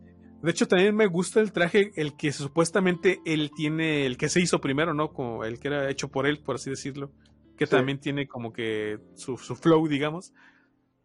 [0.42, 4.40] De hecho, también me gusta el traje, el que supuestamente él tiene, el que se
[4.40, 5.12] hizo primero, ¿no?
[5.12, 7.12] Como el que era hecho por él, por así decirlo.
[7.58, 10.34] Que también tiene como que su, su flow, digamos.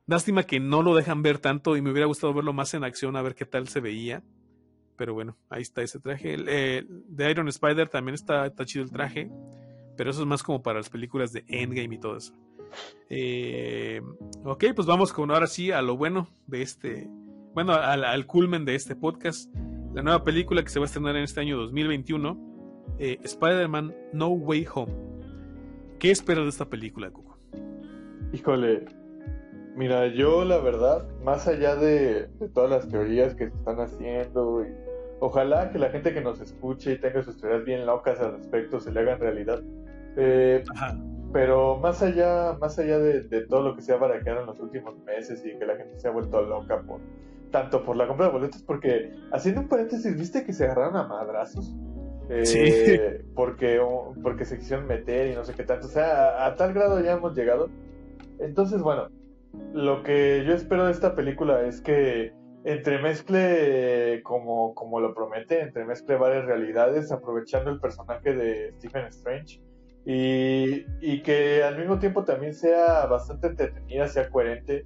[0.06, 3.16] Lástima que no lo dejan ver tanto y me hubiera gustado verlo más en acción,
[3.16, 4.22] a ver qué tal se veía.
[4.96, 6.36] Pero bueno, ahí está ese traje.
[6.46, 9.30] Eh, de Iron Spider también está, está chido el traje.
[9.96, 12.34] Pero eso es más como para las películas de Endgame y todo eso.
[13.08, 14.02] Eh,
[14.44, 17.08] ok, pues vamos con ahora sí a lo bueno de este.
[17.54, 19.52] Bueno, al, culmen de este podcast.
[19.94, 22.54] La nueva película que se va a estrenar en este año 2021.
[22.98, 24.92] Eh, Spider-Man No Way Home.
[26.00, 27.38] ¿Qué esperas de esta película, Coco?
[28.32, 28.84] Híjole,
[29.76, 34.68] Mira, yo la verdad, más allá de, todas las teorías que se están haciendo, y
[35.24, 38.78] ojalá que la gente que nos escuche y tenga sus teorías bien locas al respecto
[38.78, 39.62] se le hagan realidad.
[40.16, 40.62] Eh,
[41.32, 44.98] pero más allá, más allá de, todo lo que se ha baraqueado en los últimos
[45.04, 47.00] meses y que la gente se ha vuelto loca por
[47.50, 51.06] tanto por la compra de boletos, porque haciendo un paréntesis, viste que se agarraron a
[51.06, 51.74] madrazos.
[52.28, 52.98] Eh, sí.
[53.34, 53.80] porque,
[54.22, 55.86] porque se quisieron meter y no sé qué tanto.
[55.86, 57.70] O sea, a tal grado ya hemos llegado.
[58.40, 59.08] Entonces, bueno,
[59.72, 62.32] lo que yo espero de esta película es que
[62.64, 69.60] entremezcle, como, como lo promete, entremezcle varias realidades, aprovechando el personaje de Stephen Strange.
[70.06, 74.84] Y, y, que al mismo tiempo también sea bastante entretenida, sea coherente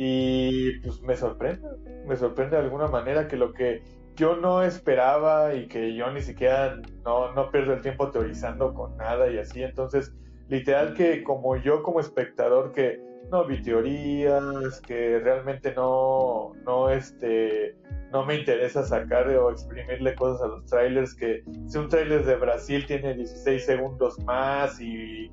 [0.00, 1.66] y pues me sorprende,
[2.06, 3.82] me sorprende de alguna manera que lo que
[4.14, 8.96] yo no esperaba y que yo ni siquiera no, no pierdo el tiempo teorizando con
[8.96, 10.14] nada y así, entonces
[10.48, 13.00] literal que como yo como espectador que
[13.30, 17.76] no vi teorías, que realmente no, no, este,
[18.12, 22.36] no me interesa sacar o exprimirle cosas a los trailers, que si un trailer de
[22.36, 25.30] Brasil tiene 16 segundos más y,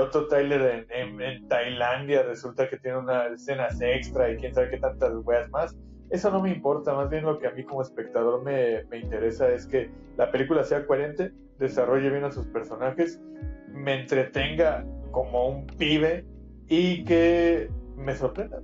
[0.00, 5.12] otro trailer en, Tailandia resulta que tiene unas escenas extra y quién sabe qué tantas
[5.22, 5.76] weas más,
[6.10, 9.48] eso no me importa, más bien lo que a mí como espectador me, me interesa
[9.48, 13.20] es que la película sea coherente, desarrolle bien a sus personajes,
[13.68, 16.24] me entretenga como un pibe
[16.68, 18.60] y que me sorprenda.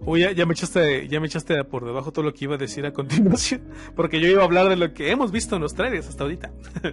[0.00, 2.86] Uy, ya, me echaste, ya me echaste por debajo todo lo que iba a decir
[2.86, 3.62] a continuación,
[3.96, 6.52] porque yo iba a hablar de lo que hemos visto en los trailers hasta ahorita.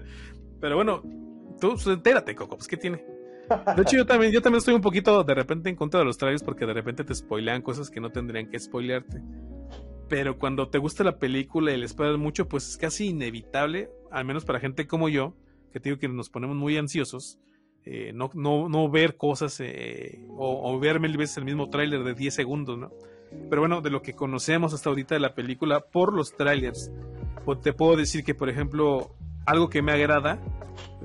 [0.60, 1.02] Pero bueno,
[1.60, 3.04] tú pues, entérate, Coco, pues qué tiene.
[3.76, 6.18] De hecho, yo también, yo también estoy un poquito de repente en contra de los
[6.18, 9.22] trailers porque de repente te spoilean cosas que no tendrían que spoilearte.
[10.10, 14.26] Pero cuando te gusta la película y le esperas mucho, pues es casi inevitable, al
[14.26, 15.36] menos para gente como yo,
[15.72, 17.40] que te digo que nos ponemos muy ansiosos,
[17.86, 22.16] eh, no, no, no, ver cosas eh, o, ver mil veces el mismo tráiler de
[22.16, 22.92] 10 segundos, ¿no?
[23.50, 26.92] Pero bueno, de lo que conocemos hasta ahorita de la película por los trailers,
[27.44, 29.12] pues te puedo decir que, por ejemplo,
[29.46, 30.42] algo que me agrada,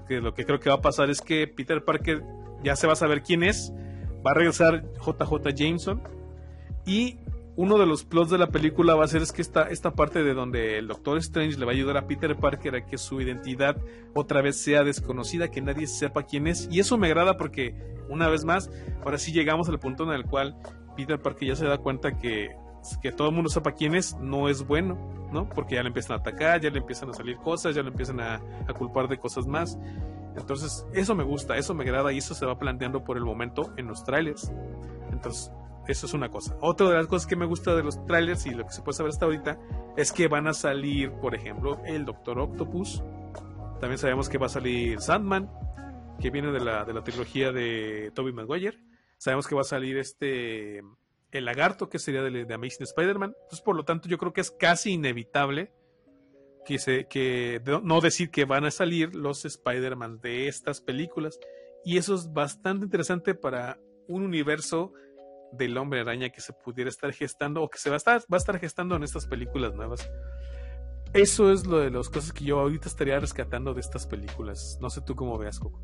[0.08, 2.22] que lo que creo que va a pasar es que Peter Parker
[2.62, 3.72] ya se va a saber quién es,
[4.26, 6.02] va a regresar JJ Jameson
[6.86, 7.18] y
[7.60, 10.22] uno de los plots de la película va a ser es que esta, esta parte
[10.22, 13.20] de donde el Doctor Strange le va a ayudar a Peter Parker a que su
[13.20, 13.76] identidad
[14.14, 16.68] otra vez sea desconocida, que nadie sepa quién es.
[16.70, 17.74] Y eso me agrada porque,
[18.08, 18.70] una vez más,
[19.04, 20.56] ahora sí llegamos al punto en el cual
[20.96, 22.48] Peter Parker ya se da cuenta que,
[23.02, 25.46] que todo el mundo sepa quién es no es bueno, ¿no?
[25.50, 28.20] Porque ya le empiezan a atacar, ya le empiezan a salir cosas, ya le empiezan
[28.20, 28.36] a,
[28.68, 29.78] a culpar de cosas más.
[30.34, 33.74] Entonces, eso me gusta, eso me agrada y eso se va planteando por el momento
[33.76, 34.50] en los trailers.
[35.12, 35.52] Entonces,
[35.90, 36.56] eso es una cosa.
[36.60, 38.96] Otra de las cosas que me gusta de los trailers y lo que se puede
[38.96, 39.58] saber hasta ahorita
[39.96, 43.02] es que van a salir, por ejemplo, el Doctor Octopus.
[43.80, 45.50] También sabemos que va a salir Sandman,
[46.20, 48.78] que viene de la, de la trilogía de Tobey Maguire.
[49.16, 50.82] Sabemos que va a salir este
[51.32, 53.34] el lagarto, que sería de, de Amazing Spider-Man.
[53.36, 55.72] Entonces, por lo tanto, yo creo que es casi inevitable
[56.64, 61.38] que, se, que no decir que van a salir los Spider-Man de estas películas.
[61.84, 64.92] Y eso es bastante interesante para un universo
[65.52, 68.36] del hombre araña que se pudiera estar gestando o que se va a estar, va
[68.36, 70.08] a estar gestando en estas películas nuevas.
[71.12, 74.78] Eso es lo de las cosas que yo ahorita estaría rescatando de estas películas.
[74.80, 75.80] No sé tú cómo veas, Coco.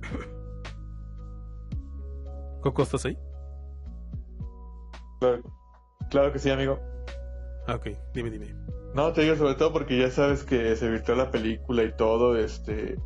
[2.62, 3.18] Coco, ¿estás ahí?
[5.20, 5.42] Claro,
[6.10, 6.80] claro que sí, amigo.
[7.66, 8.54] Ah, ok, dime, dime.
[8.94, 12.36] No, te digo sobre todo porque ya sabes que se virtió la película y todo,
[12.36, 12.96] este,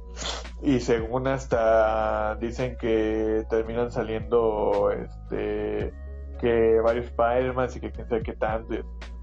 [0.62, 5.92] y según hasta dicen que terminan saliendo, este,
[6.40, 8.74] que varios Spider-Man y que quién sabe qué tanto.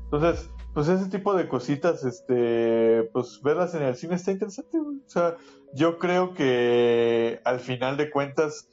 [0.06, 5.10] Entonces, pues ese tipo de cositas, este, pues verlas en el cine está interesante, O
[5.10, 5.36] sea,
[5.74, 8.70] yo creo que al final de cuentas,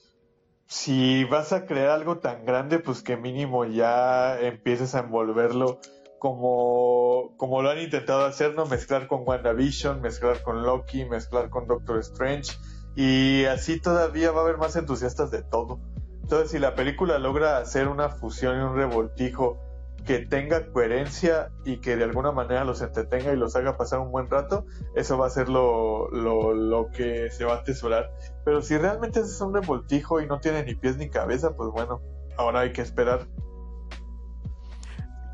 [0.66, 5.80] si vas a crear algo tan grande, pues que mínimo ya empieces a envolverlo
[6.22, 8.64] como, como lo han intentado hacer, ¿no?
[8.66, 12.52] Mezclar con WandaVision, mezclar con Loki, mezclar con Doctor Strange.
[12.94, 15.80] Y así todavía va a haber más entusiastas de todo.
[16.22, 19.58] Entonces, si la película logra hacer una fusión y un revoltijo
[20.06, 24.12] que tenga coherencia y que de alguna manera los entretenga y los haga pasar un
[24.12, 28.12] buen rato, eso va a ser lo, lo, lo que se va a atesorar.
[28.44, 32.00] Pero si realmente es un revoltijo y no tiene ni pies ni cabeza, pues bueno,
[32.36, 33.26] ahora hay que esperar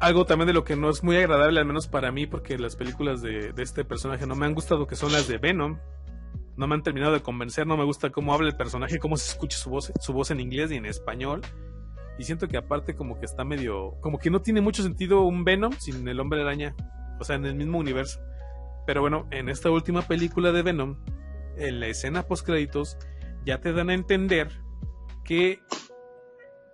[0.00, 2.76] algo también de lo que no es muy agradable, al menos para mí, porque las
[2.76, 5.78] películas de, este personaje no me han gustado, que son las de Venom.
[6.56, 9.30] No me han terminado de convencer, no me gusta cómo habla el personaje, cómo se
[9.30, 11.42] escucha su voz, su voz en inglés y en español.
[12.18, 13.94] Y siento que aparte como que está medio...
[14.00, 16.74] Como que no tiene mucho sentido un Venom sin el hombre araña.
[17.20, 18.20] O sea, en el mismo universo.
[18.86, 20.96] Pero bueno, en esta última película de Venom,
[21.56, 22.96] en la escena post créditos,
[23.44, 24.48] ya te dan a entender
[25.24, 25.60] que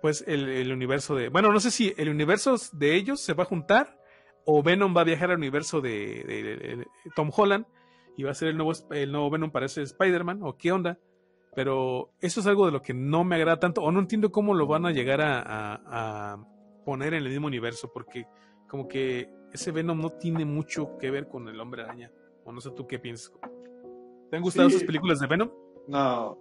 [0.05, 1.29] pues el, universo de...
[1.29, 3.99] Bueno, no sé si el universo de ellos se va a juntar
[4.45, 7.65] o Venom va a viajar al universo de, Tom Holland
[8.15, 10.99] y va a ser el nuevo, el nuevo Venom para ese Spider-Man o qué onda.
[11.55, 14.53] Pero eso es algo de lo que no me agrada tanto o no entiendo cómo
[14.53, 16.37] lo van a llegar a,
[16.85, 18.27] poner en el mismo universo porque
[18.69, 22.11] como que ese Venom no tiene mucho que ver con el hombre araña.
[22.43, 23.33] O no sé tú qué piensas.
[24.29, 25.49] ¿Te han gustado esas películas de Venom?
[25.87, 26.37] No.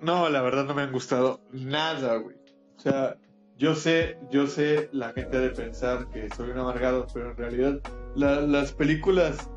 [0.00, 2.36] No, la verdad no me han gustado nada, güey.
[2.76, 3.16] O sea,
[3.58, 7.80] yo sé, yo sé, la gente de pensar que soy un amargado, pero en realidad
[8.14, 9.50] las películas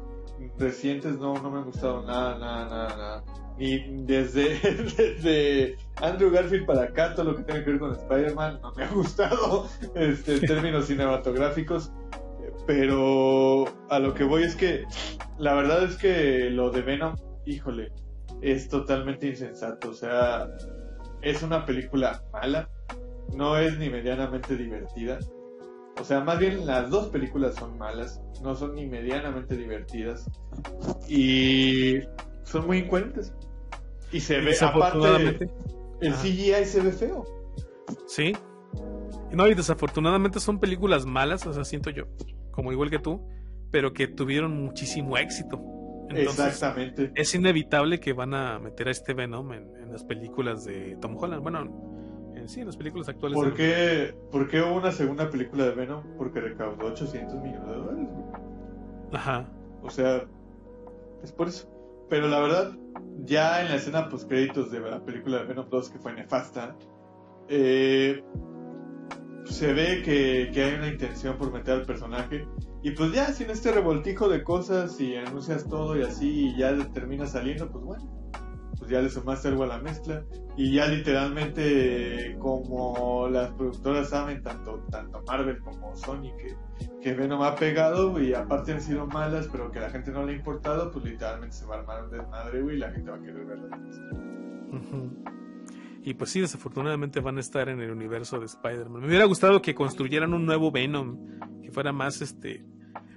[0.57, 3.24] recientes no, no me han gustado nada, nada, nada, nada.
[3.57, 4.57] Ni desde,
[4.98, 8.84] desde Andrew Garfield para acá, todo lo que tiene que ver con Spider-Man no me
[8.84, 11.91] ha gustado este, en términos cinematográficos.
[12.66, 14.86] Pero a lo que voy es que
[15.38, 17.91] la verdad es que lo de Venom, híjole,
[18.41, 19.90] es totalmente insensato.
[19.90, 20.49] O sea,
[21.22, 22.70] es una película mala,
[23.36, 25.20] no es ni medianamente divertida.
[25.99, 30.30] O sea, más bien las dos películas son malas, no son ni medianamente divertidas.
[31.07, 31.99] Y
[32.44, 33.34] son muy incoherentes.
[34.11, 35.49] Y se ve, aparte,
[36.02, 37.26] el CGI se ve feo.
[38.07, 38.34] Sí.
[39.32, 42.06] No, y desafortunadamente son películas malas, o sea, siento yo,
[42.52, 43.22] como igual que tú,
[43.70, 45.61] pero que tuvieron muchísimo éxito.
[46.10, 47.11] Exactamente.
[47.15, 51.41] Es inevitable que van a meter a este Venom en, las películas de Tom Holland.
[51.41, 53.36] Bueno, en sí, en las películas actuales.
[53.36, 56.03] ¿Por qué, ¿Por qué hubo una segunda película de Venom?
[56.15, 58.07] Porque recaudó 800 millones de dólares.
[59.11, 59.49] Ajá.
[59.81, 60.26] O sea,
[61.23, 61.68] es por eso.
[62.07, 62.72] Pero la verdad,
[63.26, 66.76] ya en la escena post créditos de la película de Venom 2, que fue nefasta,
[67.48, 68.23] eh,
[69.45, 72.48] se ve que, que hay una intención por meter al personaje
[72.82, 76.76] y pues ya, sin este revoltijo de cosas y anuncias todo y así y ya
[76.94, 78.32] termina saliendo, pues bueno,
[78.78, 80.24] pues ya le sumaste algo a la mezcla.
[80.56, 86.56] Y ya literalmente, como las productoras saben, tanto, tanto Marvel como Sony, que,
[87.02, 90.26] que Venom ha pegado y aparte han sido malas, pero que a la gente no
[90.26, 93.18] le ha importado, pues literalmente se va a armar un desmadre, y la gente va
[93.18, 93.70] a querer verlo.
[96.04, 99.02] Y pues sí, desafortunadamente van a estar en el universo de Spider-Man.
[99.02, 102.66] Me hubiera gustado que construyeran un nuevo Venom, que fuera más este...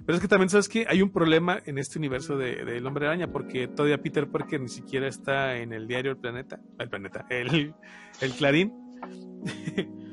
[0.05, 3.07] Pero es que también sabes que hay un problema en este universo de, de Hombre
[3.07, 6.59] Araña, porque todavía Peter Parker ni siquiera está en el diario El Planeta.
[6.77, 7.73] El Planeta, el,
[8.19, 8.73] el Clarín.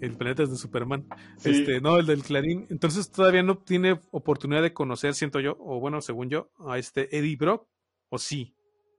[0.00, 1.06] el planeta es de Superman.
[1.44, 2.66] Este, no, el del Clarín.
[2.70, 7.16] Entonces todavía no tiene oportunidad de conocer, siento yo, o bueno, según yo, a este
[7.16, 7.68] Eddie Brock,
[8.08, 8.54] o sí.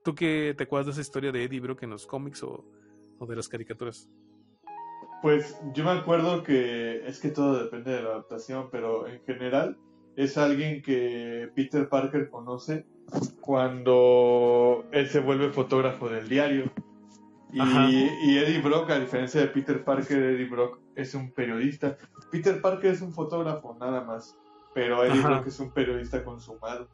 [0.06, 2.64] ¿Tú qué te acuerdas de esa historia de Eddie Brock en los cómics o,
[3.26, 4.08] de las caricaturas?
[5.20, 9.76] Pues yo me acuerdo que es que todo depende de la adaptación, pero en general
[10.14, 12.86] es alguien que Peter Parker conoce
[13.40, 16.70] cuando él se vuelve fotógrafo del diario.
[17.52, 21.96] Y, y, Eddie Brock, a diferencia de Peter Parker, Eddie Brock es un periodista.
[22.30, 24.38] Peter Parker es un fotógrafo, nada más.
[24.72, 26.88] Pero Eddie Brock es un periodista consumado.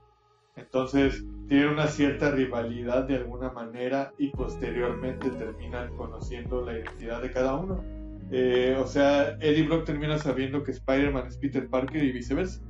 [0.57, 7.31] Entonces, tiene una cierta rivalidad de alguna manera y posteriormente terminan conociendo la identidad de
[7.31, 7.83] cada uno.
[8.31, 12.63] Eh, o sea, Eddie Brock termina sabiendo que Spider-Man es Peter Parker y viceversa.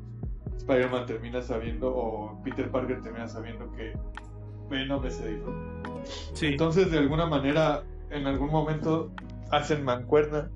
[0.56, 3.92] Spider-Man termina sabiendo, o Peter Parker termina sabiendo que
[4.70, 5.56] Venom es Eddie Brock.
[6.40, 9.12] Entonces, de alguna manera, en algún momento
[9.50, 10.50] hacen mancuerna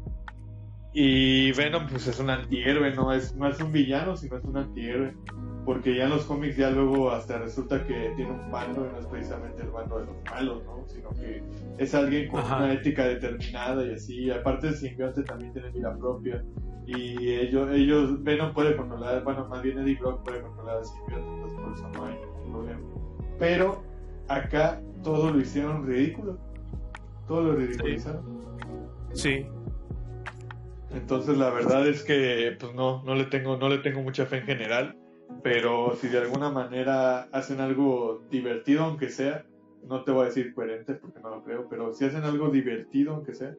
[0.93, 4.57] y Venom pues es un antihéroe, no es, no es un villano, sino es un
[4.57, 5.15] antihéroe
[5.67, 9.01] porque ya en los cómics ya luego hasta resulta que tiene un bando y no
[9.01, 10.85] es precisamente el bando de los malos, ¿no?
[10.87, 11.43] Sino que
[11.77, 14.31] es alguien con una ética determinada y así.
[14.31, 16.45] Aparte el simbionte también tiene vida propia
[16.87, 21.29] y ellos, ellos Venom puede controlar, bueno, más bien Eddie Brock puede controlar al simbionte,
[21.29, 22.81] entonces por eso no hay ningún problema.
[23.41, 23.83] Pero
[24.29, 26.39] acá todo lo hicieron ridículo,
[27.27, 28.23] todo lo ridiculizaron.
[29.15, 29.49] Sí.
[30.93, 34.39] Entonces la verdad es que pues no, no le tengo, no le tengo mucha fe
[34.39, 34.97] en general
[35.43, 39.45] pero si de alguna manera hacen algo divertido, aunque sea,
[39.87, 43.15] no te voy a decir coherente porque no lo creo, pero si hacen algo divertido,
[43.15, 43.55] aunque sea,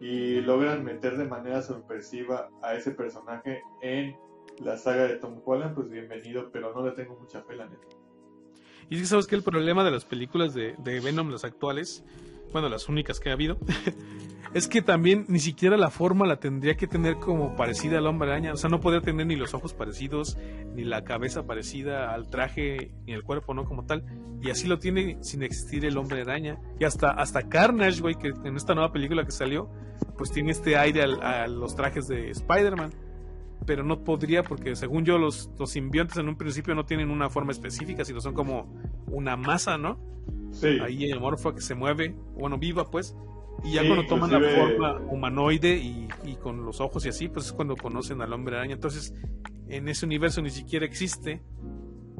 [0.00, 4.16] y logran meter de manera sorpresiva a ese personaje en
[4.58, 7.86] la saga de Tom Holland, pues bienvenido, pero no le tengo mucha fe, la neta.
[8.88, 12.02] Y es que sabes que el problema de las películas de, de Venom, las actuales,
[12.52, 13.58] bueno, las únicas que ha habido,
[14.52, 18.30] es que también ni siquiera la forma la tendría que tener como parecida al hombre
[18.30, 18.52] araña.
[18.52, 20.36] O sea, no podría tener ni los ojos parecidos,
[20.74, 23.64] ni la cabeza parecida al traje, ni el cuerpo, ¿no?
[23.64, 24.04] Como tal.
[24.42, 26.58] Y así lo tiene sin existir el hombre araña.
[26.80, 29.70] Y hasta, hasta Carnage, güey, que en esta nueva película que salió,
[30.18, 32.92] pues tiene este aire a los trajes de Spider-Man.
[33.66, 37.30] Pero no podría porque según yo los, los simbiontes en un principio no tienen una
[37.30, 38.74] forma específica, sino son como
[39.06, 40.00] una masa, ¿no?
[40.50, 40.78] Sí.
[40.82, 43.14] Ahí amorfa que se mueve, bueno, viva pues
[43.64, 46.08] y ya cuando toman la forma humanoide y,
[46.42, 48.74] con los ojos y así, pues es cuando conocen al hombre araña.
[48.74, 49.14] Entonces,
[49.68, 51.42] en ese universo ni siquiera existe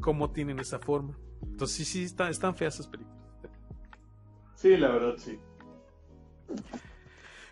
[0.01, 1.17] cómo tienen esa forma.
[1.43, 3.19] Entonces, sí, sí, está, están feas esas películas.
[4.55, 5.39] Sí, la verdad, sí.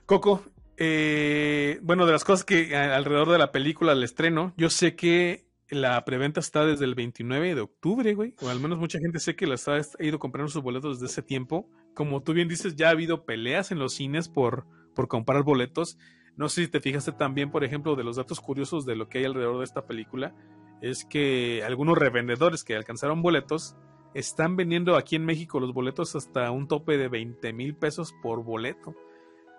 [0.05, 0.43] Coco,
[0.77, 5.47] eh, bueno, de las cosas que alrededor de la película, el estreno, yo sé que
[5.69, 8.35] la preventa está desde el 29 de octubre, güey.
[8.41, 11.23] O al menos mucha gente sé que la ha ido comprando sus boletos desde ese
[11.23, 11.69] tiempo
[11.99, 14.65] como tú bien dices, ya ha habido peleas en los cines por,
[14.95, 15.97] por comprar boletos.
[16.37, 19.17] No sé si te fijaste también, por ejemplo, de los datos curiosos de lo que
[19.17, 20.33] hay alrededor de esta película.
[20.81, 23.75] Es que algunos revendedores que alcanzaron boletos
[24.13, 28.45] están vendiendo aquí en México los boletos hasta un tope de 20 mil pesos por
[28.45, 28.95] boleto.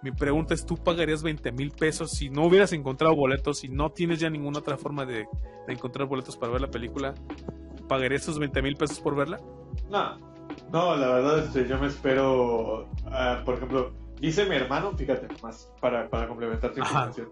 [0.03, 3.93] Mi pregunta es, ¿tú pagarías 20 mil pesos si no hubieras encontrado boletos, si no
[3.93, 5.29] tienes ya ninguna otra forma de,
[5.69, 7.15] encontrar boletos para ver la película?
[7.87, 9.43] ¿Pagarías esos 20 mil pesos por verla?
[9.91, 10.30] No,
[10.73, 15.73] no, la verdad, este, yo me espero, ah, por ejemplo, dice mi hermano, fíjate más,
[15.81, 17.31] para, para complementar tu información,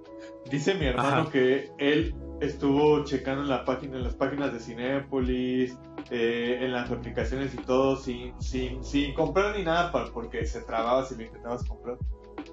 [0.50, 5.76] dice mi hermano que él estuvo checando en la página, en las páginas de Cinépolis,
[6.10, 10.60] eh, en las aplicaciones y todo, sin, sin, sin comprar ni nada, para, porque se
[10.62, 11.96] trababa si lo intentabas comprar.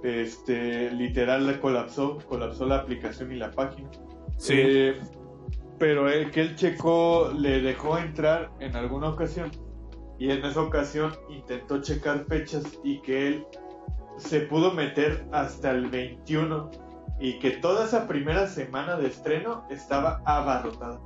[0.04, 3.90] Este, literal colapsó, colapsó la aplicación y la página.
[4.38, 4.54] Sí.
[4.56, 5.00] Eh,
[5.78, 9.52] pero el que él checó le dejó entrar en alguna ocasión
[10.18, 13.48] y en esa ocasión intentó checar fechas y que él
[14.18, 16.70] se pudo meter hasta el 21
[17.20, 21.00] y que toda esa primera semana de estreno estaba abarrotada.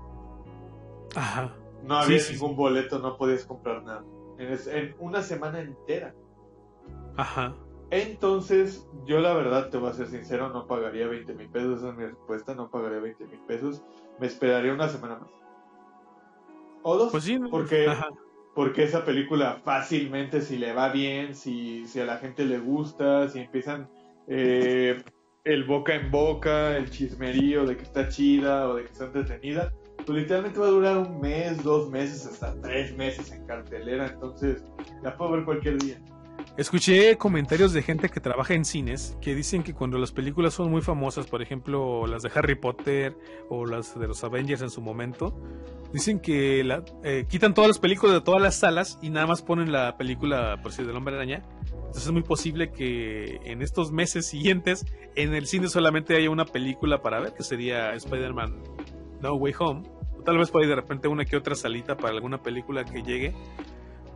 [1.15, 1.55] Ajá.
[1.83, 4.03] No había ningún boleto, no podías comprar nada.
[4.37, 6.13] En, una semana entera.
[7.17, 7.55] Ajá.
[7.91, 11.79] Entonces, yo la verdad, te voy a ser sincero, no pagaría 20 mil pesos.
[11.79, 13.81] Esa es mi respuesta, no pagaría 20 mil pesos.
[14.19, 15.29] Me esperaría una semana más.
[16.83, 17.11] O dos.
[17.11, 17.87] Pues sí, porque
[18.59, 23.29] porque esa película fácilmente si le va bien, si, si a la gente le gusta,
[23.29, 23.87] si empiezan
[24.27, 25.01] eh,
[25.45, 29.71] el boca en boca, el chismerío de que está chida o de que está entretenida,
[30.05, 34.61] pues literalmente va a durar un mes, dos meses, hasta tres meses en cartelera, entonces
[35.03, 36.01] la puedo ver cualquier día.
[36.57, 40.69] Escuché comentarios de gente que trabaja en cines que dicen que cuando las películas son
[40.69, 43.15] muy famosas, por ejemplo las de Harry Potter
[43.49, 45.33] o las de los Avengers en su momento,
[45.93, 46.61] dicen que
[47.03, 50.59] eh, quitan todas las películas de todas las salas y nada más ponen la película,
[50.61, 51.43] por si del Hombre Araña.
[51.89, 54.85] Entonces es muy posible que en estos meses siguientes
[55.15, 58.61] en el cine solamente haya una película para ver, que sería Spider-Man
[59.21, 59.83] No Way Home.
[60.17, 63.01] O tal vez por ahí de repente una que otra salita para alguna película que
[63.01, 63.33] llegue.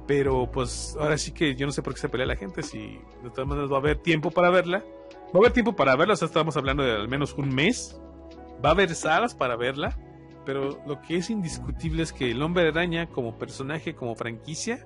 [0.05, 2.99] Pero pues ahora sí que yo no sé por qué se pelea la gente, si
[3.23, 4.84] de todas maneras va a haber tiempo para verla.
[5.27, 7.99] Va a haber tiempo para verla, o sea, estamos hablando de al menos un mes.
[8.63, 9.97] Va a haber salas para verla.
[10.45, 14.85] pero lo que es indiscutible es que el hombre araña como personaje, como franquicia,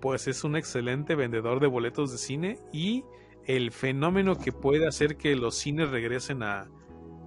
[0.00, 3.04] pues es un excelente vendedor de boletos de cine y
[3.46, 6.68] el fenómeno que puede hacer que los cines regresen a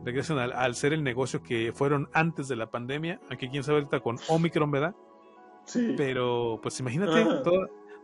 [0.06, 4.02] regresen al, ser el negocio que fueron antes de la pandemia, aquí quién sabe ahorita
[4.02, 4.95] con Omicron, ¿verdad?
[5.66, 5.94] Sí.
[5.98, 7.26] Pero pues imagínate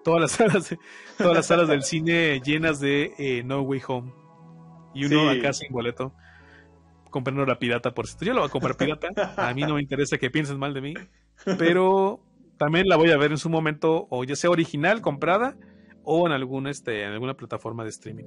[0.03, 0.75] todas las salas
[1.17, 4.13] todas las salas del cine llenas de eh, No Way Home
[4.93, 6.13] y uno acá sin boleto
[7.11, 8.25] comprando la pirata por cierto.
[8.25, 10.81] Yo lo voy a comprar pirata, a mí no me interesa que piensen mal de
[10.81, 10.93] mí,
[11.59, 12.21] pero
[12.57, 15.55] también la voy a ver en su momento o ya sea original comprada
[16.03, 18.25] o en algún este en alguna plataforma de streaming.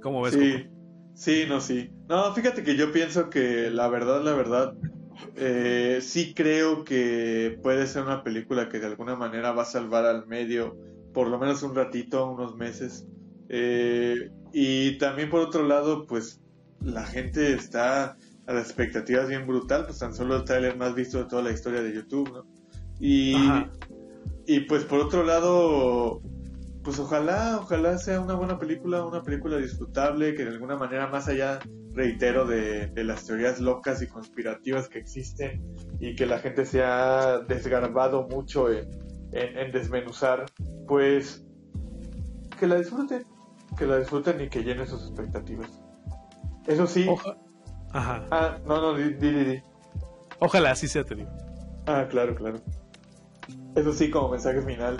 [0.00, 0.34] ¿Cómo ves?
[0.34, 0.68] Sí,
[1.14, 1.90] sí, no, sí.
[2.08, 4.74] No, fíjate que yo pienso que la verdad, la verdad,
[5.36, 10.04] eh, sí creo que puede ser una película que de alguna manera va a salvar
[10.04, 10.76] al medio,
[11.12, 13.06] por lo menos un ratito, unos meses.
[13.48, 16.40] Eh, y también por otro lado, pues
[16.80, 18.16] la gente está
[18.46, 21.52] a las expectativas bien brutal, pues tan solo el trailer más visto de toda la
[21.52, 22.46] historia de YouTube, ¿no?
[23.00, 23.34] Y,
[24.46, 26.22] y pues por otro lado,
[26.88, 31.28] pues ojalá, ojalá sea una buena película, una película disfrutable, que de alguna manera más
[31.28, 31.58] allá,
[31.92, 35.62] reitero, de, las teorías locas y conspirativas que existen
[36.00, 38.88] y que la gente se ha desgarbado mucho en,
[39.32, 40.46] en, desmenuzar,
[40.86, 41.44] pues
[42.58, 43.22] que la disfruten,
[43.76, 45.68] que la disfruten y que llenen sus expectativas.
[46.66, 47.06] Eso sí.
[47.92, 48.24] Ajá.
[48.30, 49.62] Ah, no, no, di, di, di.
[50.38, 51.28] Ojalá así sea, te digo.
[51.86, 52.62] Ah, claro, claro.
[53.74, 54.96] Eso sí, como mensaje final,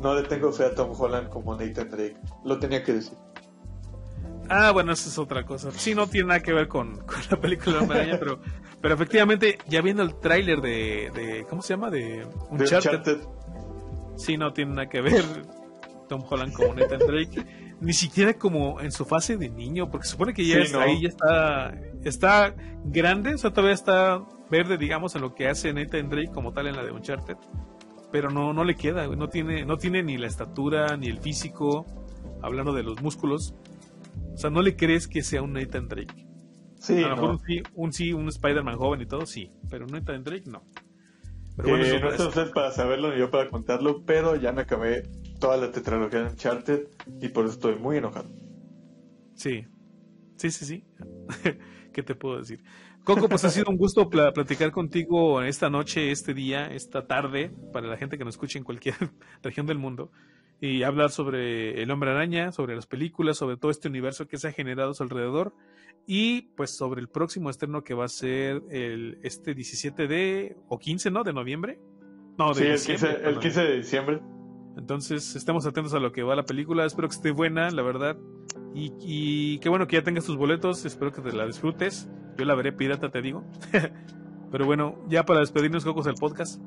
[0.00, 2.16] no le tengo fe a Tom Holland como Nathan Drake.
[2.44, 3.16] Lo tenía que decir.
[4.48, 5.70] Ah, bueno, eso es otra cosa.
[5.72, 8.40] Sí, no tiene nada que ver con, la película de pero,
[8.80, 11.90] pero efectivamente, ya viendo el tráiler de, de, ¿Cómo se llama?
[11.90, 13.18] De Uncharted.
[14.16, 15.24] Sí, no tiene nada que ver
[16.08, 17.44] Tom Holland como Nathan Drake.
[17.80, 21.74] Ni siquiera como en su fase de niño, porque supone que ya ahí ya está,
[22.02, 22.54] está
[22.84, 26.66] grande, o sea, todavía está verde, digamos, en lo que hace Nathan Drake como tal
[26.66, 27.36] en la de Uncharted
[28.10, 31.86] pero no, no le queda, No tiene, no tiene ni la estatura, ni el físico,
[32.42, 33.54] hablando de los músculos.
[34.34, 36.26] O sea, no le crees que sea un Nathan Drake.
[36.78, 37.38] Sí, a lo mejor
[37.74, 40.62] un, sí, un, Spider-Man joven y todo, sí, pero Nathan Drake no.
[41.56, 45.02] Pero bueno, no es usted para saberlo ni yo para contarlo, pero ya me acabé
[45.40, 46.86] toda la tetralogía de Uncharted
[47.20, 48.28] y por eso estoy muy enojado.
[49.34, 49.66] Sí,
[50.36, 50.84] sí, sí, sí.
[51.92, 52.62] ¿Qué te puedo decir?
[53.08, 57.86] Coco, pues ha sido un gusto platicar contigo esta noche, este día, esta tarde, para
[57.86, 58.96] la gente que nos escuche en cualquier
[59.42, 60.10] región del mundo,
[60.60, 64.48] y hablar sobre el hombre araña, sobre las películas, sobre todo este universo que se
[64.48, 65.54] ha generado a su alrededor,
[66.06, 70.78] y pues sobre el próximo estreno que va a ser el este 17 de, o
[70.78, 71.24] 15, ¿no?
[71.24, 71.80] De noviembre.
[72.36, 74.20] No, de sí, el 15 de diciembre.
[74.78, 76.84] Entonces, estemos atentos a lo que va la película.
[76.86, 78.16] Espero que esté buena, la verdad.
[78.74, 80.84] Y, y qué bueno que ya tengas tus boletos.
[80.84, 82.08] Espero que te la disfrutes.
[82.38, 83.44] Yo la veré pirata, te digo.
[84.50, 86.62] Pero bueno, ya para despedirnos, Cocos, el podcast.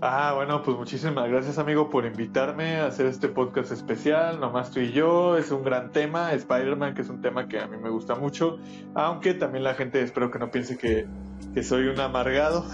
[0.00, 4.38] Ah, bueno, pues muchísimas gracias, amigo, por invitarme a hacer este podcast especial.
[4.38, 5.38] Nomás tú y yo.
[5.38, 6.34] Es un gran tema.
[6.34, 8.58] Spider-Man, que es un tema que a mí me gusta mucho.
[8.94, 11.06] Aunque también la gente espero que no piense que
[11.54, 12.66] que soy un amargado,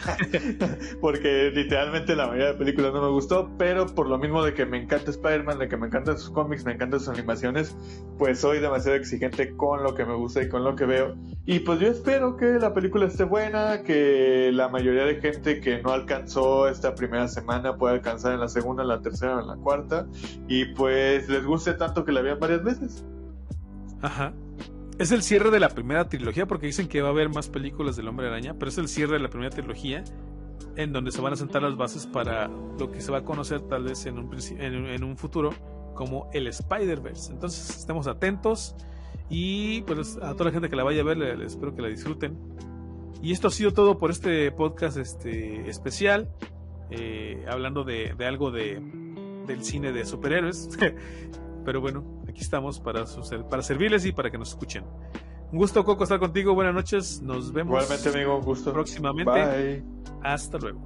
[1.02, 4.64] porque literalmente la mayoría de películas no me gustó, pero por lo mismo de que
[4.64, 7.76] me encanta Spider-Man, de que me encantan sus cómics, me encantan sus animaciones,
[8.18, 11.14] pues soy demasiado exigente con lo que me gusta y con lo que veo.
[11.44, 15.82] Y pues yo espero que la película esté buena, que la mayoría de gente que
[15.82, 19.56] no alcanzó esta primera semana pueda alcanzar en la segunda, en la tercera en la
[19.56, 20.06] cuarta,
[20.48, 23.04] y pues les guste tanto que la vean varias veces.
[24.00, 24.32] Ajá.
[25.00, 27.96] Es el cierre de la primera trilogía, porque dicen que va a haber más películas
[27.96, 30.04] del Hombre Araña, pero es el cierre de la primera trilogía,
[30.76, 33.62] en donde se van a sentar las bases para lo que se va a conocer
[33.62, 35.54] tal vez en un, futuro
[35.94, 37.32] como el Spider-Verse.
[37.32, 38.76] Entonces, estemos atentos
[39.30, 41.88] y pues a toda la gente que la vaya a ver, les, espero que la
[41.88, 42.36] disfruten.
[43.22, 46.28] Y esto ha sido todo por este podcast este, especial,
[46.90, 48.82] eh, hablando de, de algo de,
[49.46, 50.68] del cine de superhéroes.
[51.64, 53.04] Pero bueno, aquí estamos para,
[53.48, 54.84] para servirles y para que nos escuchen.
[55.52, 56.54] Un gusto, Coco, estar contigo.
[56.54, 57.20] Buenas noches.
[57.22, 57.82] Nos vemos.
[57.82, 58.72] Igualmente, amigo, un gusto.
[58.72, 59.82] Próximamente.
[60.22, 60.80] Hasta luego.